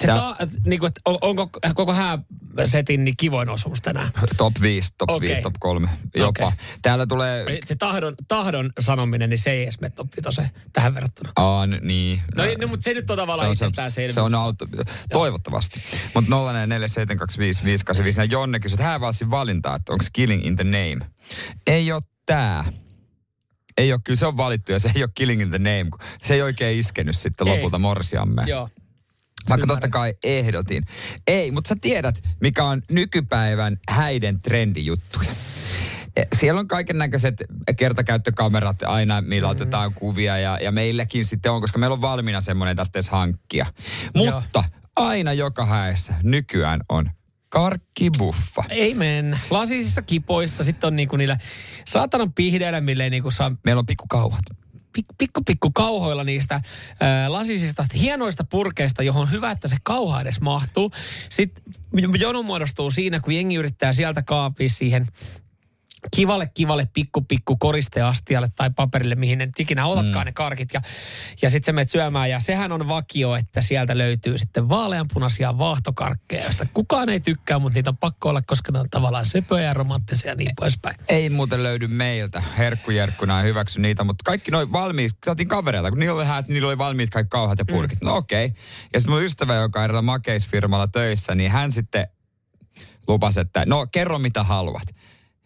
Se 0.00 0.06
ta, 0.06 0.36
niin 0.66 0.80
kuin, 0.80 0.92
on, 1.04 1.18
onko 1.20 1.48
koko 1.74 1.94
hääsetin 1.94 3.04
niin 3.04 3.16
kivoin 3.16 3.48
osuus 3.48 3.82
tänään? 3.82 4.10
Top 4.36 4.54
5, 4.60 4.94
top 4.98 5.10
Okei. 5.10 5.28
5, 5.28 5.42
top 5.42 5.54
3, 5.60 5.88
jopa. 6.16 6.46
Okei. 6.46 6.58
Täällä 6.82 7.06
tulee... 7.06 7.58
Se 7.64 7.74
tahdon, 7.74 8.14
tahdon 8.28 8.70
sanominen, 8.80 9.30
niin 9.30 9.38
se 9.38 9.50
ei 9.50 9.62
edes 9.62 9.80
mene 9.80 9.90
top 9.90 10.08
vitoseen 10.16 10.50
tähän 10.72 10.94
verrattuna. 10.94 11.32
Aa, 11.36 11.66
n- 11.66 11.78
niin. 11.82 12.22
No, 12.36 12.44
no, 12.60 12.68
mutta 12.68 12.84
se 12.84 12.94
nyt 12.94 13.10
on 13.10 13.16
tavallaan 13.16 13.48
se, 13.48 13.52
itsestäänselvyys. 13.52 14.14
se 14.14 14.20
on 14.20 14.34
auto, 14.34 14.66
toivottavasti. 15.12 15.80
Mutta 16.14 16.30
047255855. 16.30 18.16
Näin 18.16 18.30
Jonne 18.30 18.60
kysyi, 18.60 18.74
että 18.74 18.84
häävalssin 18.84 19.30
valintaa, 19.30 19.76
että 19.76 19.92
onko 19.92 20.04
Killing 20.12 20.46
in 20.46 20.56
the 20.56 20.64
Name. 20.64 20.98
Ei 21.66 21.92
ole 21.92 22.02
tää. 22.26 22.72
Ei 23.76 23.92
ole, 23.92 24.00
kyllä 24.04 24.18
se 24.18 24.26
on 24.26 24.36
valittu 24.36 24.72
ja 24.72 24.78
se 24.78 24.92
ei 24.94 25.02
ole 25.02 25.10
Killing 25.14 25.42
in 25.42 25.50
the 25.50 25.58
Name. 25.58 25.90
Se 26.22 26.34
ei 26.34 26.42
oikein 26.42 26.78
iskenyt 26.78 27.16
sitten 27.16 27.46
lopulta 27.46 27.78
morsiamme. 27.78 28.44
Joo. 28.46 28.68
Vaikka 29.48 29.64
Ymmärrän. 29.64 29.68
totta 29.68 29.88
kai 29.88 30.14
ehdotin. 30.24 30.84
Ei, 31.26 31.50
mutta 31.50 31.68
sä 31.68 31.76
tiedät, 31.80 32.22
mikä 32.40 32.64
on 32.64 32.82
nykypäivän 32.90 33.76
häiden 33.88 34.42
trendijuttuja. 34.42 35.30
E, 36.16 36.22
Siellä 36.36 36.60
on 36.60 36.68
kaiken 36.68 36.98
näköiset 36.98 37.42
kertakäyttökamerat 37.76 38.82
aina, 38.82 39.20
millä 39.20 39.48
mm-hmm. 39.48 39.62
otetaan 39.62 39.94
kuvia 39.94 40.38
ja, 40.38 40.58
ja 40.62 40.72
meilläkin 40.72 41.24
sitten 41.24 41.52
on, 41.52 41.60
koska 41.60 41.78
meillä 41.78 41.94
on 41.94 42.00
valmiina 42.00 42.40
semmoinen, 42.40 42.76
tarvitsisi 42.76 43.10
hankkia. 43.10 43.66
Mutta 44.16 44.64
aina 44.96 45.32
joka 45.32 45.66
häessä 45.66 46.14
nykyään 46.22 46.80
on 46.88 47.10
karkkibuffa. 47.48 48.64
Ei 48.68 48.94
mennä. 48.94 49.38
Lasisissa 49.50 50.02
kipoissa 50.02 50.64
sitten 50.64 50.88
on 50.88 50.96
niinku 50.96 51.16
niillä 51.16 51.36
saatanan 51.86 52.32
pihdeillä, 52.32 52.80
milleen 52.80 53.10
niinku 53.10 53.30
saa 53.30 53.52
Meillä 53.64 53.78
on 53.78 53.86
pikkukauhat. 53.86 54.42
Pik- 54.98 55.14
pikku 55.18 55.40
pikku 55.46 55.70
kauhoilla 55.70 56.24
niistä 56.24 56.60
ää, 57.00 57.32
lasisista 57.32 57.86
hienoista 57.94 58.44
purkeista, 58.50 59.02
johon 59.02 59.22
on 59.22 59.30
hyvä, 59.30 59.50
että 59.50 59.68
se 59.68 59.76
kauha 59.82 60.20
edes 60.20 60.40
mahtuu. 60.40 60.90
Sitten 61.28 61.62
jono 62.20 62.42
muodostuu 62.42 62.90
siinä, 62.90 63.20
kun 63.20 63.32
jengi 63.32 63.56
yrittää 63.56 63.92
sieltä 63.92 64.22
kaapia 64.22 64.68
siihen 64.68 65.06
kivalle, 66.16 66.50
kivalle 66.54 66.88
pikku, 66.92 67.20
pikku 67.20 67.56
koristeastialle 67.56 68.48
tai 68.56 68.70
paperille, 68.76 69.14
mihin 69.14 69.38
ne 69.38 69.48
ikinä 69.58 69.86
otatkaan 69.86 70.24
mm. 70.24 70.28
ne 70.28 70.32
karkit. 70.32 70.68
Ja, 70.74 70.80
ja 71.42 71.50
sitten 71.50 71.66
sä 71.66 71.72
menet 71.72 71.90
syömään. 71.90 72.30
Ja 72.30 72.40
sehän 72.40 72.72
on 72.72 72.88
vakio, 72.88 73.36
että 73.36 73.62
sieltä 73.62 73.98
löytyy 73.98 74.38
sitten 74.38 74.68
vaaleanpunaisia 74.68 75.58
vaahtokarkkeja, 75.58 76.44
joista 76.44 76.66
kukaan 76.74 77.08
ei 77.08 77.20
tykkää, 77.20 77.58
mutta 77.58 77.76
niitä 77.76 77.90
on 77.90 77.96
pakko 77.96 78.28
olla, 78.28 78.42
koska 78.46 78.72
ne 78.72 78.78
on 78.78 78.90
tavallaan 78.90 79.24
söpöjä 79.24 79.64
ja 79.64 79.74
romanttisia 79.74 80.30
ja 80.30 80.34
niin 80.34 80.50
poispäin. 80.60 80.96
Ei 81.08 81.30
muuten 81.30 81.62
löydy 81.62 81.88
meiltä. 81.88 82.42
Herkkujerkkuna 82.58 83.40
ei 83.40 83.46
hyväksy 83.46 83.80
niitä, 83.80 84.04
mutta 84.04 84.22
kaikki 84.24 84.50
noin 84.50 84.72
valmiit, 84.72 85.12
saatiin 85.24 85.48
kavereilta, 85.48 85.90
kun 85.90 85.98
niillä 85.98 86.14
oli, 86.14 86.24
häät, 86.24 86.48
niillä 86.48 86.68
oli 86.68 86.78
valmiit 86.78 87.10
kaikki 87.10 87.30
kauhat 87.30 87.58
ja 87.58 87.64
purkit. 87.64 88.00
Mm. 88.00 88.06
No 88.06 88.16
okei. 88.16 88.46
Okay. 88.46 88.58
Ja 88.92 89.00
sitten 89.00 89.14
mun 89.14 89.22
ystävä, 89.22 89.54
joka 89.54 89.78
on 89.78 89.84
erillä 89.84 90.02
makeisfirmalla 90.02 90.88
töissä, 90.88 91.34
niin 91.34 91.50
hän 91.50 91.72
sitten 91.72 92.06
lupasi, 93.08 93.40
että 93.40 93.64
no 93.66 93.86
kerro 93.86 94.18
mitä 94.18 94.42
haluat. 94.42 94.94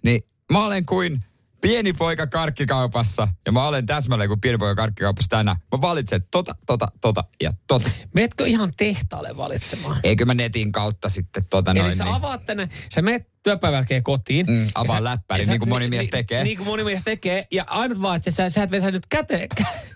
Niin 0.02 0.24
mä 0.52 0.64
olen 0.66 0.86
kuin 0.86 1.20
pieni 1.60 1.92
poika 1.92 2.26
karkkikaupassa 2.26 3.28
ja 3.46 3.52
mä 3.52 3.66
olen 3.66 3.86
täsmälleen 3.86 4.28
kuin 4.28 4.40
pieni 4.40 4.58
poika 4.58 4.82
karkkikaupassa 4.82 5.28
tänään. 5.28 5.56
Mä 5.72 5.80
valitsen 5.80 6.24
tota, 6.30 6.54
tota, 6.66 6.88
tota 7.00 7.24
ja 7.42 7.50
tota. 7.66 7.90
Meetkö 8.14 8.46
ihan 8.46 8.72
tehtaalle 8.76 9.36
valitsemaan? 9.36 10.00
Eikö 10.02 10.24
mä 10.24 10.34
netin 10.34 10.72
kautta 10.72 11.08
sitten 11.08 11.46
tota 11.50 11.70
Eli 11.70 11.80
noin. 11.80 11.96
sä 11.96 12.04
niin. 12.04 12.14
avaat 12.14 12.46
tänne, 12.46 12.68
sä 12.94 13.02
meet 13.02 13.31
työpäivän 13.42 13.76
jälkeen 13.76 14.02
kotiin. 14.02 14.46
Mm, 14.48 14.66
avaa 14.74 14.96
sä- 14.96 15.04
läppäri, 15.04 15.44
niin 15.46 15.58
kuin 15.58 15.68
moni 15.68 15.84
ni- 15.84 15.90
mies 15.90 16.06
ni- 16.06 16.10
tekee. 16.10 16.44
Niin 16.44 16.56
kuin 16.56 16.66
moni 16.68 16.84
mies 16.84 17.02
tekee. 17.02 17.46
Ja 17.50 17.64
ainut 17.66 18.02
vaan, 18.02 18.16
että 18.16 18.30
sä, 18.30 18.50
sä 18.50 18.62
et 18.62 18.70
vetä 18.70 18.90
nyt 18.90 19.06
käteen. 19.08 19.48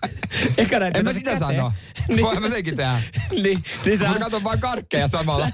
Eikä 0.57 0.79
näin 0.79 0.97
En 0.97 1.03
mä 1.05 1.13
sitä 1.13 1.31
käteen. 1.31 1.39
sano. 1.55 1.71
Niin. 2.07 2.21
Voin 2.21 2.41
mä 2.41 2.49
senkin 2.49 2.75
tehdä. 2.75 3.01
niin, 3.43 3.63
niin 3.85 3.97
sä, 3.97 4.07
Mutta 4.07 4.23
katon 4.23 4.43
vaan 4.43 4.59
karkkeja 4.59 5.07
samalla. 5.07 5.49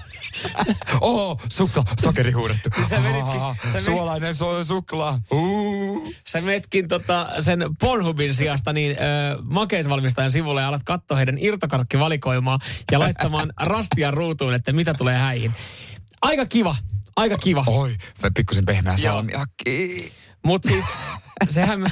Oho, 1.02 1.40
sukla, 1.52 1.84
sokeri 2.02 2.32
huudettu. 2.32 2.70
Niin 2.78 2.88
sä 2.90 3.00
menitkin- 3.00 3.42
Ah, 3.42 3.58
sä 3.64 3.68
menit- 3.68 3.82
Suolainen 3.84 4.36
so, 4.36 4.66
suklaa. 4.66 5.20
Uh. 5.32 6.14
sä 6.28 6.42
metkin 6.42 6.88
tota, 6.88 7.30
sen 7.40 7.60
Pornhubin 7.80 8.34
sijasta 8.36 8.74
niin 8.74 8.92
ö, 8.92 8.96
makeisvalmistajan 9.44 10.32
sivulle 10.32 10.62
ja 10.62 10.68
alat 10.68 10.82
katsoa 10.86 11.18
heidän 11.18 11.38
irtokarkkivalikoimaa 11.40 12.60
ja 12.92 13.00
laittamaan 13.00 13.54
rastia 13.62 14.12
ruutuun, 14.12 14.54
että 14.54 14.74
mitä 14.74 14.94
tulee 14.94 15.18
häihin. 15.18 15.52
Aika 16.22 16.46
kiva, 16.46 16.76
aika 17.16 17.38
kiva. 17.38 17.64
Oi, 17.68 17.96
pikkusen 18.36 18.66
pehmeä 18.66 18.98
salmiakki. 18.98 20.12
Mutta 20.46 20.70
siis, 20.70 20.86
sehän... 21.56 21.86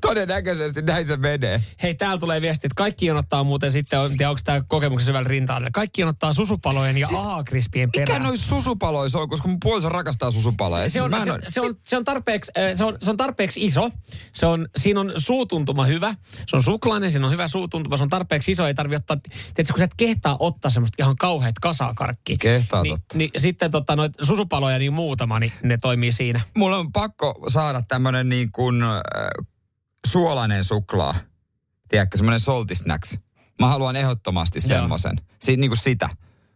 Todennäköisesti 0.00 0.82
näin 0.82 1.06
se 1.06 1.16
menee. 1.16 1.60
Hei, 1.82 1.94
täällä 1.94 2.18
tulee 2.18 2.40
viesti, 2.40 2.66
että 2.66 2.74
kaikki 2.76 3.06
jonottaa 3.06 3.44
muuten 3.44 3.72
sitten, 3.72 4.00
en 4.00 4.16
tiedä 4.16 4.30
onko 4.30 4.40
tämä 4.44 4.62
kokemuksen 4.68 5.06
syvällä 5.06 5.28
rintaan, 5.28 5.66
kaikki 5.72 6.00
jonottaa 6.00 6.32
susupalojen 6.32 6.98
ja 6.98 7.06
siis, 7.06 7.20
aakrispien 7.20 7.88
Mikä 7.88 8.04
perään. 8.06 8.22
noin 8.22 8.38
susupaloissa 8.38 9.18
on, 9.18 9.28
koska 9.28 9.48
mun 9.48 9.60
puoliso 9.62 9.88
rakastaa 9.88 10.30
susupaloja. 10.30 10.88
se 10.88 11.02
on, 11.02 11.10
Mä 11.10 11.16
en 11.16 11.24
se, 11.24 11.32
oo- 11.32 11.38
se, 11.48 11.60
on, 11.60 11.74
se, 11.82 11.96
on 11.96 12.04
tarpeeksi, 12.04 12.52
se, 12.74 12.84
on, 12.84 12.96
se 13.02 13.10
on 13.10 13.16
tarpeeksi 13.16 13.64
iso. 13.66 13.90
Se 14.32 14.46
on, 14.46 14.68
siinä 14.76 15.00
on 15.00 15.12
suutuntuma 15.16 15.86
hyvä. 15.86 16.14
Se 16.46 16.56
on 16.56 16.62
suklainen, 16.62 17.10
siinä 17.10 17.26
on 17.26 17.32
hyvä 17.32 17.48
suutuntuma. 17.48 17.96
Se 17.96 18.02
on 18.02 18.08
tarpeeksi 18.08 18.50
iso, 18.50 18.66
ei 18.66 18.74
tarvitse 18.74 18.96
ottaa... 18.96 19.16
Tiedätkö, 19.54 19.72
kun 19.72 19.78
sä 19.78 19.84
et 19.84 19.94
kehtaa 19.96 20.36
ottaa 20.40 20.70
semmoista 20.70 21.02
ihan 21.02 21.16
kauheat 21.16 21.58
kasaa 21.60 21.94
karkkia. 21.94 22.36
Kehtaa 22.40 22.82
niin, 22.82 22.94
totta. 22.96 23.18
niin, 23.18 23.30
sitten 23.36 23.70
tota, 23.70 23.96
noit 23.96 24.12
susupaloja 24.22 24.78
niin 24.78 24.92
muutama, 24.92 25.38
niin 25.38 25.52
ne 25.62 25.78
toimii 25.78 26.12
siinä. 26.12 26.40
Mulla 26.56 26.76
on 26.78 26.92
pakko 26.92 27.44
saada 27.48 27.82
tämmönen 27.88 28.28
niin 28.28 28.52
kuin 28.52 28.82
äh, 28.82 28.90
suolainen 30.06 30.64
suklaa. 30.64 31.14
Tiedätkö, 31.88 32.16
semmonen 32.16 32.40
salty 32.40 32.74
snacks. 32.74 33.18
Mä 33.60 33.66
haluan 33.68 33.96
ehdottomasti 33.96 34.58
Joo. 34.62 34.68
semmoisen. 34.68 35.16
Si- 35.40 35.56
niin 35.56 35.70
kuin 35.70 35.78
sitä. 35.78 36.08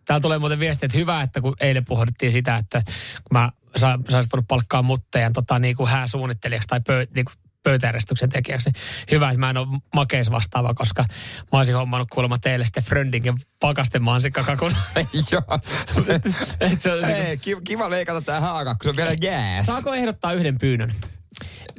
Täällä 0.05 0.20
tulee 0.22 0.38
muuten 0.38 0.59
viesti, 0.59 0.86
että 0.86 0.99
hyvä, 0.99 1.22
että 1.22 1.40
kun 1.40 1.55
eilen 1.61 1.84
pohdittiin 1.84 2.32
sitä, 2.32 2.57
että 2.57 2.82
kun 2.84 3.38
mä 3.38 3.51
sa, 3.76 3.99
saisin 4.09 4.30
voinut 4.32 4.49
palkkaa 4.49 4.82
muttejan 4.82 5.32
tota, 5.32 5.59
niin 5.59 5.76
kuin 5.76 5.88
hääsuunnittelijaksi 5.88 6.68
tai 6.68 6.80
pö, 6.86 7.07
niin 7.14 7.24
kuin 7.24 7.34
pöytäjärjestyksen 7.62 8.30
tekijäksi. 8.30 8.70
niin 8.70 8.80
Hyvä, 9.11 9.28
että 9.28 9.40
mä 9.40 9.51
en 9.51 9.57
ole 9.57 9.78
makeis 9.94 10.30
vastaava, 10.30 10.74
koska 10.74 11.05
mä 11.53 11.59
olisin 11.59 11.74
hommannut 11.74 12.09
kuulemma 12.12 12.38
teille 12.38 12.64
sitten 12.64 12.84
Fröndingen 12.84 13.34
pakastemansikkakakun. 13.61 14.72
Joo. 15.32 15.42
Et 16.72 16.80
se 16.80 16.92
on- 16.92 17.05
Hei, 17.05 17.36
kiva, 17.36 17.61
kiva 17.61 17.90
leikata 17.90 18.20
tää 18.22 18.40
haaka, 18.40 18.74
kun 18.74 18.84
se 18.84 18.90
on 18.90 18.96
vielä 18.96 19.12
jääs. 19.22 19.66
Saako 19.66 19.94
ehdottaa 19.94 20.32
yhden 20.32 20.59
pyynnön? 20.59 20.94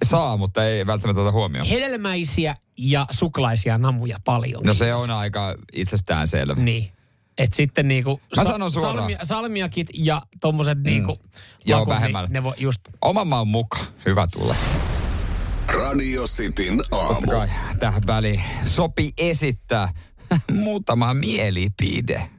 Saa, 0.04 0.38
mutta 0.38 0.66
ei 0.66 0.86
välttämättä 0.88 1.22
ota 1.22 1.32
huomioon. 1.32 1.68
Hedelmäisiä 1.68 2.56
ja 2.78 3.06
suklaisia 3.12 3.78
namuja 3.78 4.18
paljon. 4.26 4.64
No 4.64 4.74
se 4.74 4.94
on 4.94 5.10
aika 5.10 5.56
itsestään 5.74 6.28
selvä. 6.28 6.62
Niin. 6.62 6.92
Et 7.38 7.54
sitten 7.54 7.88
niinku 7.88 8.22
Mä 8.38 8.44
sanon 8.44 8.72
suoraan. 8.72 8.96
salmia, 8.98 9.20
salmiakit 9.24 9.88
ja 9.94 10.22
tommoset 10.42 10.78
mm. 10.78 10.84
niinku 10.84 11.20
Joo, 11.66 11.80
lakut, 11.80 11.94
vähemmällä. 11.94 12.28
Niin 12.28 12.34
ne 12.34 12.44
voi 12.44 12.54
just 12.58 12.82
Oman 13.02 13.28
maan 13.28 13.48
mukaan. 13.48 13.86
Hyvä 14.06 14.28
tulla. 14.32 14.56
Radio 15.74 16.24
Cityn 16.28 16.80
aamu. 16.92 17.28
Kai 17.32 17.48
tähän 17.80 18.02
väliin 18.08 18.42
sopi 18.66 19.12
esittää 19.18 19.94
muutama 20.52 21.14
mielipide. 21.14 22.30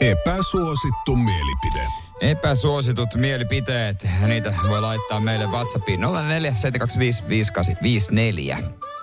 Epäsuosittu 0.00 1.16
mielipide. 1.16 1.86
Epäsuositut 2.20 3.14
mielipiteet, 3.14 4.06
niitä 4.26 4.54
voi 4.68 4.80
laittaa 4.80 5.20
meille 5.20 5.46
WhatsAppiin 5.46 6.00
04 6.22 6.54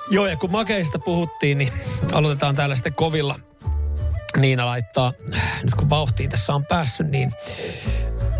Joo, 0.09 0.28
ja 0.28 0.38
kun 0.38 0.51
makeista 0.51 0.99
puhuttiin, 0.99 1.57
niin 1.57 1.74
aloitetaan 2.11 2.55
täällä 2.55 2.76
sitten 2.76 2.93
kovilla. 2.93 3.39
Niina 4.38 4.66
laittaa, 4.66 5.14
nyt 5.64 5.76
kun 5.76 5.89
vauhtiin 5.89 6.30
tässä 6.30 6.53
on 6.53 6.66
päässyt, 6.66 7.07
niin 7.07 7.32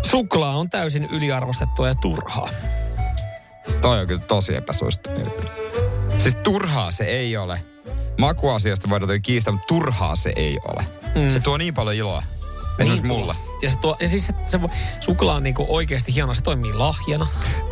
suklaa 0.02 0.56
on 0.56 0.70
täysin 0.70 1.08
yliarvostettua 1.12 1.88
ja 1.88 1.94
turhaa. 1.94 2.48
Toi 3.80 4.00
on 4.00 4.06
kyllä 4.06 4.22
tosi 4.28 4.54
epäsuosittu 4.54 5.10
mielipide. 5.10 5.50
Siis 6.18 6.34
turhaa 6.34 6.90
se 6.90 7.04
ei 7.04 7.36
ole. 7.36 7.60
Makuasioista 8.18 8.90
voidaan 8.90 9.22
kiistää, 9.22 9.52
mutta 9.52 9.66
turhaa 9.66 10.16
se 10.16 10.32
ei 10.36 10.58
ole. 10.64 10.86
Mm. 11.14 11.28
Se 11.28 11.40
tuo 11.40 11.56
niin 11.56 11.74
paljon 11.74 11.96
iloa. 11.96 12.22
Esimerkiksi 12.78 13.08
Niin 13.08 13.20
mulle. 13.20 13.34
Ja, 13.64 13.70
se 13.70 13.78
tuo, 13.78 13.96
ja 14.00 14.08
siis 14.08 14.26
se, 14.26 14.34
se, 14.46 14.60
suklaa 15.00 15.36
on 15.36 15.42
niinku 15.42 15.66
oikeasti 15.68 16.14
hieno, 16.14 16.34
se 16.34 16.42
toimii 16.42 16.72
lahjana. 16.72 17.26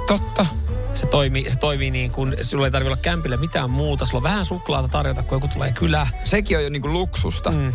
Totta. 0.06 0.46
Se 0.94 1.06
toimii, 1.06 1.50
se 1.50 1.56
toimii 1.56 1.90
niin 1.90 2.10
kuin, 2.10 2.36
sulla 2.42 2.66
ei 2.66 2.70
tarvitse 2.70 2.92
olla 2.92 3.02
kämpille 3.02 3.36
mitään 3.36 3.70
muuta. 3.70 4.06
Sulla 4.06 4.18
on 4.18 4.22
vähän 4.22 4.44
suklaata 4.44 4.88
tarjota, 4.88 5.22
kun 5.22 5.36
joku 5.36 5.48
tulee 5.48 5.72
kylään. 5.72 6.06
Sekin 6.24 6.56
on 6.56 6.64
jo 6.64 6.70
niinku 6.70 6.92
luksusta. 6.92 7.50
Mm. 7.50 7.72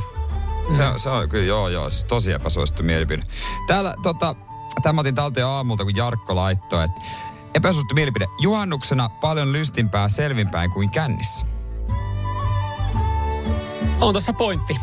Se, 0.69 0.83
se 0.95 1.09
on 1.09 1.29
kyllä, 1.29 1.45
joo 1.45 1.69
joo, 1.69 1.89
siis 1.89 2.03
tosi 2.03 2.31
epäsuosittu 2.31 2.83
mielipide. 2.83 3.23
Täällä 3.67 3.95
tota, 4.03 4.35
tämä 4.83 5.01
otin 5.01 5.15
talteen 5.15 5.45
aamulta, 5.45 5.83
kun 5.83 5.95
Jarkko 5.95 6.35
laittoi, 6.35 6.83
että 6.83 7.01
epäsuosittu 7.53 7.95
mielipide. 7.95 8.25
Juhannuksena 8.39 9.09
paljon 9.09 9.53
lystimpää 9.53 10.09
selvinpäin 10.09 10.71
kuin 10.71 10.89
kännissä. 10.89 11.45
On 14.01 14.13
tässä 14.13 14.33
pointti. 14.33 14.77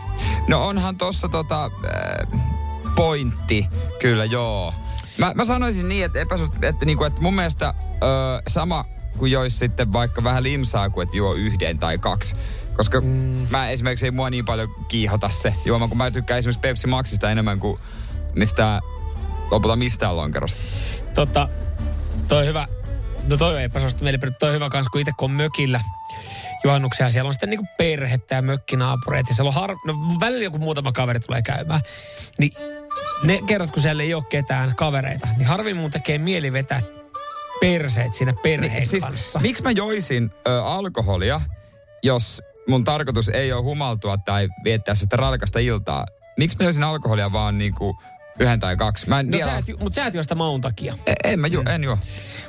No 0.49 0.67
onhan 0.67 0.99
tossa 0.99 1.29
tota, 1.29 1.65
äh, 1.65 2.41
pointti, 2.95 3.69
kyllä 3.99 4.25
joo. 4.25 4.75
Mä, 5.19 5.33
mä 5.35 5.45
sanoisin 5.45 5.89
niin, 5.89 6.05
että, 6.05 6.21
epäsuosittu, 6.21 6.67
että, 6.67 6.85
niinku, 6.85 7.05
että 7.05 7.21
mun 7.21 7.35
mielestä 7.35 7.69
äh, 7.69 7.75
sama 8.49 8.85
kuin 9.19 9.33
jois 9.33 9.59
sitten 9.59 9.93
vaikka 9.93 10.25
vähän 10.25 10.43
limsaa 10.43 10.91
kuin 10.91 11.03
että 11.03 11.17
juo 11.17 11.35
yhden 11.35 11.79
tai 11.79 11.99
kaksi. 11.99 12.37
Koska 12.77 13.01
mm. 13.01 13.07
mä 13.51 13.69
esimerkiksi 13.69 14.05
ei 14.05 14.11
mua 14.11 14.31
niin 14.31 14.45
paljon 14.45 14.75
kiihota 14.89 15.29
se 15.29 15.55
juoma, 15.65 15.89
kun 15.89 15.97
mä 15.97 16.11
tykkään 16.11 16.39
esimerkiksi 16.39 16.61
Pepsi 16.61 16.87
Maxista 16.87 17.31
enemmän 17.31 17.61
kuin 17.61 17.81
mistä 18.35 18.81
lopulta 19.51 19.77
mistään 19.77 20.17
lonkerosta. 20.17 20.63
Tota, 21.15 21.49
toi 22.29 22.47
hyvä. 22.47 22.67
No 23.31 23.37
toi 23.37 23.55
on 23.55 23.61
epäsuosittu 23.61 24.05
mielipide. 24.05 24.33
Toi 24.39 24.49
on 24.49 24.55
hyvä 24.55 24.71
kans, 24.71 24.89
kun 24.89 25.01
itse 25.01 25.13
kun 25.17 25.31
on 25.31 25.37
mökillä 25.37 25.81
juhannuksia. 26.65 27.11
Siellä 27.11 27.29
on 27.29 27.33
sitten 27.33 27.51
niinku 27.51 27.67
perhettä 27.77 28.35
ja 28.35 28.43
mökkinaapureita. 28.43 29.31
Ja 29.31 29.35
siellä 29.35 29.49
on 29.49 29.55
har... 29.55 29.77
no, 29.87 29.95
välillä 30.21 30.45
joku 30.45 30.59
muutama 30.59 30.93
kaveri 30.93 31.21
tulee 31.21 31.43
käymään. 31.43 31.81
Niin 32.39 32.53
ne 33.25 33.41
kerrat, 33.47 33.71
kun 33.71 33.83
siellä 33.83 34.03
ei 34.03 34.15
ole 34.15 34.25
ketään 34.29 34.77
kavereita, 34.77 35.29
niin 35.37 35.47
harvin 35.49 35.77
mun 35.77 35.91
tekee 35.91 36.19
mieli 36.19 36.53
vetää 36.53 36.81
perseet 37.61 38.15
siinä 38.15 38.35
perheen 38.43 38.73
Niin, 38.73 38.87
siis, 38.87 39.05
kanssa. 39.05 39.39
miksi 39.41 39.63
mä 39.63 39.71
joisin 39.71 40.31
ö, 40.49 40.65
alkoholia, 40.65 41.41
jos 42.03 42.43
mun 42.69 42.85
tarkoitus 42.85 43.29
ei 43.29 43.53
ole 43.53 43.63
humaltua 43.63 44.17
tai 44.17 44.49
viettää 44.65 44.95
sitä 44.95 45.17
raikasta 45.17 45.59
iltaa? 45.59 46.07
Miksi 46.37 46.57
mä 46.59 46.65
joisin 46.65 46.83
alkoholia 46.85 47.33
vaan 47.33 47.59
niinku 47.59 47.97
yhden 48.41 48.61
tai 48.61 48.77
kaksi? 48.77 49.09
Mä 49.09 49.21
en 49.21 49.27
No 49.27 49.31
vielä... 49.39 49.51
sä 49.51 49.59
et, 49.59 49.81
mut 49.81 49.95
sä 49.95 50.07
et 50.07 50.15
juo 50.15 50.23
sitä 50.23 50.35
maun 50.35 50.61
takia. 50.61 50.95
En, 51.07 51.15
en 51.25 51.41
mä 51.41 51.47
ju, 51.47 51.61
Mm. 51.61 51.67
en 51.67 51.85
juo. 51.85 51.99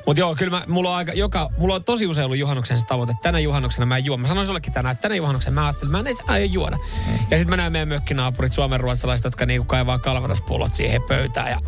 Mutta 0.05 0.19
joo, 0.19 0.35
kyllä 0.35 0.57
mä, 0.57 0.63
mulla 0.67 0.89
on, 0.89 0.95
aika, 0.95 1.13
joka, 1.13 1.49
mulla 1.57 1.75
on 1.75 1.83
tosi 1.83 2.07
usein 2.07 2.25
ollut 2.25 2.37
juhannuksen 2.37 2.77
se 2.77 2.85
tavoite, 2.87 3.11
että 3.11 3.23
tänä 3.23 3.39
juhannuksena 3.39 3.85
mä 3.85 3.97
en 3.97 4.05
juo. 4.05 4.17
Mä 4.17 4.27
sanoin 4.27 4.47
sullekin 4.47 4.73
tänään, 4.73 4.93
että 4.93 5.01
tänä 5.01 5.15
juhannuksena 5.15 5.53
mä 5.53 5.65
ajattelin, 5.65 5.91
mä 5.91 5.99
en 5.99 6.05
aio 6.27 6.45
juoda. 6.45 6.77
Mm. 6.77 7.13
Ja 7.31 7.37
sitten 7.37 7.49
mä 7.49 7.57
näen 7.57 7.71
meidän 7.71 7.87
mökkinaapurit, 7.87 8.53
suomen 8.53 8.79
ruotsalaiset, 8.79 9.23
jotka 9.23 9.45
niinku 9.45 9.65
kaivaa 9.65 9.99
kalvadospullot 9.99 10.73
siihen 10.73 11.01
pöytään 11.03 11.49
ja 11.51 11.59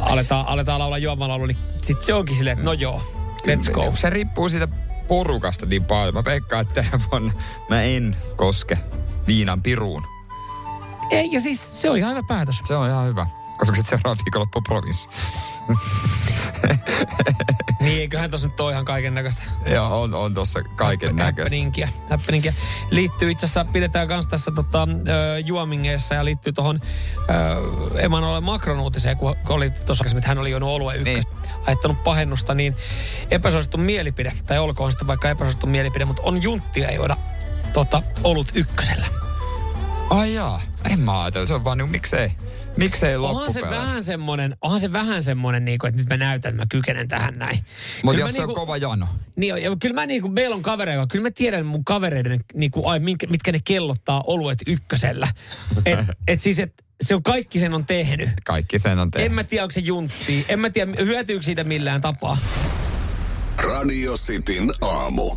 aletaan, 0.00 0.46
aletaan 0.48 0.80
laulaa 0.80 0.98
juomalaulu, 0.98 1.46
niin 1.46 1.58
sit 1.82 2.02
se 2.02 2.14
onkin 2.14 2.36
silleen, 2.36 2.58
että 2.58 2.64
no 2.64 2.72
joo, 2.72 3.02
let's 3.46 3.70
go. 3.72 3.92
Se 3.96 4.10
riippuu 4.10 4.48
siitä 4.48 4.68
porukasta 5.08 5.66
niin 5.66 5.84
paljon. 5.84 6.14
Mä 6.14 6.24
veikkaan, 6.24 6.62
että 6.62 6.74
tänä 6.82 7.04
vuonna 7.10 7.32
mä 7.68 7.82
en 7.82 8.16
koske 8.36 8.78
viinan 9.26 9.62
piruun. 9.62 10.02
Ei, 11.10 11.28
ja 11.32 11.40
siis 11.40 11.82
se 11.82 11.90
on 11.90 11.96
ihan 11.98 12.10
hyvä 12.10 12.22
päätös. 12.28 12.60
Se 12.68 12.76
on 12.76 12.90
ihan 12.90 13.06
hyvä. 13.06 13.26
Koska 13.58 13.76
sitten 13.76 13.98
seuraava 13.98 14.22
viikonloppu 14.24 14.60
provinssi. 14.60 15.08
niin, 17.80 18.00
eiköhän 18.00 18.30
tossa 18.30 18.48
nyt 18.48 18.60
ole 18.60 18.72
ihan 18.72 18.84
kaiken 18.84 19.14
näköistä. 19.14 19.42
Joo, 19.66 20.02
on, 20.02 20.14
on 20.14 20.34
tossa 20.34 20.62
kaiken 20.62 21.16
näköistä. 21.16 21.42
Happeningia, 21.42 21.88
happeningia. 22.10 22.52
Liittyy 22.90 23.30
itse 23.30 23.46
asiassa, 23.46 23.64
pidetään 23.64 24.08
myös 24.08 24.26
tässä 24.26 24.50
tota, 24.50 24.88
juomingeissa 25.44 26.14
ja 26.14 26.24
liittyy 26.24 26.52
tuohon 26.52 26.80
Emmanuel 27.94 28.40
Macron 28.40 28.80
uutiseen, 28.80 29.16
kun, 29.16 29.36
kun 29.46 29.56
oli 29.56 29.70
tuossa 29.70 30.04
että 30.16 30.28
hän 30.28 30.38
oli 30.38 30.50
juonut 30.50 30.68
oluen 30.68 30.96
ykkös, 30.96 31.24
niin. 31.42 31.54
aiheuttanut 31.60 32.04
pahennusta, 32.04 32.54
niin 32.54 32.76
epäsuosittu 33.30 33.78
mielipide, 33.78 34.32
tai 34.46 34.58
olkoon 34.58 34.92
sitten 34.92 35.06
vaikka 35.06 35.30
epäsuosittu 35.30 35.66
mielipide, 35.66 36.04
mutta 36.04 36.22
on 36.22 36.42
junttia 36.42 36.88
ei 36.88 36.98
voida 36.98 37.16
tota, 37.72 38.02
olut 38.24 38.52
ykkösellä. 38.54 39.06
Ai 40.10 40.34
jaa, 40.34 40.60
en 40.90 41.00
mä 41.00 41.22
ajatella, 41.22 41.46
se 41.46 41.54
on 41.54 41.64
vaan 41.64 41.78
niin, 41.78 41.90
miksei. 41.90 42.32
Miksei 42.76 43.16
onhan 43.16 43.52
se 43.52 43.60
vähän 43.60 44.04
semmoinen, 44.04 44.56
onhan 44.60 44.80
se 44.80 44.92
vähän 44.92 45.22
semmoinen, 45.22 45.64
niin 45.64 45.78
kuin, 45.78 45.88
että 45.88 46.00
nyt 46.00 46.08
mä 46.08 46.16
näytän, 46.16 46.50
että 46.50 46.62
mä 46.62 46.66
kykenen 46.68 47.08
tähän 47.08 47.38
näin. 47.38 47.58
Mutta 48.04 48.20
jos 48.20 48.30
se 48.30 48.38
niin 48.38 48.46
kuin, 48.46 48.58
on 48.58 48.66
kova 48.66 48.76
jano. 48.76 49.08
Niin, 49.36 49.62
ja 49.62 49.76
kyllä 49.80 49.94
mä 49.94 50.06
niin 50.06 50.22
kuin, 50.22 50.32
meillä 50.32 50.56
on 50.56 50.62
kavereita, 50.62 51.06
kyllä 51.06 51.22
mä 51.22 51.30
tiedän 51.30 51.66
mun 51.66 51.84
kavereiden, 51.84 52.40
niin 52.54 52.70
kuin, 52.70 52.86
ai, 52.86 53.00
mitkä, 53.00 53.26
mitkä 53.26 53.52
ne 53.52 53.58
kellottaa 53.64 54.22
oluet 54.26 54.58
ykkösellä. 54.66 55.28
et, 55.86 55.98
et 56.28 56.40
siis, 56.40 56.58
et, 56.58 56.84
se 57.02 57.14
on 57.14 57.22
kaikki 57.22 57.58
sen 57.58 57.74
on 57.74 57.86
tehnyt. 57.86 58.30
Kaikki 58.44 58.78
sen 58.78 58.98
on 58.98 59.10
tehnyt. 59.10 59.26
En 59.26 59.34
mä 59.34 59.44
tiedä, 59.44 59.64
onko 59.64 59.72
se 59.72 59.80
juntti. 59.80 60.44
En 60.48 60.60
mä 60.60 60.70
tiedä, 60.70 60.92
hyötyykö 60.98 61.42
siitä 61.42 61.64
millään 61.64 62.00
tapaa. 62.00 62.38
Radio 63.62 64.14
Cityn 64.14 64.70
aamu. 64.80 65.36